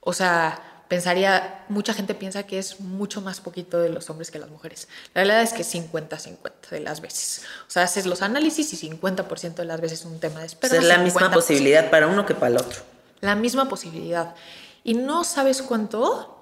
o 0.00 0.12
sea, 0.12 0.82
pensaría, 0.88 1.64
mucha 1.68 1.94
gente 1.94 2.14
piensa 2.14 2.42
que 2.42 2.58
es 2.58 2.80
mucho 2.80 3.20
más 3.20 3.40
poquito 3.40 3.78
de 3.78 3.90
los 3.90 4.10
hombres 4.10 4.32
que 4.32 4.40
las 4.40 4.50
mujeres. 4.50 4.88
La 5.14 5.22
realidad 5.22 5.42
es 5.42 5.52
que 5.52 5.62
50-50 5.62 6.68
de 6.70 6.80
las 6.80 7.00
veces. 7.00 7.42
O 7.68 7.70
sea, 7.70 7.84
haces 7.84 8.06
los 8.06 8.22
análisis 8.22 8.72
y 8.72 8.90
50% 8.90 9.54
de 9.54 9.64
las 9.66 9.80
veces 9.80 10.04
un 10.04 10.18
tema 10.18 10.40
de 10.40 10.46
esperma. 10.46 10.78
Es 10.78 10.84
la 10.84 10.98
misma 10.98 11.30
posibilidad 11.30 11.90
para 11.90 12.08
uno 12.08 12.26
que 12.26 12.34
para 12.34 12.48
el 12.48 12.56
otro. 12.56 12.80
La 13.20 13.36
misma 13.36 13.68
posibilidad. 13.68 14.34
Y 14.82 14.94
no 14.94 15.22
sabes 15.22 15.62
cuánto 15.62 16.39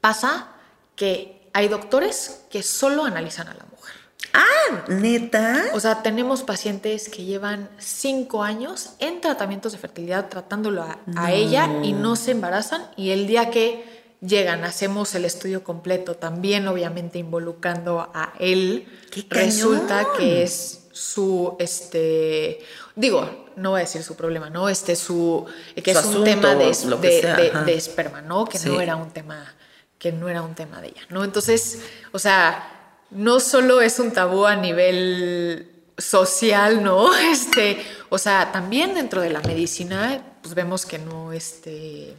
Pasa 0.00 0.48
que 0.96 1.48
hay 1.52 1.68
doctores 1.68 2.42
que 2.50 2.62
solo 2.62 3.04
analizan 3.04 3.48
a 3.48 3.54
la 3.54 3.64
mujer. 3.64 3.94
Ah, 4.32 4.84
neta. 4.88 5.66
O 5.72 5.80
sea, 5.80 6.02
tenemos 6.02 6.42
pacientes 6.42 7.08
que 7.08 7.24
llevan 7.24 7.68
cinco 7.78 8.42
años 8.42 8.90
en 8.98 9.20
tratamientos 9.20 9.72
de 9.72 9.78
fertilidad 9.78 10.28
tratándolo 10.28 10.82
a, 10.82 11.32
ella 11.32 11.68
y 11.82 11.92
no 11.92 12.16
se 12.16 12.32
embarazan 12.32 12.86
y 12.96 13.10
el 13.10 13.26
día 13.26 13.50
que 13.50 13.84
llegan, 14.20 14.64
hacemos 14.64 15.14
el 15.14 15.24
estudio 15.24 15.62
completo, 15.62 16.14
también 16.14 16.66
obviamente 16.68 17.18
involucrando 17.18 18.10
a 18.14 18.34
él, 18.38 18.86
resulta 19.30 20.06
que 20.16 20.42
es 20.42 20.88
su, 20.92 21.54
este, 21.60 22.58
digo, 22.96 23.46
no 23.56 23.70
voy 23.70 23.80
a 23.80 23.84
decir 23.84 24.02
su 24.02 24.16
problema, 24.16 24.50
¿no? 24.50 24.68
Este, 24.68 24.96
su, 24.96 25.46
que 25.82 25.90
es 25.92 26.04
un 26.04 26.24
tema 26.24 26.54
de, 26.54 26.72
de, 27.64 27.74
esperma, 27.74 28.20
¿no? 28.20 28.44
Que 28.44 28.58
no 28.60 28.80
era 28.80 28.96
un 28.96 29.10
tema 29.10 29.54
que 29.98 30.12
no 30.12 30.28
era 30.28 30.42
un 30.42 30.54
tema 30.54 30.80
de 30.80 30.88
ella, 30.88 31.02
¿no? 31.10 31.24
Entonces, 31.24 31.80
o 32.12 32.18
sea, 32.18 32.94
no 33.10 33.40
solo 33.40 33.80
es 33.80 33.98
un 33.98 34.12
tabú 34.12 34.46
a 34.46 34.56
nivel 34.56 35.70
social, 35.96 36.82
¿no? 36.82 37.10
Este, 37.32 37.84
o 38.08 38.18
sea, 38.18 38.52
también 38.52 38.94
dentro 38.94 39.20
de 39.20 39.30
la 39.30 39.40
medicina, 39.40 40.22
pues 40.42 40.54
vemos 40.54 40.86
que 40.86 40.98
no, 40.98 41.32
este... 41.32 42.16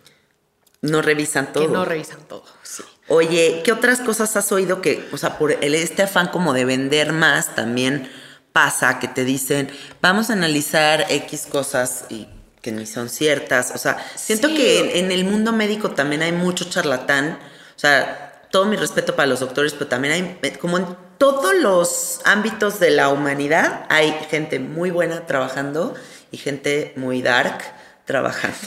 No 0.81 1.01
revisan 1.01 1.51
todo. 1.51 1.65
Que 1.65 1.71
no 1.71 1.83
revisan 1.83 2.21
todo, 2.27 2.45
sí. 2.63 2.83
Oye, 3.07 3.61
¿qué 3.65 3.71
otras 3.71 4.01
cosas 4.01 4.35
has 4.37 4.51
oído 4.51 4.81
que, 4.81 5.09
o 5.11 5.17
sea, 5.17 5.37
por 5.37 5.51
este 5.51 6.03
afán 6.03 6.27
como 6.27 6.53
de 6.53 6.63
vender 6.63 7.11
más 7.11 7.55
también 7.55 8.09
pasa 8.53 8.99
que 8.99 9.07
te 9.07 9.25
dicen, 9.25 9.69
vamos 10.01 10.29
a 10.29 10.33
analizar 10.33 11.05
X 11.09 11.47
cosas 11.49 12.05
y 12.09 12.27
que 12.61 12.71
ni 12.71 12.85
son 12.85 13.09
ciertas. 13.09 13.71
O 13.73 13.77
sea, 13.77 13.97
siento 14.15 14.49
que 14.49 14.99
en, 14.99 15.11
el 15.11 15.25
mundo 15.25 15.51
médico 15.53 15.91
también 15.91 16.21
hay 16.21 16.31
mucho 16.31 16.65
charlatán 16.65 17.39
o 17.79 17.81
sea, 17.81 18.43
todo 18.51 18.65
mi 18.65 18.75
respeto 18.75 19.15
para 19.15 19.25
los 19.25 19.39
doctores, 19.39 19.71
pero 19.71 19.87
también 19.87 20.13
hay, 20.41 20.51
como 20.57 20.79
en 20.79 20.97
todos 21.17 21.55
los 21.55 22.19
ámbitos 22.25 22.77
de 22.81 22.89
la 22.89 23.07
humanidad, 23.07 23.85
hay 23.87 24.11
gente 24.29 24.59
muy 24.59 24.91
buena 24.91 25.25
trabajando 25.25 25.93
y 26.29 26.35
gente 26.35 26.91
muy 26.97 27.21
dark 27.21 27.63
trabajando. 28.03 28.57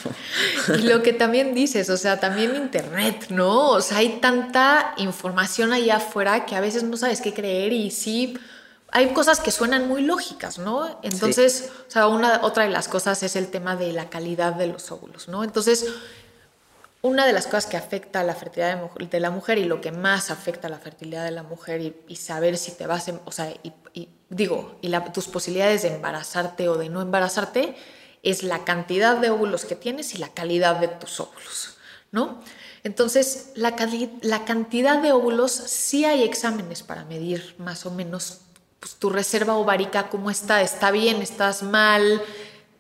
Y 0.79 0.89
lo 0.89 1.03
que 1.03 1.13
también 1.13 1.53
dices, 1.53 1.91
o 1.91 1.99
sea, 1.99 2.21
también 2.21 2.57
Internet, 2.57 3.27
¿no? 3.29 3.69
O 3.69 3.83
sea, 3.83 3.99
hay 3.99 4.19
tanta 4.19 4.95
información 4.97 5.75
allá 5.75 5.97
afuera 5.97 6.47
que 6.47 6.57
a 6.57 6.63
veces 6.63 6.83
no 6.83 6.97
sabes 6.97 7.21
qué 7.21 7.35
creer 7.35 7.75
y 7.75 7.91
sí, 7.91 8.39
hay 8.93 9.13
cosas 9.13 9.41
que 9.41 9.51
suenan 9.51 9.89
muy 9.89 10.01
lógicas, 10.01 10.59
¿no? 10.59 10.99
Entonces, 11.03 11.71
o 11.87 11.91
sea, 11.91 12.07
una, 12.07 12.41
otra 12.45 12.65
de 12.65 12.71
las 12.71 12.89
cosas 12.89 13.23
es 13.23 13.37
el 13.37 13.49
tema 13.49 13.77
de 13.77 13.93
la 13.93 14.09
calidad 14.09 14.55
de 14.55 14.69
los 14.69 14.91
óvulos, 14.91 15.29
¿no? 15.29 15.45
Entonces, 15.45 15.87
una 17.03 17.27
de 17.27 17.33
las 17.33 17.47
cosas 17.47 17.67
que 17.67 17.77
afecta 17.77 18.21
a 18.21 18.23
la 18.23 18.35
fertilidad 18.35 18.81
de, 18.97 19.21
la 19.21 19.31
mujer 19.31 19.59
y 19.59 19.65
lo 19.65 19.81
que 19.81 19.91
más 19.91 20.31
afecta 20.31 20.69
a 20.69 20.71
la 20.71 20.79
fertilidad 20.79 21.25
de 21.25 21.33
la 21.33 21.43
mujer 21.43 21.95
y, 22.07 22.17
saber 22.17 22.57
si 22.57 22.73
te 22.73 22.87
vas, 22.87 23.13
o 23.25 23.33
sea, 23.33 23.53
y, 23.63 24.09
digo, 24.31 24.79
y 24.81 24.93
tus 25.13 25.27
posibilidades 25.27 25.83
de 25.83 25.89
embarazarte 25.89 26.69
o 26.69 26.77
de 26.77 26.89
no 26.89 27.03
embarazarte, 27.03 27.75
es 28.23 28.45
la 28.45 28.65
cantidad 28.65 29.17
de 29.17 29.31
óvulos 29.31 29.65
que 29.65 29.75
tienes 29.75 30.15
y 30.15 30.19
la 30.19 30.29
calidad 30.29 30.77
de 30.77 30.87
tus 30.87 31.19
óvulos, 31.19 31.77
¿no? 32.13 32.41
Entonces, 32.85 33.51
la, 33.55 33.75
cantidad 34.45 35.03
de 35.03 35.13
óvulos, 35.13 35.53
sí 35.53 36.05
hay 36.05 36.23
exámenes 36.23 36.85
para 36.85 37.05
medir 37.05 37.57
más 37.59 37.85
o 37.85 37.91
menos 37.91 38.43
pues, 38.79 38.95
tu 38.95 39.11
reserva 39.11 39.55
ovárica, 39.55 40.09
cómo 40.09 40.31
está, 40.31 40.63
está 40.63 40.93
bien, 40.93 41.21
estás 41.21 41.65
mal, 41.65 42.23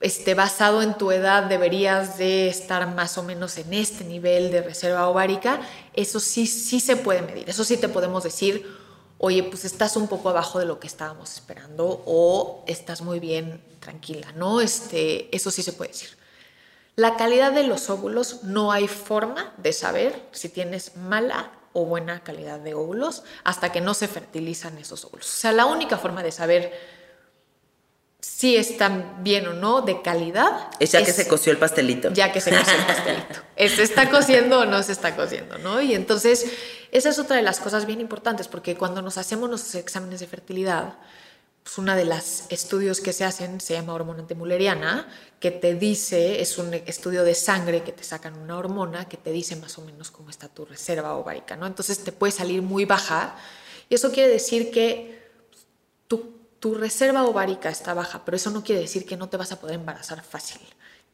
este, 0.02 0.34
basado 0.34 0.82
en 0.82 0.94
tu 0.98 1.12
edad 1.12 1.44
deberías 1.44 2.18
de 2.18 2.48
estar 2.48 2.92
más 2.92 3.16
o 3.18 3.22
menos 3.22 3.56
en 3.56 3.72
este 3.72 4.04
nivel 4.04 4.50
de 4.50 4.60
reserva 4.60 5.08
ovárica, 5.08 5.60
eso 5.94 6.20
sí, 6.20 6.46
sí 6.46 6.80
se 6.80 6.96
puede 6.96 7.22
medir, 7.22 7.48
eso 7.48 7.64
sí 7.64 7.76
te 7.76 7.88
podemos 7.88 8.24
decir, 8.24 8.66
oye, 9.18 9.44
pues 9.44 9.64
estás 9.64 9.96
un 9.96 10.08
poco 10.08 10.28
abajo 10.28 10.58
de 10.58 10.66
lo 10.66 10.80
que 10.80 10.88
estábamos 10.88 11.32
esperando 11.32 12.02
o 12.04 12.64
estás 12.66 13.00
muy 13.00 13.20
bien, 13.20 13.62
tranquila, 13.78 14.32
¿no? 14.32 14.60
Este, 14.60 15.34
eso 15.34 15.50
sí 15.50 15.62
se 15.62 15.72
puede 15.72 15.92
decir. 15.92 16.10
La 16.96 17.16
calidad 17.16 17.52
de 17.52 17.62
los 17.62 17.88
óvulos, 17.88 18.42
no 18.42 18.72
hay 18.72 18.88
forma 18.88 19.54
de 19.56 19.72
saber 19.72 20.28
si 20.32 20.48
tienes 20.48 20.96
mala 20.96 21.52
o 21.72 21.86
buena 21.86 22.22
calidad 22.22 22.58
de 22.58 22.74
óvulos 22.74 23.22
hasta 23.44 23.72
que 23.72 23.80
no 23.80 23.94
se 23.94 24.08
fertilizan 24.08 24.76
esos 24.78 25.04
óvulos. 25.04 25.26
O 25.26 25.38
sea, 25.38 25.52
la 25.52 25.66
única 25.66 25.96
forma 25.96 26.22
de 26.22 26.32
saber 26.32 26.72
si 28.42 28.56
están 28.56 29.22
bien 29.22 29.46
o 29.46 29.52
no, 29.52 29.82
de 29.82 30.02
calidad. 30.02 30.68
Es 30.80 30.90
ya 30.90 31.04
que 31.04 31.12
se 31.12 31.28
coció 31.28 31.52
el 31.52 31.58
pastelito. 31.58 32.12
Ya 32.12 32.32
que 32.32 32.40
se 32.40 32.50
coció 32.50 32.74
el 32.74 32.84
pastelito. 32.86 33.40
¿Se 33.56 33.84
está 33.84 34.10
cociendo 34.10 34.58
o 34.58 34.64
no 34.64 34.82
se 34.82 34.90
está 34.90 35.14
cociendo? 35.14 35.58
¿no? 35.58 35.80
Y 35.80 35.94
entonces, 35.94 36.46
esa 36.90 37.10
es 37.10 37.20
otra 37.20 37.36
de 37.36 37.42
las 37.42 37.60
cosas 37.60 37.86
bien 37.86 38.00
importantes, 38.00 38.48
porque 38.48 38.74
cuando 38.74 39.00
nos 39.00 39.16
hacemos 39.16 39.48
nuestros 39.48 39.76
exámenes 39.76 40.18
de 40.18 40.26
fertilidad, 40.26 40.94
pues 41.62 41.78
una 41.78 41.94
de 41.94 42.04
los 42.04 42.46
estudios 42.48 43.00
que 43.00 43.12
se 43.12 43.24
hacen 43.24 43.60
se 43.60 43.74
llama 43.74 43.94
hormona 43.94 44.22
antimuleriana, 44.22 45.06
que 45.38 45.52
te 45.52 45.76
dice, 45.76 46.40
es 46.40 46.58
un 46.58 46.74
estudio 46.74 47.22
de 47.22 47.36
sangre 47.36 47.84
que 47.84 47.92
te 47.92 48.02
sacan 48.02 48.36
una 48.36 48.58
hormona 48.58 49.08
que 49.08 49.18
te 49.18 49.30
dice 49.30 49.54
más 49.54 49.78
o 49.78 49.82
menos 49.82 50.10
cómo 50.10 50.30
está 50.30 50.48
tu 50.48 50.64
reserva 50.64 51.14
ovárica, 51.14 51.54
¿no? 51.54 51.64
Entonces 51.64 52.02
te 52.02 52.10
puede 52.10 52.32
salir 52.32 52.60
muy 52.60 52.86
baja 52.86 53.36
y 53.88 53.94
eso 53.94 54.10
quiere 54.10 54.32
decir 54.32 54.72
que 54.72 55.21
tu 56.62 56.76
reserva 56.76 57.24
ovárica 57.24 57.70
está 57.70 57.92
baja, 57.92 58.24
pero 58.24 58.36
eso 58.36 58.48
no 58.50 58.62
quiere 58.62 58.82
decir 58.82 59.04
que 59.04 59.16
no 59.16 59.28
te 59.28 59.36
vas 59.36 59.50
a 59.50 59.58
poder 59.58 59.74
embarazar 59.74 60.22
fácil. 60.22 60.60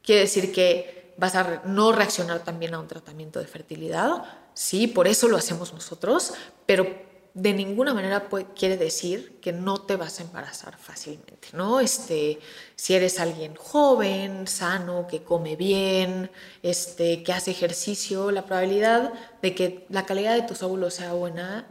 Quiere 0.02 0.20
decir 0.20 0.52
que 0.52 1.14
vas 1.16 1.34
a 1.36 1.62
no 1.64 1.90
reaccionar 1.90 2.44
también 2.44 2.74
a 2.74 2.78
un 2.78 2.86
tratamiento 2.86 3.38
de 3.38 3.46
fertilidad. 3.46 4.24
Sí, 4.52 4.88
por 4.88 5.08
eso 5.08 5.26
lo 5.26 5.38
hacemos 5.38 5.72
nosotros, 5.72 6.34
pero 6.66 6.86
de 7.32 7.54
ninguna 7.54 7.94
manera 7.94 8.28
quiere 8.54 8.76
decir 8.76 9.40
que 9.40 9.52
no 9.52 9.80
te 9.80 9.96
vas 9.96 10.20
a 10.20 10.24
embarazar 10.24 10.76
fácilmente, 10.76 11.48
¿no? 11.54 11.80
Este, 11.80 12.40
si 12.76 12.92
eres 12.92 13.18
alguien 13.18 13.54
joven, 13.54 14.46
sano, 14.46 15.06
que 15.06 15.22
come 15.22 15.56
bien, 15.56 16.30
este, 16.62 17.22
que 17.22 17.32
hace 17.32 17.52
ejercicio, 17.52 18.32
la 18.32 18.44
probabilidad 18.44 19.14
de 19.40 19.54
que 19.54 19.86
la 19.88 20.04
calidad 20.04 20.34
de 20.34 20.42
tus 20.42 20.62
óvulos 20.62 20.92
sea 20.92 21.14
buena 21.14 21.66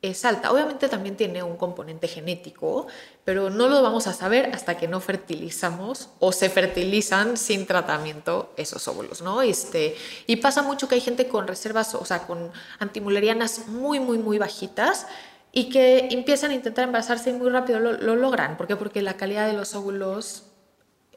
es 0.00 0.24
alta. 0.24 0.52
Obviamente 0.52 0.88
también 0.88 1.16
tiene 1.16 1.42
un 1.42 1.56
componente 1.56 2.06
genético, 2.06 2.86
pero 3.24 3.50
no 3.50 3.68
lo 3.68 3.82
vamos 3.82 4.06
a 4.06 4.12
saber 4.12 4.50
hasta 4.54 4.76
que 4.76 4.86
no 4.86 5.00
fertilizamos 5.00 6.10
o 6.20 6.32
se 6.32 6.50
fertilizan 6.50 7.36
sin 7.36 7.66
tratamiento 7.66 8.52
esos 8.56 8.86
óvulos, 8.86 9.22
¿no? 9.22 9.42
Este, 9.42 9.96
y 10.26 10.36
pasa 10.36 10.62
mucho 10.62 10.88
que 10.88 10.94
hay 10.94 11.00
gente 11.00 11.26
con 11.26 11.48
reservas, 11.48 11.94
o 11.94 12.04
sea, 12.04 12.26
con 12.26 12.52
antimulerianas 12.78 13.66
muy, 13.66 13.98
muy, 13.98 14.18
muy 14.18 14.38
bajitas 14.38 15.06
y 15.50 15.68
que 15.70 16.08
empiezan 16.12 16.52
a 16.52 16.54
intentar 16.54 16.84
embarazarse 16.84 17.30
y 17.30 17.32
muy 17.32 17.50
rápido 17.50 17.80
lo, 17.80 17.92
lo 17.92 18.14
logran. 18.14 18.56
¿Por 18.56 18.68
qué? 18.68 18.76
Porque 18.76 19.02
la 19.02 19.16
calidad 19.16 19.46
de 19.46 19.54
los 19.54 19.74
óvulos 19.74 20.44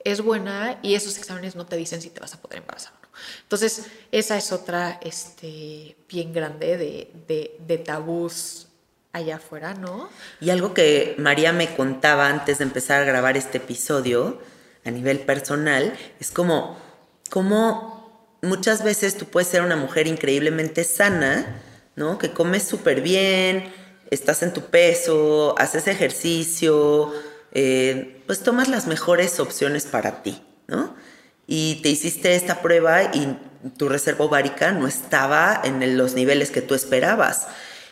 es 0.04 0.22
buena 0.22 0.80
y 0.82 0.96
esos 0.96 1.20
exámenes 1.20 1.56
no 1.56 1.68
te 1.68 1.76
dicen 1.76 2.02
si 2.02 2.10
te 2.10 2.20
vas 2.20 2.34
a 2.34 2.42
poder 2.42 2.60
embarazar 2.60 2.94
o. 2.94 3.08
Entonces, 3.44 3.86
esa 4.12 4.38
es 4.38 4.52
otra 4.52 5.00
este, 5.04 5.96
bien 6.10 6.34
grande 6.34 6.78
de, 6.78 7.12
de, 7.28 7.56
de 7.60 7.78
tabús 7.78 8.70
allá 9.14 9.38
afuera, 9.38 9.74
¿no? 9.74 10.10
Y 10.40 10.50
algo 10.50 10.74
que 10.74 11.16
María 11.18 11.54
me 11.54 11.76
contaba 11.76 12.28
antes 12.28 12.60
de 12.60 12.64
empezar 12.64 13.02
a 13.02 13.06
grabar 13.06 13.38
este 13.38 13.58
episodio, 13.58 14.40
a 14.86 14.92
nivel 14.92 15.20
personal, 15.20 15.94
es 16.20 16.32
como, 16.32 16.78
como 17.30 18.38
muchas 18.42 18.84
veces 18.84 19.18
tú 19.18 19.26
puedes 19.26 19.48
ser 19.48 19.62
una 19.62 19.76
mujer 19.76 20.08
increíblemente 20.08 20.84
sana, 20.84 21.62
¿no? 21.96 22.18
Que 22.18 22.32
comes 22.32 22.64
súper 22.64 23.02
bien, 23.02 23.72
estás 24.10 24.42
en 24.44 24.54
tu 24.54 24.62
peso, 24.66 25.56
haces 25.60 25.88
ejercicio, 25.88 27.14
eh, 27.52 28.24
pues 28.26 28.42
tomas 28.42 28.70
las 28.70 28.88
mejores 28.88 29.40
opciones 29.40 29.86
para 29.86 30.24
ti, 30.24 30.42
¿no? 30.68 30.96
Y 31.48 31.82
te 31.84 31.90
hiciste 31.90 32.36
esta 32.36 32.62
prueba 32.62 33.04
y 33.14 33.38
tu 33.78 33.90
reserva 33.90 34.26
ovárica 34.26 34.72
no 34.72 34.88
estaba 34.88 35.62
en 35.64 35.98
los 35.98 36.14
niveles 36.14 36.50
que 36.50 36.62
tú 36.62 36.74
esperabas. 36.76 37.48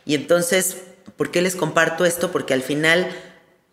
Y 0.06 0.16
entonces 0.16 0.78
¿Por 1.18 1.32
qué 1.32 1.42
les 1.42 1.56
comparto 1.56 2.06
esto? 2.06 2.32
Porque 2.32 2.54
al 2.54 2.62
final 2.62 3.08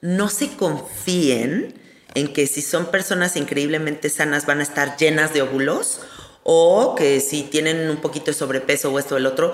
no 0.01 0.29
se 0.29 0.57
confíen 0.57 1.75
en 2.15 2.33
que 2.33 2.47
si 2.47 2.63
son 2.63 2.87
personas 2.87 3.37
increíblemente 3.37 4.09
sanas 4.09 4.47
van 4.47 4.61
a 4.61 4.63
estar 4.63 4.97
llenas 4.97 5.35
de 5.35 5.43
óvulos 5.43 6.01
o 6.45 6.95
que 6.95 7.21
si 7.21 7.43
tienen 7.43 7.91
un 7.91 7.97
poquito 7.97 8.27
de 8.27 8.35
sobrepeso 8.35 8.93
o 8.93 8.99
esto 8.99 9.17
o 9.17 9.19
el 9.19 9.27
otro, 9.27 9.53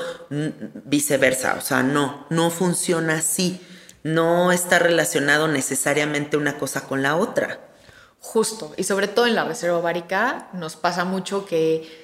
viceversa. 0.84 1.54
O 1.54 1.62
sea, 1.62 1.82
no, 1.82 2.26
no 2.28 2.50
funciona 2.50 3.14
así. 3.14 3.60
No 4.02 4.52
está 4.52 4.78
relacionado 4.78 5.48
necesariamente 5.48 6.36
una 6.36 6.58
cosa 6.58 6.86
con 6.86 7.02
la 7.02 7.16
otra. 7.16 7.60
Justo, 8.20 8.74
y 8.76 8.84
sobre 8.84 9.08
todo 9.08 9.26
en 9.26 9.34
la 9.34 9.44
reserva 9.44 9.78
ovárica 9.78 10.48
nos 10.52 10.76
pasa 10.76 11.04
mucho 11.04 11.46
que 11.46 12.01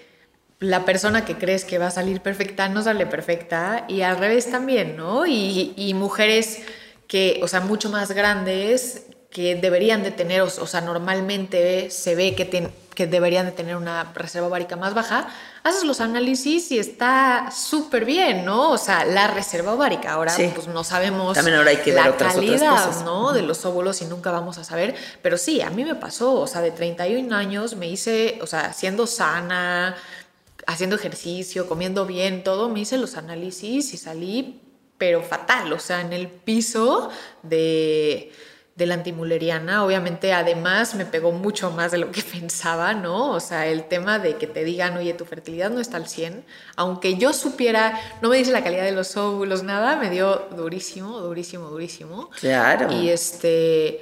la 0.60 0.84
persona 0.84 1.24
que 1.24 1.36
crees 1.36 1.64
que 1.64 1.78
va 1.78 1.86
a 1.86 1.90
salir 1.90 2.20
perfecta 2.20 2.68
no 2.68 2.82
sale 2.82 3.06
perfecta 3.06 3.84
y 3.88 4.02
al 4.02 4.18
revés 4.18 4.50
también, 4.50 4.96
¿no? 4.96 5.26
Y, 5.26 5.94
mujeres 5.94 6.60
que, 7.06 7.40
o 7.42 7.48
sea, 7.48 7.60
mucho 7.60 7.90
más 7.90 8.10
grandes 8.12 9.04
que 9.30 9.54
deberían 9.54 10.02
de 10.02 10.10
tener, 10.10 10.40
o, 10.42 10.48
sea, 10.48 10.80
normalmente 10.80 11.90
se 11.90 12.14
ve 12.14 12.34
que, 12.34 12.70
que 12.94 13.06
deberían 13.06 13.46
de 13.46 13.52
tener 13.52 13.76
una 13.76 14.12
reserva 14.14 14.48
ovárica 14.48 14.74
más 14.74 14.94
baja, 14.94 15.28
haces 15.62 15.84
los 15.84 16.00
análisis 16.00 16.72
y 16.72 16.78
está 16.78 17.50
súper 17.50 18.04
bien, 18.04 18.44
¿no? 18.44 18.72
O 18.72 18.78
sea, 18.78 19.04
la 19.04 19.28
reserva 19.28 19.74
ovárica, 19.74 20.12
ahora 20.12 20.34
pues 20.54 20.66
no 20.66 20.82
sabemos 20.82 21.34
También 21.34 21.56
ahora 21.56 21.70
hay 21.70 21.76
que 21.76 21.92
la 21.92 22.16
calidad, 22.16 23.02
¿no? 23.04 23.32
De 23.32 23.42
los 23.42 23.64
óvulos 23.64 24.02
y 24.02 24.06
nunca 24.06 24.30
vamos 24.30 24.58
a 24.58 24.64
saber, 24.64 24.94
pero 25.22 25.36
sí, 25.36 25.60
a 25.60 25.70
mí 25.70 25.84
me 25.84 25.94
pasó, 25.94 26.34
o 26.34 26.46
sea, 26.46 26.60
de 26.60 26.70
31 26.70 27.34
años 27.34 27.76
me 27.76 27.86
hice, 27.86 28.38
o 28.42 28.46
sea, 28.46 28.72
siendo 28.72 29.06
sana, 29.06 29.94
haciendo 30.68 30.96
ejercicio, 30.96 31.66
comiendo 31.66 32.04
bien, 32.04 32.44
todo, 32.44 32.68
me 32.68 32.80
hice 32.80 32.98
los 32.98 33.16
análisis 33.16 33.94
y 33.94 33.96
salí, 33.96 34.60
pero 34.98 35.22
fatal, 35.22 35.72
o 35.72 35.78
sea, 35.78 36.02
en 36.02 36.12
el 36.12 36.28
piso 36.28 37.08
de, 37.42 38.30
de 38.76 38.86
la 38.86 38.92
antimuleriana, 38.92 39.82
obviamente 39.82 40.34
además 40.34 40.94
me 40.94 41.06
pegó 41.06 41.32
mucho 41.32 41.70
más 41.70 41.90
de 41.92 41.96
lo 41.96 42.12
que 42.12 42.20
pensaba, 42.32 42.92
¿no? 42.92 43.30
O 43.30 43.40
sea, 43.40 43.66
el 43.66 43.88
tema 43.88 44.18
de 44.18 44.36
que 44.36 44.46
te 44.46 44.62
digan, 44.62 44.94
oye, 44.98 45.14
tu 45.14 45.24
fertilidad 45.24 45.70
no 45.70 45.80
está 45.80 45.96
al 45.96 46.06
100, 46.06 46.44
aunque 46.76 47.16
yo 47.16 47.32
supiera, 47.32 47.98
no 48.20 48.28
me 48.28 48.36
dice 48.36 48.52
la 48.52 48.62
calidad 48.62 48.84
de 48.84 48.92
los 48.92 49.16
óvulos, 49.16 49.62
nada, 49.62 49.96
me 49.96 50.10
dio 50.10 50.48
durísimo, 50.54 51.18
durísimo, 51.20 51.70
durísimo. 51.70 52.28
Claro. 52.38 52.92
Y 52.92 53.08
este, 53.08 54.00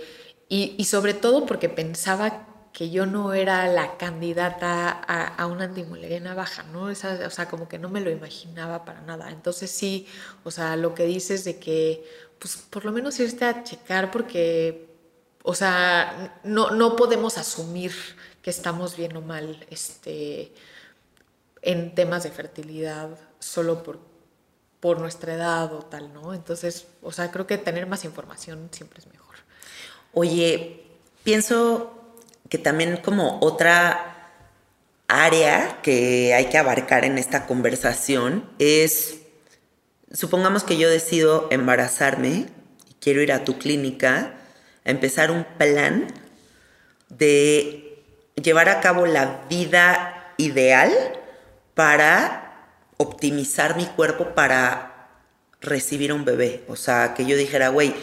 y, 0.48 0.74
y 0.76 0.84
sobre 0.86 1.14
todo 1.14 1.46
porque 1.46 1.68
pensaba 1.68 2.45
que 2.76 2.90
yo 2.90 3.06
no 3.06 3.32
era 3.32 3.66
la 3.68 3.96
candidata 3.96 4.90
a, 4.90 5.46
una 5.46 5.64
antimuleriana 5.64 6.34
baja, 6.34 6.62
¿no? 6.64 6.82
o 6.82 6.94
sea, 6.94 7.48
como 7.48 7.70
que 7.70 7.78
no 7.78 7.88
me 7.88 8.02
lo 8.02 8.10
imaginaba 8.10 8.84
para 8.84 9.00
nada. 9.00 9.30
Entonces 9.30 9.70
sí, 9.70 10.06
o 10.44 10.50
sea, 10.50 10.76
lo 10.76 10.94
que 10.94 11.06
dices 11.06 11.44
de 11.44 11.58
que, 11.58 12.06
pues 12.38 12.58
por 12.58 12.84
lo 12.84 12.92
menos 12.92 13.18
irte 13.18 13.46
a 13.46 13.64
checar 13.64 14.10
porque, 14.10 14.90
o 15.42 15.54
sea, 15.54 16.38
no, 16.44 16.68
no 16.70 16.96
podemos 16.96 17.38
asumir 17.38 17.94
que 18.42 18.50
estamos 18.50 18.94
bien 18.94 19.16
o 19.16 19.22
mal 19.22 19.66
este, 19.70 20.52
en 21.62 21.94
temas 21.94 22.24
de 22.24 22.30
fertilidad 22.30 23.08
solo 23.38 23.82
por, 23.82 24.00
por 24.80 25.00
nuestra 25.00 25.32
edad 25.32 25.72
o 25.72 25.78
tal, 25.78 26.12
¿no? 26.12 26.34
Entonces, 26.34 26.88
o 27.00 27.10
sea, 27.10 27.30
creo 27.30 27.46
que 27.46 27.56
tener 27.56 27.86
más 27.86 28.04
información 28.04 28.68
siempre 28.70 28.98
es 28.98 29.06
mejor. 29.06 29.36
Oye, 30.12 30.84
pienso 31.24 31.95
que 32.48 32.58
también 32.58 32.98
como 32.98 33.38
otra 33.40 34.16
área 35.08 35.78
que 35.82 36.34
hay 36.34 36.46
que 36.46 36.58
abarcar 36.58 37.04
en 37.04 37.18
esta 37.18 37.46
conversación 37.46 38.48
es, 38.58 39.18
supongamos 40.12 40.64
que 40.64 40.76
yo 40.76 40.88
decido 40.90 41.48
embarazarme 41.50 42.46
y 42.88 42.94
quiero 43.00 43.22
ir 43.22 43.32
a 43.32 43.44
tu 43.44 43.58
clínica 43.58 44.34
a 44.84 44.90
empezar 44.90 45.30
un 45.30 45.44
plan 45.58 46.08
de 47.08 48.02
llevar 48.42 48.68
a 48.68 48.80
cabo 48.80 49.06
la 49.06 49.44
vida 49.48 50.34
ideal 50.36 50.92
para 51.74 52.46
optimizar 52.96 53.76
mi 53.76 53.86
cuerpo 53.86 54.34
para 54.34 55.08
recibir 55.60 56.12
un 56.12 56.24
bebé. 56.24 56.64
O 56.68 56.76
sea, 56.76 57.14
que 57.14 57.26
yo 57.26 57.36
dijera, 57.36 57.68
güey, 57.68 57.94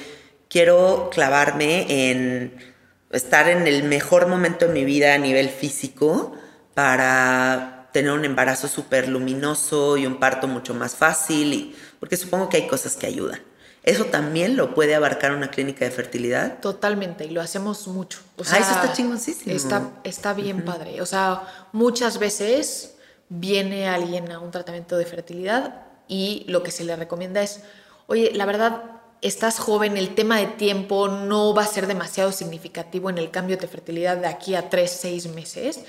quiero 0.49 1.09
clavarme 1.11 2.09
en 2.09 2.72
estar 3.13 3.47
en 3.47 3.67
el 3.67 3.83
mejor 3.83 4.27
momento 4.27 4.67
de 4.67 4.73
mi 4.73 4.85
vida 4.85 5.13
a 5.13 5.17
nivel 5.17 5.49
físico 5.49 6.33
para 6.73 7.89
tener 7.93 8.11
un 8.11 8.25
embarazo 8.25 8.67
súper 8.67 9.07
luminoso 9.07 9.97
y 9.97 10.05
un 10.05 10.19
parto 10.19 10.47
mucho 10.47 10.73
más 10.73 10.95
fácil, 10.95 11.53
y, 11.53 11.75
porque 11.99 12.17
supongo 12.17 12.49
que 12.49 12.57
hay 12.57 12.67
cosas 12.67 12.95
que 12.95 13.05
ayudan. 13.05 13.39
¿Eso 13.83 14.05
también 14.05 14.55
lo 14.55 14.73
puede 14.73 14.95
abarcar 14.95 15.33
una 15.33 15.51
clínica 15.51 15.85
de 15.85 15.91
fertilidad? 15.91 16.59
Totalmente, 16.59 17.25
y 17.25 17.29
lo 17.29 17.41
hacemos 17.41 17.87
mucho. 17.87 18.19
O 18.37 18.43
sea, 18.43 18.57
ah, 18.57 18.61
eso 18.61 18.71
está 18.71 18.93
chingoncísimo. 18.93 19.53
Está, 19.53 19.91
está 20.05 20.33
bien 20.33 20.63
padre. 20.63 21.01
O 21.01 21.05
sea, 21.05 21.67
muchas 21.73 22.17
veces 22.17 22.95
viene 23.27 23.87
alguien 23.87 24.31
a 24.31 24.39
un 24.39 24.51
tratamiento 24.51 24.97
de 24.97 25.05
fertilidad 25.05 25.81
y 26.07 26.45
lo 26.47 26.63
que 26.63 26.71
se 26.71 26.85
le 26.85 26.95
recomienda 26.95 27.43
es, 27.43 27.61
oye, 28.07 28.31
la 28.33 28.45
verdad, 28.45 28.83
estás 29.23 29.59
joven, 29.59 29.97
el 29.97 30.15
tema 30.15 30.37
de 30.37 30.47
tiempo 30.47 31.07
no 31.07 31.53
va 31.53 31.63
a 31.63 31.67
ser 31.67 31.87
demasiado 31.87 32.31
significativo 32.31 33.09
en 33.09 33.17
el 33.17 33.31
cambio 33.31 33.57
de 33.57 33.67
fertilidad 33.67 34.17
de 34.17 34.27
aquí 34.27 34.55
a 34.55 34.69
tres, 34.69 34.91
seis 34.91 35.27
meses. 35.27 35.79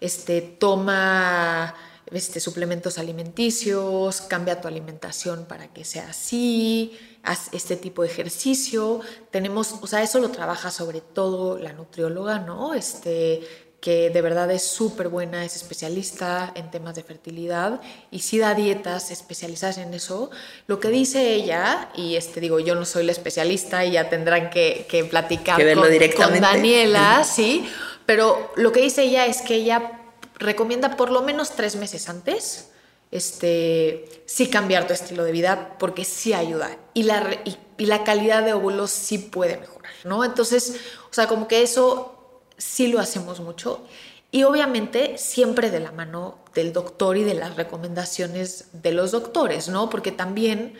Este, 0.00 0.40
toma 0.40 1.74
este, 2.12 2.40
suplementos 2.40 2.98
alimenticios, 2.98 4.22
cambia 4.22 4.60
tu 4.60 4.68
alimentación 4.68 5.44
para 5.44 5.68
que 5.68 5.84
sea 5.84 6.10
así, 6.10 6.98
haz 7.22 7.48
este 7.52 7.76
tipo 7.76 8.02
de 8.02 8.08
ejercicio. 8.08 9.00
Tenemos, 9.30 9.74
o 9.80 9.86
sea, 9.86 10.02
eso 10.02 10.18
lo 10.18 10.30
trabaja 10.30 10.70
sobre 10.70 11.00
todo 11.00 11.58
la 11.58 11.72
nutrióloga, 11.72 12.38
¿no? 12.38 12.74
Este, 12.74 13.67
que 13.80 14.10
de 14.10 14.22
verdad 14.22 14.50
es 14.50 14.62
súper 14.62 15.08
buena, 15.08 15.44
es 15.44 15.54
especialista 15.54 16.52
en 16.56 16.70
temas 16.70 16.96
de 16.96 17.04
fertilidad 17.04 17.80
y 18.10 18.20
sí 18.20 18.38
da 18.38 18.54
dietas 18.54 19.10
especializadas 19.10 19.78
en 19.78 19.94
eso. 19.94 20.30
Lo 20.66 20.80
que 20.80 20.88
dice 20.88 21.34
ella, 21.34 21.90
y 21.94 22.16
este 22.16 22.40
digo, 22.40 22.58
yo 22.58 22.74
no 22.74 22.84
soy 22.84 23.04
la 23.04 23.12
especialista 23.12 23.84
y 23.84 23.92
ya 23.92 24.08
tendrán 24.08 24.50
que, 24.50 24.86
que 24.88 25.04
platicar 25.04 25.62
con, 25.74 25.82
con 26.16 26.40
Daniela, 26.40 27.22
sí, 27.24 27.68
pero 28.04 28.52
lo 28.56 28.72
que 28.72 28.80
dice 28.80 29.04
ella 29.04 29.26
es 29.26 29.42
que 29.42 29.54
ella 29.54 30.00
recomienda 30.38 30.96
por 30.96 31.10
lo 31.10 31.22
menos 31.22 31.52
tres 31.52 31.76
meses 31.76 32.08
antes, 32.08 32.70
este, 33.10 34.22
sí 34.26 34.48
cambiar 34.48 34.86
tu 34.86 34.92
estilo 34.92 35.24
de 35.24 35.32
vida 35.32 35.76
porque 35.78 36.04
sí 36.04 36.32
ayuda 36.32 36.76
y 36.94 37.04
la, 37.04 37.38
y, 37.44 37.86
la 37.86 38.04
calidad 38.04 38.44
de 38.44 38.52
óvulos 38.52 38.90
sí 38.90 39.18
puede 39.18 39.56
mejorar, 39.56 39.92
¿no? 40.04 40.24
Entonces, 40.24 40.80
o 41.10 41.14
sea, 41.14 41.26
como 41.26 41.48
que 41.48 41.62
eso 41.62 42.17
sí 42.58 42.88
lo 42.88 43.00
hacemos 43.00 43.40
mucho 43.40 43.86
y 44.30 44.42
obviamente 44.42 45.16
siempre 45.16 45.70
de 45.70 45.80
la 45.80 45.92
mano 45.92 46.38
del 46.54 46.72
doctor 46.72 47.16
y 47.16 47.24
de 47.24 47.34
las 47.34 47.56
recomendaciones 47.56 48.66
de 48.72 48.92
los 48.92 49.12
doctores, 49.12 49.68
¿no? 49.68 49.88
Porque 49.88 50.12
también, 50.12 50.74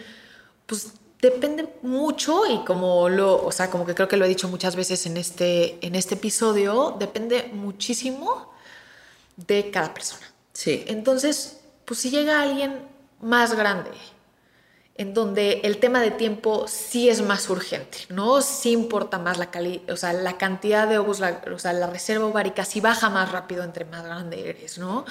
pues 0.67 0.93
depende 1.23 1.69
mucho 1.83 2.43
y 2.47 2.65
como 2.65 3.09
lo, 3.09 3.45
o 3.45 3.51
sea, 3.51 3.71
como 3.71 3.87
que 3.87 3.95
creo 3.95 4.09
que 4.09 4.17
lo 4.17 4.25
he 4.27 4.29
dicho 4.29 4.49
muchas 4.49 4.77
veces 4.77 5.07
en 5.07 5.17
este, 5.17 5.85
en 5.85 5.95
este 5.95 6.15
episodio, 6.15 6.97
depende 6.99 7.51
muchísimo 7.53 8.53
de 9.37 9.71
cada 9.71 9.95
persona. 9.95 10.27
Sí. 10.53 10.85
Entonces, 10.87 11.61
pues 11.85 12.01
si 12.01 12.11
llega 12.11 12.43
alguien 12.43 12.83
más 13.21 13.55
grande, 13.55 13.91
en 14.99 15.15
donde 15.15 15.61
el 15.63 15.79
tema 15.79 16.01
de 16.01 16.11
tiempo 16.11 16.67
sí 16.67 17.09
es 17.09 17.23
más 17.23 17.49
urgente, 17.49 17.99
¿no? 18.09 18.43
Sí 18.43 18.73
importa 18.73 19.19
más 19.19 19.39
la 19.39 19.51
calidad, 19.51 19.91
o 19.91 19.97
sea, 19.97 20.13
la 20.13 20.37
cantidad 20.37 20.89
de 20.89 20.99
ovos, 20.99 21.21
o 21.21 21.59
sea, 21.59 21.73
la 21.73 21.87
reserva 21.87 22.27
ovárica 22.27 22.65
sí 22.65 22.81
baja 22.81 23.09
más 23.09 23.31
rápido 23.31 23.63
entre 23.63 23.85
más 23.85 24.05
grande 24.05 24.51
eres, 24.51 24.77
¿no? 24.77 25.07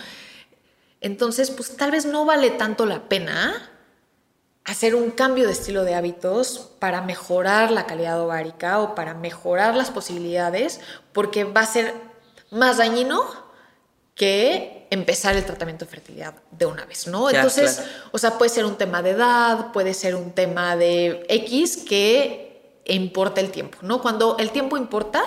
Entonces, 1.00 1.52
pues 1.52 1.78
tal 1.78 1.92
vez 1.92 2.06
no 2.06 2.26
vale 2.26 2.50
tanto 2.52 2.86
la 2.86 3.08
pena 3.08 3.72
hacer 4.66 4.94
un 4.94 5.12
cambio 5.12 5.46
de 5.46 5.54
estilo 5.54 5.86
de 5.86 5.96
hábitos 5.96 6.70
para 6.80 7.02
mejorar 7.02 7.72
la 7.72 7.86
calidad 7.86 8.22
ovárica 8.22 8.80
o 8.82 8.94
para 8.94 9.14
mejorar 9.14 9.74
las 9.74 9.90
posibilidades, 9.90 10.82
porque 11.14 11.46
va 11.46 11.62
a 11.62 11.66
ser 11.66 11.94
más 12.52 12.78
dañino 12.78 13.24
que 14.16 14.77
empezar 14.90 15.36
el 15.36 15.46
tratamiento 15.46 15.86
de 15.86 15.92
fertilidad 15.92 16.36
de 16.52 16.66
una 16.66 16.86
vez, 16.86 17.08
¿no? 17.08 17.30
Entonces, 17.30 17.82
o 18.12 18.18
sea, 18.18 18.38
puede 18.38 18.50
ser 18.50 18.66
un 18.66 18.76
tema 18.76 19.02
de 19.02 19.12
edad, 19.12 19.72
puede 19.72 19.94
ser 19.94 20.16
un 20.16 20.32
tema 20.32 20.76
de 20.76 21.26
X 21.30 21.78
que 21.88 22.82
importa 22.86 23.42
el 23.42 23.52
tiempo, 23.52 23.80
¿no? 23.82 24.02
Cuando 24.02 24.38
el 24.38 24.52
tiempo 24.52 24.78
importa, 24.78 25.24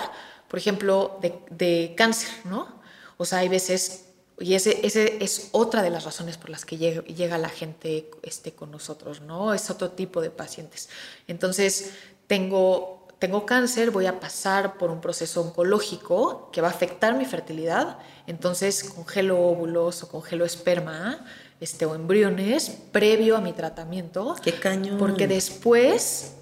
por 0.47 0.59
ejemplo, 0.59 1.19
de, 1.21 1.93
cáncer, 1.95 2.29
¿no? 2.45 2.81
O 3.17 3.25
sea, 3.25 3.39
hay 3.39 3.49
veces, 3.49 4.05
y 4.39 4.55
ese, 4.55 4.85
ese, 4.85 5.23
es 5.23 5.49
otra 5.51 5.83
de 5.83 5.91
las 5.91 6.03
razones 6.03 6.37
por 6.37 6.49
las 6.49 6.65
que 6.65 6.77
llega, 6.77 7.03
llega 7.03 7.37
la 7.37 7.49
gente 7.49 8.09
este, 8.23 8.53
con 8.53 8.71
nosotros, 8.71 9.21
¿no? 9.21 9.53
Es 9.53 9.69
otro 9.69 9.91
tipo 9.91 10.21
de 10.21 10.31
pacientes. 10.31 10.89
Entonces, 11.27 11.91
tengo 12.25 13.00
tengo 13.21 13.45
cáncer, 13.45 13.91
voy 13.91 14.07
a 14.07 14.19
pasar 14.19 14.79
por 14.79 14.89
un 14.89 14.99
proceso 14.99 15.41
oncológico 15.41 16.49
que 16.51 16.59
va 16.59 16.69
a 16.69 16.71
afectar 16.71 17.15
mi 17.15 17.25
fertilidad, 17.25 17.99
entonces 18.25 18.83
congelo 18.83 19.39
óvulos 19.39 20.01
o 20.01 20.09
congelo 20.09 20.43
esperma 20.43 21.23
este, 21.59 21.85
o 21.85 21.93
embriones 21.93 22.79
previo 22.91 23.37
a 23.37 23.41
mi 23.41 23.53
tratamiento. 23.53 24.35
¡Qué 24.41 24.53
cañón! 24.53 24.97
Porque 24.97 25.27
después 25.27 26.33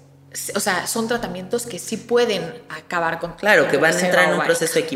o 0.54 0.60
sea, 0.60 0.86
son 0.86 1.08
tratamientos 1.08 1.66
que 1.66 1.80
sí 1.80 1.96
pueden 1.96 2.42
acabar 2.68 3.18
con... 3.18 3.32
Claro, 3.34 3.68
que 3.68 3.78
van 3.78 3.96
a 3.96 4.00
entrar 4.00 4.28
en 4.28 4.38
un 4.38 4.44
proceso 4.44 4.74
de 4.74 4.86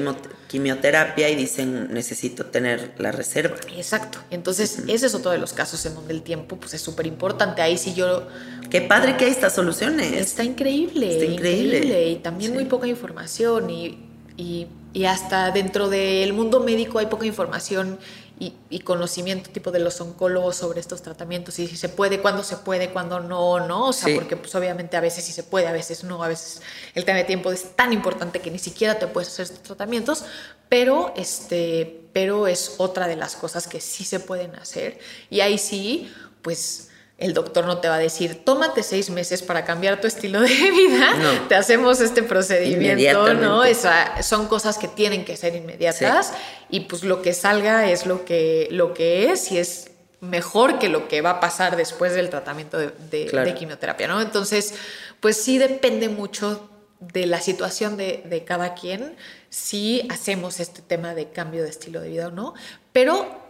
quimioterapia 0.46 1.28
y 1.28 1.34
dicen, 1.34 1.92
necesito 1.92 2.46
tener 2.46 2.94
la 2.98 3.10
reserva. 3.10 3.56
Exacto. 3.76 4.20
Entonces, 4.30 4.84
ese 4.86 5.06
es 5.06 5.14
otro 5.14 5.32
de 5.32 5.38
los 5.38 5.52
casos 5.52 5.84
en 5.86 5.94
donde 5.96 6.14
el 6.14 6.22
tiempo 6.22 6.56
pues, 6.56 6.74
es 6.74 6.80
súper 6.80 7.08
importante. 7.08 7.62
Ahí 7.62 7.78
sí 7.78 7.94
yo... 7.94 8.28
Qué 8.70 8.80
padre 8.80 9.16
que 9.16 9.24
hay 9.24 9.32
estas 9.32 9.56
soluciones. 9.56 10.12
Está 10.12 10.44
increíble. 10.44 11.12
Está 11.12 11.24
increíble. 11.24 12.10
Y 12.10 12.16
también 12.16 12.54
muy 12.54 12.66
poca 12.66 12.86
información 12.86 13.70
y, 13.70 14.06
y, 14.36 14.68
y 14.92 15.04
hasta 15.06 15.50
dentro 15.50 15.88
del 15.88 16.32
mundo 16.32 16.60
médico 16.60 17.00
hay 17.00 17.06
poca 17.06 17.26
información 17.26 17.98
y, 18.38 18.80
conocimiento 18.80 19.50
tipo 19.50 19.70
de 19.70 19.78
los 19.78 20.00
oncólogos 20.00 20.56
sobre 20.56 20.80
estos 20.80 21.00
tratamientos 21.00 21.58
y 21.58 21.66
si 21.66 21.76
se 21.76 21.88
puede, 21.88 22.20
cuándo 22.20 22.42
se 22.42 22.56
puede, 22.56 22.90
cuándo 22.90 23.20
no, 23.20 23.66
¿no? 23.66 23.88
O 23.88 23.92
sea, 23.92 24.14
porque 24.14 24.36
pues 24.36 24.54
obviamente 24.54 24.96
a 24.96 25.00
veces 25.00 25.24
sí 25.24 25.32
se 25.32 25.42
puede, 25.42 25.68
a 25.68 25.72
veces 25.72 26.04
no, 26.04 26.22
a 26.22 26.28
veces 26.28 26.60
el 26.94 27.04
tema 27.04 27.18
de 27.18 27.24
tiempo 27.24 27.50
es 27.52 27.76
tan 27.76 27.92
importante 27.92 28.40
que 28.40 28.50
ni 28.50 28.58
siquiera 28.58 28.98
te 28.98 29.06
puedes 29.06 29.28
hacer 29.28 29.44
estos 29.44 29.62
tratamientos, 29.62 30.24
pero, 30.68 31.14
este, 31.16 32.08
pero 32.12 32.46
es 32.46 32.74
otra 32.78 33.06
de 33.06 33.16
las 33.16 33.36
cosas 33.36 33.66
que 33.66 33.80
sí 33.80 34.04
se 34.04 34.20
pueden 34.20 34.54
hacer 34.56 34.98
y 35.30 35.40
ahí 35.40 35.56
sí, 35.56 36.12
pues 36.42 36.90
el 37.16 37.32
doctor 37.32 37.64
no 37.66 37.78
te 37.78 37.88
va 37.88 37.94
a 37.96 37.98
decir, 37.98 38.44
tómate 38.44 38.82
seis 38.82 39.08
meses 39.08 39.42
para 39.42 39.64
cambiar 39.64 40.00
tu 40.00 40.06
estilo 40.06 40.40
de 40.40 40.48
vida, 40.70 41.14
te 41.48 41.54
hacemos 41.54 42.00
este 42.00 42.22
procedimiento, 42.22 43.34
¿no? 43.34 43.64
Esa, 43.64 44.22
son 44.22 44.48
cosas 44.48 44.78
que 44.78 44.88
tienen 44.88 45.24
que 45.24 45.36
ser 45.36 45.54
inmediatas 45.54 46.32
y 46.68 46.80
pues 46.80 47.04
lo 47.04 47.22
que 47.22 47.32
salga 47.32 47.88
es 47.88 48.06
lo 48.06 48.24
que, 48.24 48.68
lo 48.70 48.94
que 48.94 49.30
es 49.30 49.52
y 49.52 49.58
es 49.58 49.90
mejor 50.20 50.78
que 50.78 50.88
lo 50.88 51.06
que 51.06 51.20
va 51.20 51.30
a 51.30 51.40
pasar 51.40 51.76
después 51.76 52.14
del 52.14 52.30
tratamiento 52.30 52.78
de, 52.78 53.54
quimioterapia, 53.56 54.08
¿no? 54.08 54.20
Entonces, 54.20 54.74
pues 55.20 55.36
sí 55.36 55.58
depende 55.58 56.08
mucho 56.08 56.68
de 56.98 57.26
la 57.26 57.40
situación 57.40 57.96
de, 57.96 58.22
de 58.24 58.44
cada 58.44 58.74
quien, 58.74 59.14
si 59.50 60.06
hacemos 60.10 60.58
este 60.58 60.82
tema 60.82 61.14
de 61.14 61.28
cambio 61.28 61.62
de 61.62 61.68
estilo 61.68 62.00
de 62.00 62.08
vida 62.08 62.28
o 62.28 62.30
no, 62.30 62.54
pero 62.92 63.40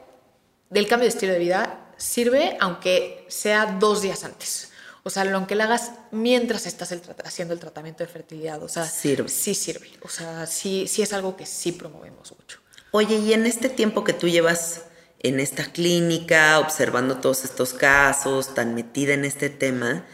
del 0.69 0.87
cambio 0.87 1.05
de 1.05 1.15
estilo 1.15 1.33
de 1.33 1.39
vida 1.39 1.84
sirve 1.97 2.57
aunque 2.61 3.24
sea 3.28 3.76
dos 3.78 4.03
días 4.03 4.24
antes. 4.24 4.70
O 5.03 5.11
sea, 5.11 5.22
aunque 5.34 5.55
lo 5.55 5.64
hagas 5.64 5.92
mientras 6.11 6.66
estás 6.66 6.95
haciendo 7.24 7.53
el 7.53 7.61
tratamiento 7.61 8.03
de 8.03 8.09
fertilidad. 8.09 8.62
O 8.62 8.68
sea, 8.68 8.86
sirve. 8.86 9.28
sí 9.28 9.55
sirve. 9.55 9.86
O 10.01 10.09
sea, 10.09 10.47
sí, 10.47 10.86
sí 10.88 11.03
es 11.03 11.12
algo 11.12 11.36
que 11.36 11.45
sí 11.45 11.72
promovemos 11.72 12.32
mucho. 12.32 12.59
Oye, 12.90 13.16
y 13.16 13.34
en 13.34 13.45
este 13.45 13.68
tiempo 13.68 14.03
que 14.03 14.14
tú 14.14 14.28
llevas 14.28 14.84
en 15.20 15.40
esta 15.40 15.64
clínica, 15.64 16.59
observando 16.59 17.18
todos 17.18 17.45
estos 17.45 17.74
casos, 17.74 18.55
tan 18.55 18.74
metida 18.74 19.12
en 19.12 19.26
este 19.26 19.51
tema, 19.51 20.07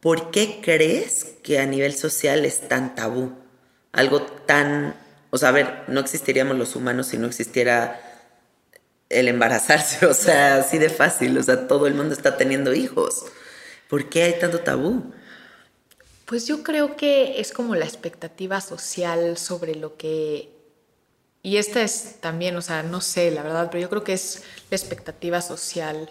¿por 0.00 0.30
qué 0.30 0.60
crees 0.62 1.24
que 1.42 1.58
a 1.58 1.66
nivel 1.66 1.94
social 1.96 2.44
es 2.44 2.68
tan 2.68 2.94
tabú? 2.94 3.32
Algo 3.92 4.22
tan... 4.22 4.94
O 5.30 5.38
sea, 5.38 5.48
a 5.48 5.52
ver, 5.52 5.82
no 5.88 5.98
existiríamos 5.98 6.56
los 6.56 6.76
humanos 6.76 7.08
si 7.08 7.18
no 7.18 7.26
existiera 7.26 8.05
el 9.08 9.28
embarazarse, 9.28 10.06
o 10.06 10.14
sea, 10.14 10.56
así 10.56 10.78
de 10.78 10.90
fácil, 10.90 11.36
o 11.38 11.42
sea, 11.42 11.66
todo 11.68 11.86
el 11.86 11.94
mundo 11.94 12.14
está 12.14 12.36
teniendo 12.36 12.74
hijos. 12.74 13.26
¿Por 13.88 14.08
qué 14.08 14.22
hay 14.24 14.38
tanto 14.38 14.60
tabú? 14.60 15.12
Pues 16.24 16.46
yo 16.46 16.62
creo 16.62 16.96
que 16.96 17.40
es 17.40 17.52
como 17.52 17.76
la 17.76 17.84
expectativa 17.84 18.60
social 18.60 19.36
sobre 19.36 19.76
lo 19.76 19.96
que 19.96 20.56
y 21.46 21.58
esta 21.58 21.80
es 21.80 22.16
también, 22.20 22.56
o 22.56 22.60
sea, 22.60 22.82
no 22.82 23.00
sé, 23.00 23.30
la 23.30 23.44
verdad, 23.44 23.68
pero 23.70 23.82
yo 23.82 23.88
creo 23.88 24.02
que 24.02 24.14
es 24.14 24.42
la 24.68 24.76
expectativa 24.76 25.40
social 25.40 26.10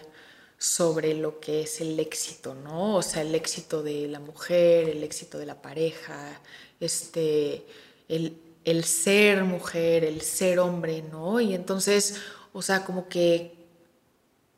sobre 0.56 1.12
lo 1.12 1.40
que 1.40 1.60
es 1.60 1.82
el 1.82 2.00
éxito, 2.00 2.54
¿no? 2.54 2.96
O 2.96 3.02
sea, 3.02 3.20
el 3.20 3.34
éxito 3.34 3.82
de 3.82 4.08
la 4.08 4.18
mujer, 4.18 4.88
el 4.88 5.02
éxito 5.02 5.36
de 5.36 5.44
la 5.44 5.60
pareja, 5.60 6.40
este, 6.80 7.66
el, 8.08 8.40
el 8.64 8.84
ser 8.84 9.44
mujer, 9.44 10.04
el 10.04 10.22
ser 10.22 10.58
hombre, 10.58 11.02
¿no? 11.02 11.38
Y 11.38 11.54
entonces, 11.54 12.14
o 12.56 12.62
sea, 12.62 12.86
como 12.86 13.06
que 13.06 13.52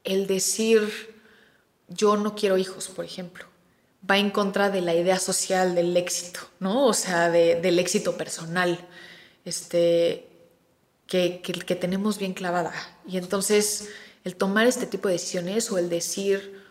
el 0.04 0.28
decir 0.28 1.16
yo 1.88 2.16
no 2.16 2.36
quiero 2.36 2.56
hijos, 2.56 2.86
por 2.86 3.04
ejemplo, 3.04 3.44
va 4.08 4.18
en 4.18 4.30
contra 4.30 4.70
de 4.70 4.80
la 4.82 4.94
idea 4.94 5.18
social 5.18 5.74
del 5.74 5.96
éxito, 5.96 6.38
¿no? 6.60 6.86
O 6.86 6.92
sea, 6.92 7.28
del 7.28 7.78
éxito 7.80 8.16
personal, 8.16 8.86
este, 9.44 10.28
que, 11.08 11.40
que, 11.42 11.74
tenemos 11.74 12.18
bien 12.18 12.34
clavada. 12.34 12.72
Y 13.04 13.16
entonces, 13.16 13.88
el 14.22 14.36
tomar 14.36 14.68
este 14.68 14.86
tipo 14.86 15.08
de 15.08 15.14
decisiones 15.14 15.72
o 15.72 15.78
el 15.78 15.88
decir, 15.88 16.62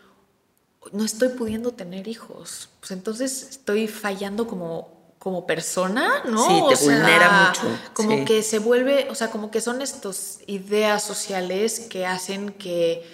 no 0.92 1.04
estoy 1.04 1.28
pudiendo 1.28 1.72
tener 1.72 2.08
hijos, 2.08 2.70
pues 2.80 2.92
entonces 2.92 3.48
estoy 3.50 3.86
fallando 3.86 4.46
como 4.46 4.97
como 5.18 5.46
persona, 5.46 6.22
¿no? 6.24 6.46
Sí, 6.46 6.76
te 6.76 6.84
vulnera 6.84 7.48
mucho. 7.48 7.78
Como 7.92 8.24
que 8.24 8.42
se 8.42 8.58
vuelve, 8.60 9.08
o 9.10 9.14
sea, 9.14 9.30
como 9.30 9.50
que 9.50 9.60
son 9.60 9.82
estas 9.82 10.40
ideas 10.46 11.02
sociales 11.02 11.80
que 11.80 12.06
hacen 12.06 12.50
que, 12.50 13.04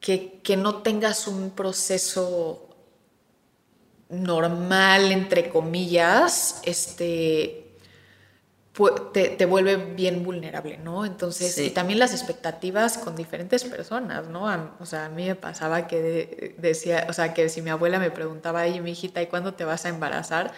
que, 0.00 0.56
no 0.56 0.82
tengas 0.82 1.28
un 1.28 1.50
proceso 1.50 2.68
normal, 4.08 5.12
entre 5.12 5.48
comillas, 5.48 6.60
este, 6.64 7.76
te, 9.12 9.28
te, 9.28 9.46
vuelve 9.46 9.76
bien 9.76 10.24
vulnerable, 10.24 10.76
¿no? 10.78 11.04
Entonces, 11.04 11.56
y 11.56 11.70
también 11.70 12.00
las 12.00 12.12
expectativas 12.12 12.98
con 12.98 13.14
diferentes 13.14 13.62
personas, 13.64 14.26
¿no? 14.26 14.44
o 14.80 14.86
sea, 14.86 15.06
a 15.06 15.08
mí 15.08 15.26
me 15.26 15.36
pasaba 15.36 15.86
que 15.86 16.56
decía, 16.58 17.06
o 17.08 17.12
sea, 17.12 17.32
que 17.32 17.48
si 17.48 17.62
mi 17.62 17.70
abuela 17.70 17.98
me 18.00 18.10
preguntaba, 18.10 18.62
ay, 18.62 18.80
mi 18.80 18.90
hijita, 18.90 19.22
¿y 19.22 19.28
cuándo 19.28 19.54
te 19.54 19.64
vas 19.64 19.84
a 19.84 19.88
embarazar? 19.88 20.52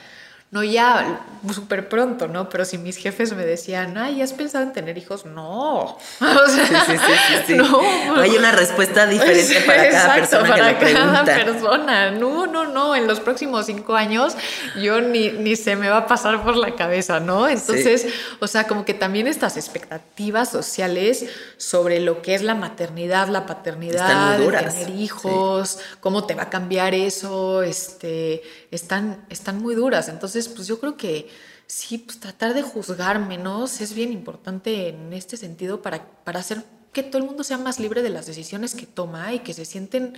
No 0.54 0.62
ya 0.62 1.20
súper 1.52 1.88
pronto, 1.88 2.28
¿no? 2.28 2.48
Pero 2.48 2.64
si 2.64 2.78
mis 2.78 2.96
jefes 2.96 3.34
me 3.34 3.44
decían, 3.44 3.98
ay, 3.98 4.22
¿has 4.22 4.32
pensado 4.32 4.64
en 4.64 4.72
tener 4.72 4.96
hijos? 4.96 5.26
No. 5.26 5.98
O 6.20 6.48
sea, 6.48 6.84
sí, 6.86 6.92
sí, 6.96 7.12
sí, 7.28 7.34
sí, 7.46 7.54
No. 7.54 7.80
Hay 8.20 8.36
una 8.36 8.52
respuesta 8.52 9.06
diferente 9.06 9.60
para 9.66 9.90
cada 9.90 10.14
persona. 10.14 10.48
Para 10.48 10.78
que 10.78 10.92
cada 10.92 11.24
persona. 11.24 12.10
No, 12.12 12.46
no, 12.46 12.66
no. 12.66 12.94
En 12.94 13.08
los 13.08 13.18
próximos 13.18 13.66
cinco 13.66 13.96
años 13.96 14.36
yo 14.80 15.00
ni, 15.00 15.30
ni 15.30 15.56
se 15.56 15.74
me 15.74 15.88
va 15.88 15.98
a 15.98 16.06
pasar 16.06 16.42
por 16.44 16.56
la 16.56 16.76
cabeza, 16.76 17.18
¿no? 17.18 17.48
Entonces, 17.48 18.06
o 18.38 18.46
sea, 18.46 18.64
como 18.68 18.84
que 18.84 18.94
también 18.94 19.26
estas 19.26 19.56
expectativas 19.56 20.50
sociales 20.50 21.26
sobre 21.56 21.98
lo 21.98 22.22
que 22.22 22.34
es 22.34 22.42
la 22.42 22.54
maternidad, 22.54 23.28
la 23.28 23.44
paternidad, 23.46 24.38
tener 24.38 24.90
hijos, 24.90 25.80
cómo 26.00 26.24
te 26.24 26.34
va 26.34 26.44
a 26.44 26.50
cambiar 26.50 26.94
eso, 26.94 27.62
este, 27.62 28.42
están, 28.70 29.24
están 29.30 29.60
muy 29.60 29.74
duras. 29.74 30.08
Entonces, 30.08 30.43
pues 30.48 30.66
yo 30.66 30.80
creo 30.80 30.96
que 30.96 31.28
sí, 31.66 31.98
pues 31.98 32.20
tratar 32.20 32.54
de 32.54 32.62
juzgar 32.62 33.18
menos 33.18 33.80
es 33.80 33.94
bien 33.94 34.12
importante 34.12 34.88
en 34.88 35.12
este 35.12 35.36
sentido 35.36 35.82
para, 35.82 36.04
para 36.24 36.40
hacer 36.40 36.64
que 36.92 37.02
todo 37.02 37.18
el 37.18 37.24
mundo 37.24 37.44
sea 37.44 37.58
más 37.58 37.80
libre 37.80 38.02
de 38.02 38.10
las 38.10 38.26
decisiones 38.26 38.74
que 38.74 38.86
toma 38.86 39.32
y 39.34 39.40
que 39.40 39.52
se 39.52 39.64
sienten 39.64 40.14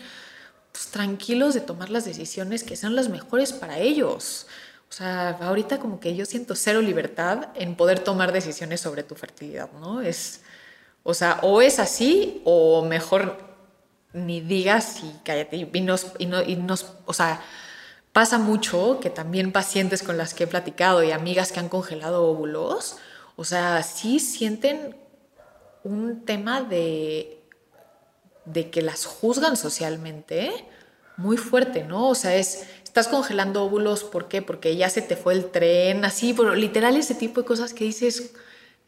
pues, 0.73 0.89
tranquilos 0.89 1.55
de 1.55 1.61
tomar 1.61 1.91
las 1.91 2.05
decisiones 2.05 2.63
que 2.63 2.77
sean 2.77 2.95
las 2.95 3.09
mejores 3.09 3.53
para 3.53 3.79
ellos. 3.79 4.47
O 4.89 4.93
sea, 4.93 5.31
ahorita 5.41 5.79
como 5.79 5.99
que 5.99 6.15
yo 6.15 6.27
siento 6.27 6.55
cero 6.55 6.81
libertad 6.81 7.49
en 7.55 7.75
poder 7.75 8.01
tomar 8.01 8.33
decisiones 8.33 8.81
sobre 8.81 9.03
tu 9.03 9.15
fertilidad, 9.15 9.71
¿no? 9.81 10.01
Es, 10.01 10.43
o 11.03 11.15
sea, 11.15 11.41
o 11.43 11.61
es 11.61 11.79
así 11.79 12.41
o 12.45 12.85
mejor 12.85 13.39
ni 14.13 14.41
digas 14.41 15.01
y 15.03 15.13
cállate 15.25 15.69
y 15.73 15.81
nos, 15.81 16.13
y 16.19 16.27
no, 16.27 16.43
y 16.43 16.57
nos 16.57 16.87
o 17.05 17.13
sea, 17.13 17.43
Pasa 18.17 18.39
mucho 18.39 18.99
que 18.99 19.11
también 19.11 19.53
pacientes 19.53 20.03
con 20.03 20.17
las 20.17 20.33
que 20.33 20.45
he 20.45 20.47
platicado 20.47 21.03
y 21.03 21.13
amigas 21.13 21.53
que 21.53 21.61
han 21.61 21.69
congelado 21.69 22.25
óvulos, 22.25 22.97
o 23.37 23.45
sea, 23.45 23.83
sí 23.83 24.21
sienten 24.21 24.97
un 25.85 26.25
tema 26.25 26.63
de, 26.63 27.43
de 28.47 28.71
que 28.71 28.81
las 28.81 29.05
juzgan 29.05 29.59
socialmente 29.59 30.51
muy 31.19 31.37
fuerte, 31.37 31.85
¿no? 31.85 32.09
O 32.09 32.15
sea, 32.15 32.37
es, 32.37 32.65
estás 32.83 33.07
congelando 33.07 33.63
óvulos, 33.63 34.03
¿por 34.03 34.29
qué? 34.29 34.41
Porque 34.41 34.75
ya 34.77 34.89
se 34.89 35.03
te 35.03 35.15
fue 35.15 35.35
el 35.35 35.51
tren, 35.51 36.03
así, 36.07 36.33
pero 36.33 36.55
literal 36.55 36.97
ese 36.97 37.15
tipo 37.15 37.43
de 37.43 37.47
cosas 37.47 37.75
que 37.75 37.85
dices, 37.85 38.33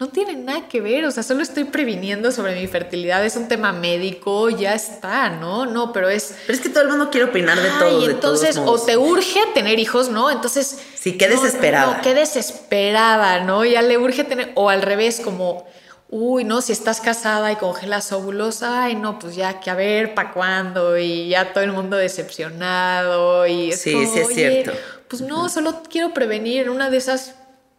no 0.00 0.08
tiene 0.10 0.36
nada 0.36 0.68
que 0.68 0.80
ver, 0.80 1.04
o 1.06 1.10
sea, 1.10 1.24
solo 1.24 1.42
estoy 1.42 1.64
previniendo 1.64 2.30
sobre 2.30 2.54
mi 2.54 2.68
fertilidad, 2.68 3.24
es 3.24 3.34
un 3.34 3.48
tema 3.48 3.72
médico, 3.72 4.48
ya 4.48 4.72
está, 4.74 5.28
¿no? 5.28 5.66
No, 5.66 5.92
pero 5.92 6.08
es... 6.08 6.36
Pero 6.46 6.56
es 6.56 6.60
que 6.62 6.68
todo 6.68 6.84
el 6.84 6.90
mundo 6.90 7.10
quiere 7.10 7.26
opinar 7.26 7.60
de 7.60 7.68
todo. 7.80 8.00
Y 8.00 8.04
entonces, 8.04 8.58
o 8.64 8.80
te 8.80 8.96
urge 8.96 9.40
tener 9.54 9.80
hijos, 9.80 10.08
¿no? 10.08 10.30
Entonces... 10.30 10.78
Sí, 10.94 11.18
qué 11.18 11.26
desesperada. 11.26 11.96
No, 11.96 12.02
qué 12.02 12.14
desesperada, 12.14 13.40
¿no? 13.40 13.64
Ya 13.64 13.82
le 13.82 13.98
urge 13.98 14.22
tener, 14.22 14.52
o 14.54 14.70
al 14.70 14.82
revés, 14.82 15.18
como, 15.18 15.66
uy, 16.08 16.44
no, 16.44 16.60
si 16.60 16.70
estás 16.70 17.00
casada 17.00 17.50
y 17.50 17.56
congelas 17.56 18.12
óvulos, 18.12 18.62
ay, 18.62 18.94
no, 18.94 19.18
pues 19.18 19.34
ya 19.34 19.58
que 19.58 19.68
a 19.68 19.74
ver, 19.74 20.14
¿para 20.14 20.30
cuándo? 20.30 20.96
Y 20.96 21.30
ya 21.30 21.52
todo 21.52 21.64
el 21.64 21.72
mundo 21.72 21.96
decepcionado 21.96 23.48
y... 23.48 23.72
sí, 23.72 24.06
sí 24.06 24.20
es 24.20 24.28
cierto. 24.28 24.70
Pues 25.08 25.22
no, 25.22 25.48
solo 25.48 25.82
quiero 25.90 26.14
prevenir 26.14 26.70
una 26.70 26.88
de 26.88 26.98
esas 26.98 27.34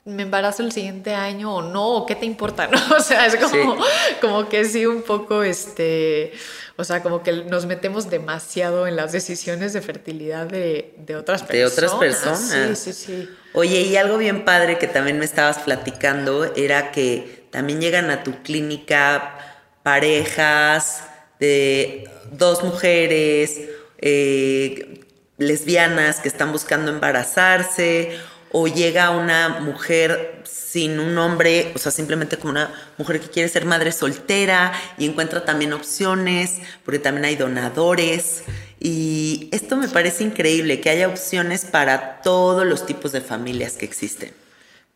me 0.05 0.23
embarazo 0.23 0.63
el 0.63 0.71
siguiente 0.71 1.13
año 1.13 1.55
o 1.55 1.61
no, 1.61 1.87
o 1.89 2.05
qué 2.05 2.15
te 2.15 2.25
importa, 2.25 2.67
¿no? 2.71 2.79
O 2.95 2.99
sea, 2.99 3.25
es 3.25 3.35
como, 3.35 3.77
como 4.21 4.49
que 4.49 4.65
sí, 4.65 4.85
un 4.85 5.01
poco, 5.01 5.43
este, 5.43 6.33
o 6.77 6.83
sea, 6.83 7.03
como 7.03 7.23
que 7.23 7.31
nos 7.43 7.65
metemos 7.65 8.09
demasiado 8.09 8.87
en 8.87 8.95
las 8.95 9.11
decisiones 9.11 9.73
de 9.73 9.81
fertilidad 9.81 10.47
de, 10.47 10.95
de 10.97 11.15
otras 11.15 11.43
personas. 11.43 11.75
De 11.75 11.83
otras 11.83 11.99
personas. 11.99 12.79
Sí, 12.79 12.93
sí, 12.93 13.05
sí. 13.05 13.29
Oye, 13.53 13.81
y 13.81 13.95
algo 13.97 14.17
bien 14.17 14.45
padre 14.45 14.77
que 14.77 14.87
también 14.87 15.19
me 15.19 15.25
estabas 15.25 15.59
platicando 15.59 16.45
era 16.55 16.91
que 16.91 17.47
también 17.51 17.81
llegan 17.81 18.11
a 18.11 18.23
tu 18.23 18.43
clínica 18.43 19.37
parejas 19.83 21.03
de 21.39 22.07
dos 22.31 22.63
mujeres, 22.63 23.61
eh, 23.97 25.03
lesbianas 25.37 26.19
que 26.19 26.27
están 26.27 26.51
buscando 26.51 26.91
embarazarse 26.91 28.19
o 28.51 28.67
llega 28.67 29.11
una 29.11 29.59
mujer 29.59 30.41
sin 30.45 30.99
un 30.99 31.17
hombre, 31.17 31.71
o 31.75 31.79
sea, 31.79 31.91
simplemente 31.91 32.37
como 32.37 32.51
una 32.51 32.73
mujer 32.97 33.19
que 33.19 33.29
quiere 33.29 33.49
ser 33.49 33.65
madre 33.65 33.91
soltera 33.91 34.71
y 34.97 35.05
encuentra 35.05 35.45
también 35.45 35.73
opciones, 35.73 36.57
porque 36.83 36.99
también 36.99 37.25
hay 37.25 37.35
donadores. 37.35 38.43
Y 38.79 39.49
esto 39.51 39.75
me 39.77 39.87
parece 39.87 40.23
increíble, 40.23 40.79
que 40.79 40.89
haya 40.89 41.07
opciones 41.07 41.65
para 41.65 42.21
todos 42.21 42.65
los 42.65 42.85
tipos 42.85 43.11
de 43.11 43.21
familias 43.21 43.73
que 43.73 43.85
existen. 43.85 44.31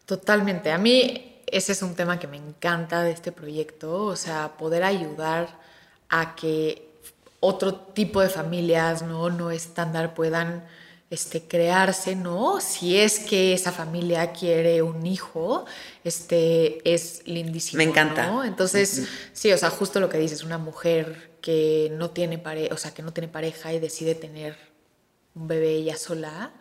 Totalmente. 0.05 0.71
A 0.71 0.77
mí 0.77 1.33
ese 1.53 1.71
es 1.71 1.81
un 1.83 1.95
tema 1.95 2.19
que 2.19 2.27
me 2.27 2.37
encanta 2.37 3.03
de 3.03 3.11
este 3.11 3.31
proyecto, 3.31 4.05
o 4.05 4.15
sea, 4.15 4.53
poder 4.57 4.83
ayudar 4.83 5.47
a 6.09 6.35
que 6.35 6.89
otro 7.39 7.75
tipo 7.75 8.21
de 8.21 8.29
familias 8.29 9.03
no, 9.03 9.29
no 9.29 9.51
estándar 9.51 10.13
puedan 10.15 10.63
este, 11.13 11.43
crearse, 11.43 12.15
¿no? 12.15 12.59
Si 12.59 12.97
es 12.97 13.19
que 13.19 13.53
esa 13.53 13.71
familia 13.71 14.31
quiere 14.31 14.81
un 14.81 15.05
hijo, 15.05 15.65
este, 16.03 16.81
es 16.91 17.21
lindísimo. 17.27 17.77
Me 17.77 17.83
encanta. 17.83 18.25
¿no? 18.25 18.43
Entonces, 18.43 19.07
sí, 19.31 19.51
o 19.51 19.57
sea, 19.59 19.69
justo 19.69 19.99
lo 19.99 20.09
que 20.09 20.17
dices, 20.17 20.43
una 20.43 20.57
mujer 20.57 21.37
que 21.39 21.91
no 21.93 22.09
tiene 22.09 22.39
pareja, 22.39 22.73
o 22.73 22.77
sea, 22.77 22.95
que 22.95 23.03
no 23.03 23.13
tiene 23.13 23.27
pareja 23.27 23.71
y 23.73 23.79
decide 23.79 24.15
tener 24.15 24.57
un 25.35 25.47
bebé 25.47 25.75
ella 25.75 25.97
sola, 25.97 26.51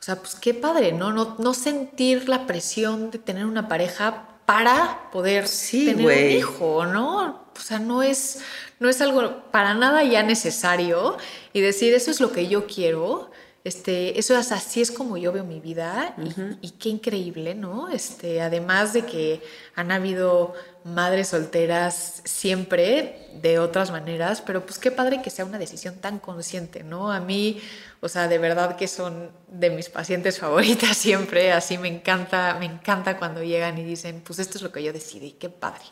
o 0.00 0.02
sea, 0.02 0.16
pues 0.16 0.34
qué 0.36 0.54
padre, 0.54 0.92
¿no? 0.92 1.12
No, 1.12 1.36
no 1.38 1.52
sentir 1.52 2.26
la 2.26 2.46
presión 2.46 3.10
de 3.10 3.18
tener 3.18 3.44
una 3.44 3.68
pareja 3.68 4.28
para 4.46 5.10
poder 5.12 5.46
tener 5.46 6.06
un 6.06 6.30
hijo, 6.30 6.86
¿no? 6.86 7.44
O 7.54 7.60
sea, 7.60 7.78
no 7.80 8.02
es, 8.02 8.40
no 8.80 8.88
es 8.88 9.02
algo 9.02 9.50
para 9.50 9.74
nada 9.74 10.04
ya 10.04 10.22
necesario 10.22 11.18
y 11.52 11.60
decir, 11.60 11.92
eso 11.92 12.10
es 12.10 12.20
lo 12.20 12.32
que 12.32 12.48
yo 12.48 12.66
quiero 12.66 13.30
este, 13.64 14.18
eso 14.18 14.36
es 14.38 14.52
así 14.52 14.82
es 14.82 14.90
como 14.90 15.16
yo 15.16 15.32
veo 15.32 15.42
mi 15.42 15.58
vida 15.58 16.14
y, 16.60 16.70
qué 16.72 16.90
increíble, 16.90 17.54
¿no? 17.54 17.88
Este, 17.88 18.42
además 18.42 18.92
de 18.92 19.06
que 19.06 19.40
han 19.74 19.90
habido 19.90 20.52
madres 20.84 21.28
solteras 21.28 22.20
siempre 22.24 23.30
de 23.40 23.58
otras 23.58 23.90
maneras, 23.90 24.42
pero 24.42 24.66
pues 24.66 24.78
qué 24.78 24.90
padre 24.90 25.22
que 25.22 25.30
sea 25.30 25.46
una 25.46 25.58
decisión 25.58 25.96
tan 25.96 26.18
consciente, 26.18 26.84
¿no? 26.84 27.10
A 27.10 27.20
mí, 27.20 27.58
o 28.00 28.08
sea, 28.08 28.28
de 28.28 28.36
verdad 28.36 28.76
que 28.76 28.86
son 28.86 29.30
de 29.48 29.70
mis 29.70 29.88
pacientes 29.88 30.38
favoritas 30.40 30.94
siempre, 30.96 31.52
así 31.52 31.78
me 31.78 31.88
encanta, 31.88 32.58
me 32.60 32.66
encanta 32.66 33.16
cuando 33.16 33.42
llegan 33.42 33.78
y 33.78 33.82
dicen, 33.82 34.20
pues 34.24 34.38
esto 34.38 34.58
es 34.58 34.62
lo 34.62 34.72
que 34.72 34.82
yo 34.82 34.92
decidí, 34.92 35.32
qué 35.32 35.48
padre. 35.48 35.84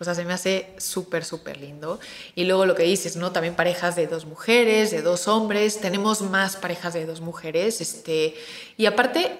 O 0.00 0.04
sea, 0.04 0.16
se 0.16 0.24
me 0.24 0.32
hace 0.32 0.74
súper, 0.78 1.24
súper 1.24 1.56
lindo. 1.56 2.00
Y 2.34 2.44
luego 2.44 2.66
lo 2.66 2.74
que 2.74 2.82
dices, 2.82 3.14
¿no? 3.14 3.30
También 3.30 3.54
parejas 3.54 3.94
de 3.94 4.08
dos 4.08 4.24
mujeres, 4.26 4.90
de 4.90 5.00
dos 5.00 5.28
hombres, 5.28 5.80
tenemos 5.80 6.22
más 6.22 6.56
parejas 6.56 6.92
de 6.92 7.06
dos 7.06 7.20
mujeres, 7.20 7.80
este, 7.80 8.34
y 8.76 8.86
aparte, 8.86 9.38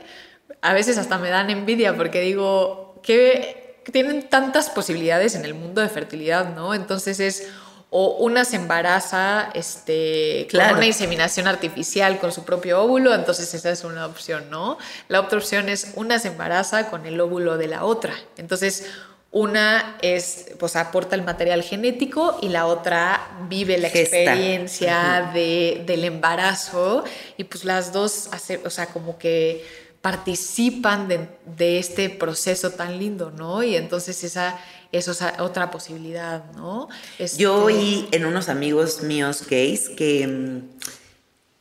a 0.62 0.72
veces 0.72 0.98
hasta 0.98 1.18
me 1.18 1.30
dan 1.30 1.50
envidia 1.50 1.96
porque 1.96 2.20
digo, 2.20 3.00
qué 3.02 3.69
tienen 3.90 4.28
tantas 4.28 4.70
posibilidades 4.70 5.34
en 5.34 5.44
el 5.44 5.54
mundo 5.54 5.80
de 5.80 5.88
fertilidad, 5.88 6.54
¿no? 6.54 6.74
Entonces 6.74 7.20
es 7.20 7.48
o 7.90 8.16
una 8.18 8.44
se 8.44 8.56
embaraza 8.56 9.50
este, 9.52 10.46
con 10.50 10.76
una 10.76 10.86
inseminación 10.86 11.48
artificial 11.48 12.20
con 12.20 12.30
su 12.30 12.44
propio 12.44 12.80
óvulo, 12.82 13.12
entonces 13.14 13.52
esa 13.52 13.70
es 13.70 13.82
una 13.82 14.06
opción, 14.06 14.48
¿no? 14.48 14.78
La 15.08 15.20
otra 15.20 15.38
opción 15.38 15.68
es 15.68 15.92
una 15.96 16.20
se 16.20 16.28
embaraza 16.28 16.88
con 16.88 17.04
el 17.04 17.20
óvulo 17.20 17.58
de 17.58 17.66
la 17.66 17.84
otra. 17.84 18.14
Entonces, 18.36 18.86
una 19.32 19.96
es, 20.02 20.52
pues 20.58 20.76
aporta 20.76 21.16
el 21.16 21.22
material 21.22 21.62
genético 21.62 22.38
y 22.42 22.48
la 22.48 22.66
otra 22.66 23.28
vive 23.48 23.78
la 23.78 23.88
experiencia 23.88 25.30
de, 25.34 25.82
del 25.84 26.04
embarazo 26.04 27.04
y 27.36 27.44
pues 27.44 27.64
las 27.64 27.92
dos, 27.92 28.28
hace, 28.32 28.60
o 28.64 28.70
sea, 28.70 28.86
como 28.86 29.18
que 29.18 29.64
participan 30.02 31.08
de, 31.08 31.78
este 31.78 32.08
proceso 32.08 32.70
tan 32.70 32.98
lindo, 32.98 33.30
¿no? 33.30 33.62
Y 33.62 33.76
entonces 33.76 34.24
esa, 34.24 34.58
es 34.92 35.08
otra 35.38 35.70
posibilidad, 35.70 36.44
¿no? 36.52 36.88
Yo 37.18 37.24
este 37.24 37.46
oí 37.46 38.08
en 38.12 38.24
unos 38.24 38.48
amigos 38.48 39.02
míos 39.02 39.44
gays 39.48 39.90
que 39.90 40.26
mm, 40.26 40.60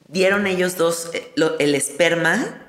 dieron 0.08 0.48
ellos 0.48 0.78
dos 0.78 1.10
eh, 1.14 1.34
el 1.60 1.76
esperma 1.76 2.66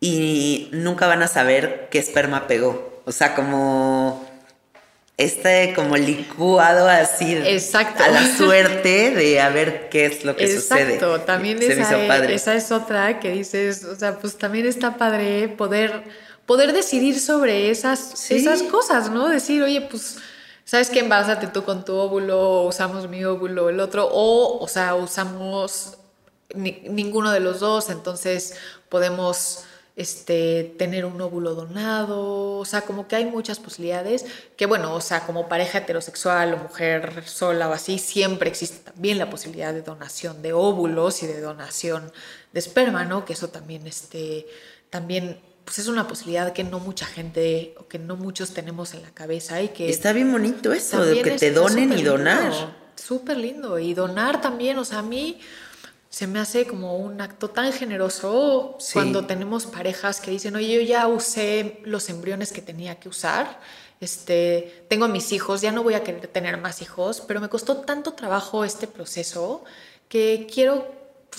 y 0.00 0.68
nunca 0.72 1.06
van 1.06 1.22
a 1.22 1.28
saber 1.28 1.88
qué 1.90 1.98
esperma 1.98 2.46
pegó. 2.46 3.02
O 3.06 3.12
sea, 3.12 3.34
como 3.34 4.23
este 5.16 5.74
como 5.74 5.96
licuado 5.96 6.88
así 6.88 7.34
Exacto. 7.36 8.02
a 8.02 8.08
la 8.08 8.36
suerte 8.36 9.12
de 9.12 9.40
a 9.40 9.48
ver 9.48 9.88
qué 9.88 10.06
es 10.06 10.24
lo 10.24 10.34
que 10.34 10.52
sucede. 10.52 10.94
Exacto, 10.94 11.20
también 11.20 11.62
esa, 11.62 12.04
esa, 12.26 12.54
es 12.54 12.72
otra 12.72 13.20
que 13.20 13.30
dices, 13.30 13.84
o 13.84 13.94
sea, 13.94 14.18
pues 14.18 14.36
también 14.36 14.66
está 14.66 14.96
padre 14.96 15.48
poder, 15.48 16.02
poder 16.46 16.72
decidir 16.72 17.20
sobre 17.20 17.70
esas, 17.70 18.30
esas 18.30 18.64
cosas, 18.64 19.10
¿no? 19.10 19.28
Decir, 19.28 19.62
oye, 19.62 19.82
pues, 19.82 20.18
¿sabes 20.64 20.90
qué? 20.90 21.00
Embárate 21.00 21.46
tú 21.46 21.62
con 21.62 21.84
tu 21.84 21.94
óvulo, 21.94 22.40
o 22.40 22.68
usamos 22.68 23.08
mi 23.08 23.24
óvulo, 23.24 23.68
el 23.68 23.78
otro, 23.78 24.08
o, 24.10 24.58
o 24.58 24.66
sea, 24.66 24.96
usamos 24.96 25.98
ninguno 26.54 27.30
de 27.30 27.40
los 27.40 27.60
dos, 27.60 27.88
entonces 27.88 28.56
podemos 28.88 29.64
este, 29.96 30.74
tener 30.76 31.04
un 31.04 31.20
óvulo 31.20 31.54
donado, 31.54 32.58
o 32.58 32.64
sea, 32.64 32.82
como 32.82 33.06
que 33.06 33.14
hay 33.14 33.26
muchas 33.26 33.60
posibilidades, 33.60 34.26
que 34.56 34.66
bueno, 34.66 34.92
o 34.92 35.00
sea, 35.00 35.20
como 35.24 35.48
pareja 35.48 35.78
heterosexual 35.78 36.54
o 36.54 36.56
mujer 36.58 37.22
sola 37.26 37.68
o 37.68 37.72
así, 37.72 37.98
siempre 37.98 38.50
existe 38.50 38.90
también 38.90 39.18
la 39.18 39.30
posibilidad 39.30 39.72
de 39.72 39.82
donación 39.82 40.42
de 40.42 40.52
óvulos 40.52 41.22
y 41.22 41.28
de 41.28 41.40
donación 41.40 42.12
de 42.52 42.58
esperma, 42.58 43.04
¿no? 43.04 43.24
Que 43.24 43.34
eso 43.34 43.48
también, 43.48 43.86
este, 43.86 44.46
también, 44.90 45.38
pues 45.64 45.78
es 45.78 45.86
una 45.86 46.08
posibilidad 46.08 46.52
que 46.52 46.64
no 46.64 46.80
mucha 46.80 47.06
gente, 47.06 47.74
o 47.78 47.86
que 47.86 48.00
no 48.00 48.16
muchos 48.16 48.52
tenemos 48.52 48.94
en 48.94 49.02
la 49.02 49.10
cabeza 49.10 49.62
y 49.62 49.68
que... 49.68 49.88
Está 49.88 50.12
bien 50.12 50.32
bonito 50.32 50.72
eso, 50.72 51.04
de 51.04 51.22
que 51.22 51.30
te 51.32 51.52
donen 51.52 51.96
y 51.96 52.02
donar. 52.02 52.52
Súper 52.96 53.36
lindo, 53.36 53.78
y 53.78 53.94
donar 53.94 54.40
también, 54.40 54.76
o 54.78 54.84
sea, 54.84 55.00
a 55.00 55.02
mí 55.02 55.40
se 56.14 56.28
me 56.28 56.38
hace 56.38 56.64
como 56.64 56.96
un 56.96 57.20
acto 57.20 57.50
tan 57.50 57.72
generoso 57.72 58.78
cuando 58.92 59.26
tenemos 59.26 59.66
parejas 59.66 60.20
que 60.20 60.30
dicen, 60.30 60.54
oye, 60.54 60.72
yo 60.72 60.80
ya 60.80 61.08
usé 61.08 61.80
los 61.82 62.08
embriones 62.08 62.52
que 62.52 62.62
tenía 62.62 63.00
que 63.00 63.08
usar, 63.08 63.58
este, 64.00 64.84
tengo 64.88 65.08
mis 65.08 65.32
hijos, 65.32 65.60
ya 65.60 65.72
no 65.72 65.82
voy 65.82 65.94
a 65.94 66.04
querer 66.04 66.28
tener 66.28 66.56
más 66.58 66.82
hijos, 66.82 67.20
pero 67.20 67.40
me 67.40 67.48
costó 67.48 67.78
tanto 67.78 68.12
trabajo 68.12 68.64
este 68.64 68.86
proceso 68.86 69.64
que 70.08 70.46
quiero 70.48 70.86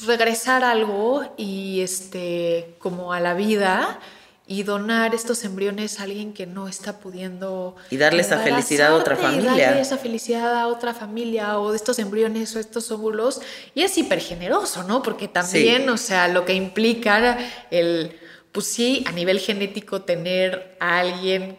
regresar 0.06 0.66
algo 0.66 1.24
y 1.38 1.80
este, 1.80 2.76
como 2.80 3.14
a 3.14 3.22
la 3.22 3.34
vida 3.34 4.02
y 4.48 4.62
donar 4.64 5.16
estos 5.16 5.44
embriones 5.44 6.00
a 6.00 6.04
alguien 6.04 6.32
que 6.32 6.46
no 6.46 6.68
está 6.68 7.00
pudiendo 7.00 7.76
y 7.90 7.98
darle 7.98 8.22
esa 8.22 8.38
felicidad 8.40 8.90
a 8.90 8.96
otra 8.96 9.16
familia 9.16 9.56
y 9.56 9.62
darle 9.62 9.82
esa 9.82 9.98
felicidad 9.98 10.56
a 10.56 10.68
otra 10.68 10.94
familia 10.94 11.60
o 11.60 11.72
de 11.72 11.78
estos 11.78 11.98
embriones 11.98 12.56
o 12.56 12.60
estos 12.60 12.92
óvulos. 12.92 13.42
Y 13.74 13.82
es 13.82 13.98
hiper 13.98 14.20
generoso 14.20 14.84
no 14.84 15.02
porque 15.02 15.28
también 15.28 15.90
o 15.90 15.98
sea 15.98 16.28
lo 16.28 16.46
que 16.46 16.54
implica 16.54 17.40
el 17.72 18.20
pues 18.52 18.68
sí 18.68 19.04
a 19.08 19.12
nivel 19.12 19.40
genético 19.40 20.04
tener 20.04 20.78
a 20.80 21.00
alguien 21.00 21.58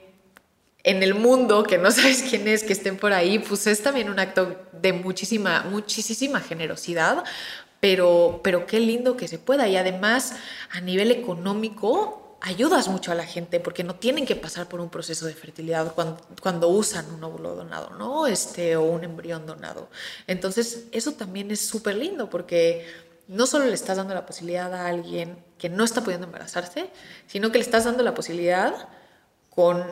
en 0.85 1.03
el 1.03 1.15
mundo 1.15 1.65
que 1.65 1.79
no 1.79 1.91
sabes 1.91 2.23
quién 2.23 2.47
es 2.47 2.63
que 2.63 2.73
estén 2.73 2.99
por 2.99 3.13
ahí 3.13 3.41
pues 3.41 3.67
es 3.67 3.83
también 3.83 4.09
un 4.11 4.21
acto 4.21 4.57
de 4.73 4.93
muchísima 4.93 5.67
muchísima 5.69 6.41
generosidad. 6.41 7.25
Pero 7.81 8.41
pero 8.45 8.65
qué 8.65 8.79
lindo 8.79 9.17
que 9.17 9.27
se 9.27 9.39
pueda. 9.39 9.69
Y 9.69 9.77
además 9.77 10.35
a 10.71 10.81
nivel 10.81 11.11
económico 11.11 12.26
ayudas 12.41 12.89
mucho 12.89 13.13
a 13.13 13.15
la 13.15 13.25
gente 13.25 13.61
porque 13.61 13.85
no 13.85 13.95
tienen 13.95 14.27
que 14.27 14.37
pasar 14.37 14.69
por 14.69 14.81
un 14.81 14.91
proceso 14.91 15.27
de 15.27 15.35
fertilidad 15.35 15.95
cuando, 15.95 16.21
cuando 16.43 16.69
usan 16.69 17.11
un 17.13 17.25
óvulo 17.25 17.55
donado, 17.55 17.91
¿no? 17.91 18.27
Este, 18.27 18.77
o 18.77 18.85
un 18.85 19.05
embrión 19.05 19.47
donado. 19.47 19.89
Entonces, 20.27 20.85
eso 20.93 21.13
también 21.13 21.51
es 21.51 21.61
súper 21.67 21.97
lindo 21.97 22.31
porque 22.31 22.87
no 23.29 23.47
solo 23.47 23.65
le 23.65 23.75
estás 23.75 23.97
dando 23.97 24.15
la 24.15 24.27
posibilidad 24.27 24.73
a 24.73 24.87
alguien 24.87 25.39
que 25.59 25.69
no 25.69 25.85
está 25.85 26.03
pudiendo 26.03 26.27
embarazarse, 26.27 26.91
sino 27.27 27.51
que 27.51 27.59
le 27.59 27.65
estás 27.65 27.85
dando 27.85 28.03
la 28.03 28.15
posibilidad 28.15 28.89
con, 29.51 29.83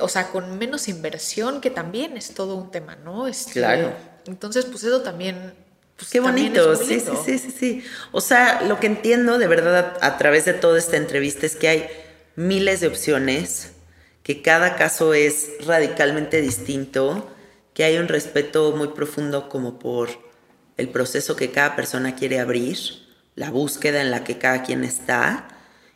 o 0.00 0.08
sea, 0.08 0.28
con 0.30 0.58
menos 0.58 0.86
inversión, 0.88 1.60
que 1.60 1.70
también 1.70 2.16
es 2.16 2.34
todo 2.34 2.56
un 2.56 2.70
tema, 2.70 2.94
¿no? 2.96 3.26
Este, 3.26 3.52
claro. 3.52 3.92
Entonces, 4.26 4.66
pues 4.66 4.84
eso 4.84 5.00
también 5.00 5.54
pues 5.96 6.10
Qué 6.10 6.20
bonito, 6.20 6.76
sí, 6.76 7.00
sí, 7.00 7.12
sí, 7.24 7.38
sí, 7.38 7.50
sí. 7.50 7.84
O 8.12 8.20
sea, 8.20 8.62
lo 8.62 8.78
que 8.78 8.86
entiendo 8.86 9.38
de 9.38 9.46
verdad 9.46 9.96
a, 10.00 10.18
través 10.18 10.44
de 10.44 10.52
toda 10.52 10.78
esta 10.78 10.96
entrevista 10.96 11.46
es 11.46 11.56
que 11.56 11.68
hay 11.68 11.86
miles 12.36 12.80
de 12.80 12.88
opciones, 12.88 13.72
que 14.22 14.42
cada 14.42 14.76
caso 14.76 15.14
es 15.14 15.52
radicalmente 15.64 16.42
distinto, 16.42 17.30
que 17.72 17.84
hay 17.84 17.96
un 17.96 18.08
respeto 18.08 18.72
muy 18.72 18.88
profundo 18.88 19.48
como 19.48 19.78
por 19.78 20.10
el 20.76 20.90
proceso 20.90 21.34
que 21.34 21.50
cada 21.50 21.76
persona 21.76 22.14
quiere 22.14 22.40
abrir, 22.40 22.78
la 23.34 23.50
búsqueda 23.50 24.02
en 24.02 24.10
la 24.10 24.22
que 24.22 24.36
cada 24.36 24.62
quien 24.62 24.84
está, 24.84 25.48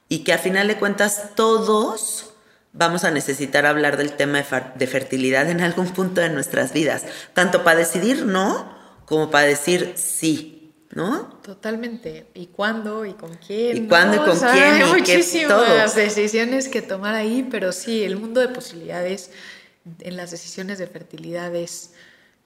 y 0.08 0.24
que 0.24 0.32
a 0.32 0.38
final 0.38 0.68
de 0.68 0.78
cuentas 0.78 1.34
todos 1.34 2.30
vamos 2.72 3.04
a 3.04 3.10
necesitar 3.10 3.66
hablar 3.66 3.96
del 3.98 4.12
tema 4.12 4.42
de 4.76 4.86
fertilidad 4.86 5.50
en 5.50 5.60
algún 5.60 5.88
punto 5.92 6.22
de 6.22 6.30
nuestras 6.30 6.72
vidas, 6.72 7.04
tanto 7.34 7.64
para 7.64 7.80
decidir 7.80 8.24
no, 8.24 8.79
como 9.10 9.28
para 9.28 9.48
decir 9.48 9.94
sí, 9.96 10.72
¿no? 10.90 11.40
Totalmente. 11.42 12.28
¿Y 12.32 12.46
cuándo? 12.46 13.04
¿Y 13.04 13.14
con 13.14 13.34
quién? 13.44 13.76
¿Y 13.76 13.88
cuándo 13.88 14.14
y 14.14 14.18
con 14.20 14.38
quién? 14.38 14.62
Hay 14.62 14.84
muchísimas 14.84 15.96
decisiones 15.96 16.68
que 16.68 16.80
tomar 16.80 17.16
ahí, 17.16 17.44
pero 17.50 17.72
sí, 17.72 18.04
el 18.04 18.16
mundo 18.16 18.40
de 18.40 18.46
posibilidades 18.46 19.32
en 19.98 20.16
las 20.16 20.30
decisiones 20.30 20.78
de 20.78 20.86
fertilidad 20.86 21.52
es 21.56 21.90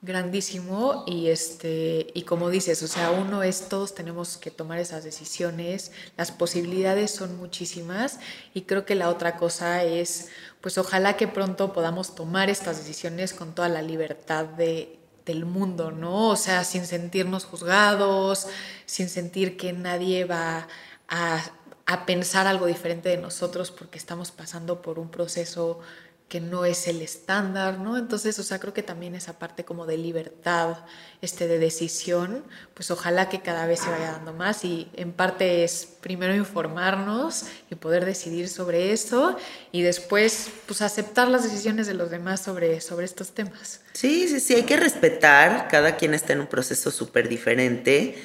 grandísimo 0.01 1.03
y 1.05 1.27
este 1.27 2.07
y 2.15 2.23
como 2.23 2.49
dices, 2.49 2.81
o 2.81 2.87
sea, 2.87 3.11
uno 3.11 3.43
es 3.43 3.69
todos 3.69 3.93
tenemos 3.93 4.37
que 4.37 4.49
tomar 4.49 4.79
esas 4.79 5.03
decisiones, 5.03 5.91
las 6.17 6.31
posibilidades 6.31 7.11
son 7.11 7.37
muchísimas 7.37 8.19
y 8.55 8.63
creo 8.63 8.85
que 8.85 8.95
la 8.95 9.09
otra 9.09 9.37
cosa 9.37 9.83
es 9.83 10.29
pues 10.61 10.79
ojalá 10.79 11.15
que 11.15 11.27
pronto 11.27 11.73
podamos 11.73 12.15
tomar 12.15 12.49
estas 12.49 12.79
decisiones 12.79 13.35
con 13.35 13.53
toda 13.53 13.69
la 13.69 13.83
libertad 13.83 14.45
de 14.45 15.04
del 15.25 15.45
mundo, 15.45 15.91
¿no? 15.91 16.29
O 16.29 16.35
sea, 16.35 16.63
sin 16.63 16.85
sentirnos 16.85 17.45
juzgados, 17.45 18.47
sin 18.85 19.09
sentir 19.09 19.57
que 19.57 19.73
nadie 19.73 20.25
va 20.25 20.67
a, 21.07 21.43
a, 21.85 22.05
pensar 22.05 22.47
algo 22.47 22.67
diferente 22.67 23.09
de 23.09 23.17
nosotros 23.17 23.71
porque 23.71 23.97
estamos 23.97 24.31
pasando 24.31 24.81
por 24.81 24.99
un 24.99 25.09
proceso 25.09 25.79
que 26.27 26.41
no 26.41 26.65
es 26.65 26.87
el 26.87 27.01
estándar, 27.01 27.77
¿no? 27.77 27.97
Entonces, 27.97 28.39
o 28.39 28.43
sea, 28.43 28.59
creo 28.59 28.73
que 28.73 28.81
también 28.81 29.13
esa 29.13 29.37
parte 29.37 29.63
como 29.63 29.85
de 29.85 29.97
libertad, 29.97 30.77
este, 31.21 31.47
de 31.47 31.59
decisión, 31.59 32.43
pues 32.73 32.89
ojalá 32.89 33.29
que 33.29 33.41
cada 33.41 33.67
vez 33.67 33.81
se 33.81 33.89
vaya 33.91 34.11
dando 34.11 34.33
más 34.33 34.65
y 34.65 34.89
en 34.95 35.11
parte 35.11 35.63
es 35.63 35.87
primero 36.01 36.35
informarnos 36.35 37.43
y 37.69 37.75
poder 37.75 38.05
decidir 38.05 38.49
sobre 38.49 38.91
eso 38.91 39.37
y 39.71 39.83
después, 39.83 40.49
pues 40.65 40.81
aceptar 40.81 41.27
las 41.27 41.43
decisiones 41.43 41.85
de 41.85 41.93
los 41.93 42.09
demás 42.09 42.41
sobre, 42.41 42.81
sobre 42.81 43.05
estos 43.05 43.31
temas. 43.31 43.81
Sí, 43.93 44.27
sí, 44.27 44.39
sí, 44.39 44.55
hay 44.55 44.63
que 44.63 44.77
respetar, 44.77 45.67
cada 45.67 45.95
quien 45.95 46.15
está 46.15 46.33
en 46.33 46.41
un 46.41 46.47
proceso 46.47 46.89
súper 46.89 47.29
diferente. 47.29 48.15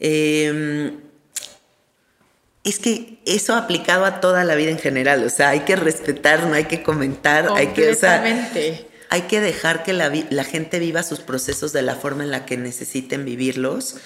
Eh, 0.00 0.98
es 2.64 2.78
que 2.78 3.20
eso 3.24 3.54
aplicado 3.54 4.04
a 4.04 4.20
toda 4.20 4.44
la 4.44 4.54
vida 4.54 4.70
en 4.70 4.78
general, 4.78 5.24
o 5.24 5.30
sea, 5.30 5.50
hay 5.50 5.60
que 5.60 5.76
respetar, 5.76 6.46
no 6.46 6.54
hay 6.54 6.64
que 6.64 6.82
comentar, 6.82 7.48
hay 7.56 7.68
que, 7.68 7.96
hay 9.08 9.22
que 9.22 9.40
dejar 9.40 9.82
que 9.82 9.92
la, 9.92 10.12
la, 10.30 10.44
gente 10.44 10.78
viva 10.78 11.02
sus 11.02 11.20
procesos 11.20 11.72
de 11.72 11.82
la 11.82 11.94
forma 11.94 12.22
en 12.22 12.30
la 12.30 12.44
que 12.44 12.56
necesiten 12.58 13.24
vivirlos 13.24 13.96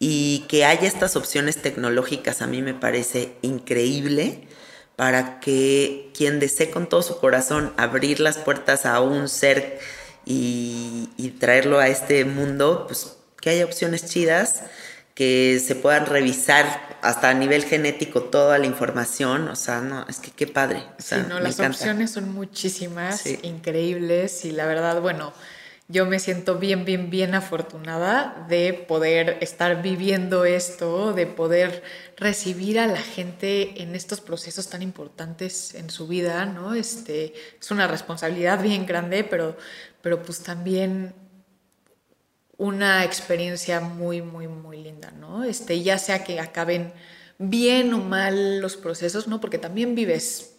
y 0.00 0.44
que 0.48 0.64
haya 0.64 0.88
estas 0.88 1.14
opciones 1.14 1.62
tecnológicas 1.62 2.42
a 2.42 2.46
mí 2.46 2.62
me 2.62 2.74
parece 2.74 3.36
increíble 3.42 4.48
para 4.96 5.38
que 5.40 6.10
quien 6.14 6.40
desee 6.40 6.70
con 6.70 6.88
todo 6.88 7.02
su 7.02 7.18
corazón 7.18 7.72
abrir 7.76 8.18
las 8.18 8.38
puertas 8.38 8.86
a 8.86 9.00
un 9.00 9.28
ser 9.28 9.78
y, 10.26 11.08
y 11.16 11.30
traerlo 11.30 11.78
a 11.78 11.88
este 11.88 12.24
mundo, 12.24 12.86
pues 12.86 13.16
que 13.40 13.50
haya 13.50 13.64
opciones 13.64 14.04
chidas 14.06 14.62
que 15.20 15.60
se 15.62 15.74
puedan 15.74 16.06
revisar 16.06 16.96
hasta 17.02 17.28
a 17.28 17.34
nivel 17.34 17.64
genético 17.66 18.22
toda 18.22 18.56
la 18.56 18.64
información, 18.64 19.48
o 19.48 19.54
sea, 19.54 19.82
no, 19.82 20.06
es 20.08 20.18
que 20.18 20.30
qué 20.30 20.46
padre. 20.46 20.82
O 20.98 21.02
sea, 21.02 21.18
sí, 21.18 21.24
no, 21.28 21.34
me 21.34 21.42
las 21.42 21.58
encanta. 21.58 21.76
opciones 21.76 22.10
son 22.12 22.32
muchísimas, 22.32 23.20
Sí. 23.20 23.38
increíbles 23.42 24.46
y 24.46 24.52
la 24.52 24.64
verdad, 24.64 25.02
bueno, 25.02 25.34
yo 25.88 26.06
me 26.06 26.20
siento 26.20 26.54
bien, 26.56 26.86
bien, 26.86 27.10
bien 27.10 27.34
afortunada 27.34 28.46
de 28.48 28.72
poder 28.72 29.36
estar 29.42 29.82
viviendo 29.82 30.46
esto, 30.46 31.12
de 31.12 31.26
poder 31.26 31.82
recibir 32.16 32.80
a 32.80 32.86
la 32.86 33.02
gente 33.02 33.82
en 33.82 33.94
estos 33.94 34.22
procesos 34.22 34.70
tan 34.70 34.80
importantes 34.80 35.74
en 35.74 35.90
su 35.90 36.08
vida, 36.08 36.46
¿no? 36.46 36.72
Este, 36.72 37.34
es 37.60 37.70
una 37.70 37.86
responsabilidad 37.88 38.62
bien 38.62 38.86
grande, 38.86 39.22
pero, 39.22 39.58
pero 40.00 40.22
pues 40.22 40.42
también 40.42 41.12
una 42.60 43.04
experiencia 43.06 43.80
muy, 43.80 44.20
muy, 44.20 44.46
muy 44.46 44.82
linda, 44.82 45.10
¿no? 45.18 45.44
Este, 45.44 45.82
ya 45.82 45.96
sea 45.98 46.22
que 46.24 46.40
acaben 46.40 46.92
bien 47.38 47.94
o 47.94 47.98
mal 47.98 48.60
los 48.60 48.76
procesos, 48.76 49.26
¿no? 49.28 49.40
Porque 49.40 49.56
también 49.56 49.94
vives 49.94 50.56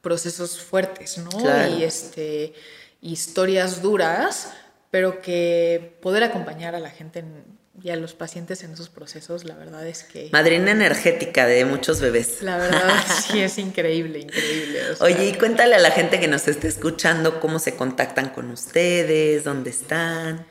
procesos 0.00 0.58
fuertes, 0.60 1.18
¿no? 1.18 1.28
Claro. 1.28 1.76
Y 1.76 1.84
este, 1.84 2.54
historias 3.02 3.82
duras, 3.82 4.54
pero 4.90 5.20
que 5.20 5.98
poder 6.00 6.24
acompañar 6.24 6.74
a 6.74 6.80
la 6.80 6.88
gente 6.90 7.18
en- 7.18 7.44
y 7.82 7.90
a 7.90 7.96
los 7.96 8.14
pacientes 8.14 8.62
en 8.64 8.72
esos 8.72 8.88
procesos, 8.88 9.44
la 9.44 9.54
verdad 9.54 9.86
es 9.86 10.04
que... 10.04 10.28
Madrina 10.32 10.70
energética 10.70 11.46
de 11.46 11.64
muchos 11.64 12.00
bebés. 12.00 12.42
La 12.42 12.56
verdad 12.56 12.94
sí 13.30 13.40
es 13.40 13.58
increíble, 13.58 14.20
increíble. 14.20 14.90
o 14.90 14.96
sea, 14.96 15.06
Oye, 15.06 15.28
y 15.28 15.32
cuéntale 15.34 15.74
a 15.74 15.78
la 15.78 15.90
gente 15.90 16.18
que 16.20 16.28
nos 16.28 16.46
esté 16.48 16.68
escuchando 16.68 17.40
cómo 17.40 17.58
se 17.58 17.74
contactan 17.74 18.28
con 18.30 18.50
ustedes, 18.50 19.44
dónde 19.44 19.70
están. 19.70 20.46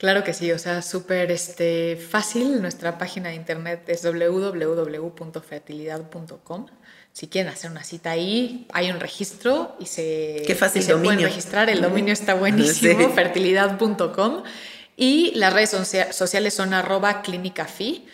Claro 0.00 0.24
que 0.24 0.32
sí, 0.32 0.50
o 0.50 0.58
sea, 0.58 0.80
súper 0.80 1.30
este, 1.30 1.94
fácil. 1.96 2.62
Nuestra 2.62 2.96
página 2.96 3.28
de 3.28 3.34
internet 3.34 3.82
es 3.88 4.02
www.fertilidad.com. 4.02 6.66
Si 7.12 7.26
quieren 7.28 7.52
hacer 7.52 7.70
una 7.70 7.84
cita 7.84 8.12
ahí, 8.12 8.66
hay 8.72 8.90
un 8.90 8.98
registro 9.00 9.76
y 9.78 9.84
se, 9.86 10.42
Qué 10.46 10.54
fácil 10.54 10.80
y 10.82 10.84
se 10.86 10.96
pueden 10.96 11.20
registrar. 11.20 11.68
El 11.68 11.82
dominio 11.82 12.12
está 12.14 12.32
buenísimo, 12.44 12.98
Sí. 12.98 13.06
fertilidad.com. 13.14 14.42
Y 14.96 15.32
las 15.34 15.52
redes 15.52 15.70
socia- 15.70 16.12
sociales 16.12 16.54
son 16.54 16.72
arroba 16.72 17.20
clínicafi. 17.22 18.06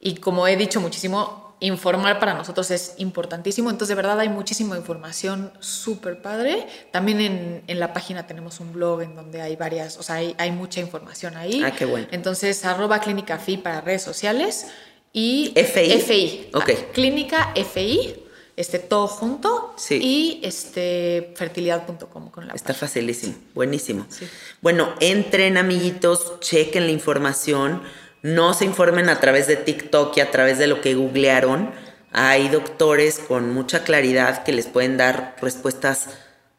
Y 0.00 0.16
como 0.16 0.48
he 0.48 0.56
dicho 0.56 0.80
muchísimo, 0.80 1.47
informar 1.60 2.18
para 2.20 2.34
nosotros 2.34 2.70
es 2.70 2.94
importantísimo. 2.98 3.70
Entonces, 3.70 3.88
de 3.88 3.94
verdad, 3.96 4.20
hay 4.20 4.28
muchísima 4.28 4.76
información 4.76 5.52
súper 5.60 6.22
padre. 6.22 6.66
También 6.92 7.20
en, 7.20 7.62
en 7.66 7.80
la 7.80 7.92
página 7.92 8.26
tenemos 8.26 8.60
un 8.60 8.72
blog 8.72 9.02
en 9.02 9.14
donde 9.16 9.40
hay 9.40 9.56
varias, 9.56 9.98
o 9.98 10.02
sea, 10.02 10.16
hay, 10.16 10.34
hay 10.38 10.52
mucha 10.52 10.80
información 10.80 11.36
ahí. 11.36 11.62
Ah, 11.64 11.72
qué 11.72 11.84
bueno. 11.84 12.06
Entonces, 12.10 12.64
arroba 12.64 13.00
clínica 13.00 13.38
FI 13.38 13.58
para 13.58 13.80
redes 13.80 14.02
sociales 14.02 14.66
y 15.12 15.52
FI. 15.56 16.00
FI. 16.00 16.50
Ok. 16.54 16.70
Ah, 16.70 16.82
Clínica 16.92 17.52
FI, 17.54 18.24
este, 18.56 18.78
todo 18.78 19.08
junto. 19.08 19.74
Sí. 19.76 19.98
Y 20.00 20.40
este, 20.44 21.32
fertilidad.com 21.34 22.30
con 22.30 22.46
la 22.46 22.54
Está 22.54 22.68
página. 22.68 22.80
facilísimo, 22.88 23.34
buenísimo. 23.54 24.06
Sí. 24.08 24.26
Bueno, 24.60 24.94
entren 25.00 25.56
amiguitos, 25.56 26.40
chequen 26.40 26.86
la 26.86 26.92
información, 26.92 27.82
no 28.22 28.54
se 28.54 28.64
informen 28.64 29.08
a 29.08 29.20
través 29.20 29.46
de 29.46 29.56
TikTok 29.56 30.16
y 30.16 30.20
a 30.20 30.30
través 30.30 30.58
de 30.58 30.66
lo 30.66 30.80
que 30.80 30.94
googlearon. 30.94 31.72
Hay 32.12 32.48
doctores 32.48 33.18
con 33.18 33.52
mucha 33.52 33.84
claridad 33.84 34.42
que 34.44 34.52
les 34.52 34.66
pueden 34.66 34.96
dar 34.96 35.36
respuestas 35.40 36.08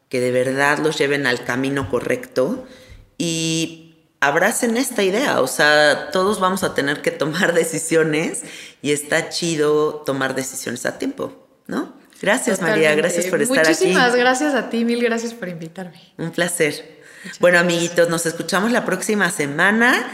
que 0.08 0.20
de 0.20 0.32
verdad 0.32 0.78
los 0.78 0.98
lleven 0.98 1.26
al 1.26 1.44
camino 1.44 1.88
correcto 1.88 2.66
y 3.16 3.90
abracen 4.20 4.76
esta 4.76 5.02
idea, 5.02 5.40
o 5.40 5.46
sea, 5.46 6.10
todos 6.10 6.40
vamos 6.40 6.62
a 6.62 6.74
tener 6.74 7.00
que 7.00 7.10
tomar 7.10 7.54
decisiones 7.54 8.42
y 8.82 8.92
está 8.92 9.28
chido 9.28 10.02
tomar 10.04 10.34
decisiones 10.34 10.84
a 10.86 10.98
tiempo, 10.98 11.48
¿no? 11.66 11.98
Gracias 12.20 12.60
María, 12.60 12.94
gracias 12.94 13.26
por 13.26 13.40
estar 13.40 13.60
aquí. 13.60 13.70
Muchísimas 13.70 14.14
gracias 14.14 14.54
a 14.54 14.68
ti, 14.68 14.84
mil 14.84 15.02
gracias 15.02 15.32
por 15.32 15.48
invitarme. 15.48 16.12
Un 16.18 16.30
placer. 16.32 17.00
bueno, 17.38 17.58
amiguitos, 17.58 18.10
nos 18.10 18.26
escuchamos 18.26 18.72
la 18.72 18.84
próxima 18.84 19.30
semana. 19.30 20.06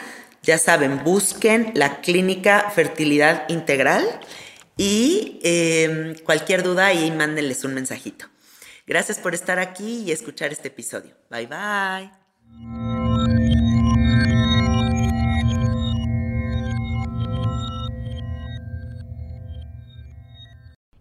Ya 0.47 0.59
saben, 0.59 1.03
busquen 1.03 1.72
la 1.74 2.01
clínica 2.01 2.70
Fertilidad 2.70 3.49
Integral 3.49 4.05
y 4.76 5.40
eh, 5.42 6.14
cualquier 6.22 6.62
duda 6.62 6.86
ahí 6.86 7.11
mándenles 7.11 7.64
un 7.64 7.74
mensajito. 7.74 8.26
Gracias 8.86 9.18
por 9.18 9.34
estar 9.34 9.59
aquí 9.59 10.05
y 10.07 10.12
escuchar 10.12 10.53
este 10.53 10.68
episodio. 10.68 11.16
Bye 11.30 11.49
bye. 11.49 12.12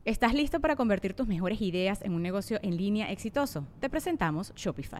¿Estás 0.06 0.34
listo 0.34 0.60
para 0.60 0.76
convertir 0.76 1.14
tus 1.14 1.28
mejores 1.28 1.62
ideas 1.62 2.02
en 2.02 2.14
un 2.14 2.24
negocio 2.24 2.58
en 2.64 2.78
línea 2.78 3.12
exitoso? 3.12 3.68
Te 3.80 3.92
presentamos 3.92 4.54
Shopify. 4.56 5.00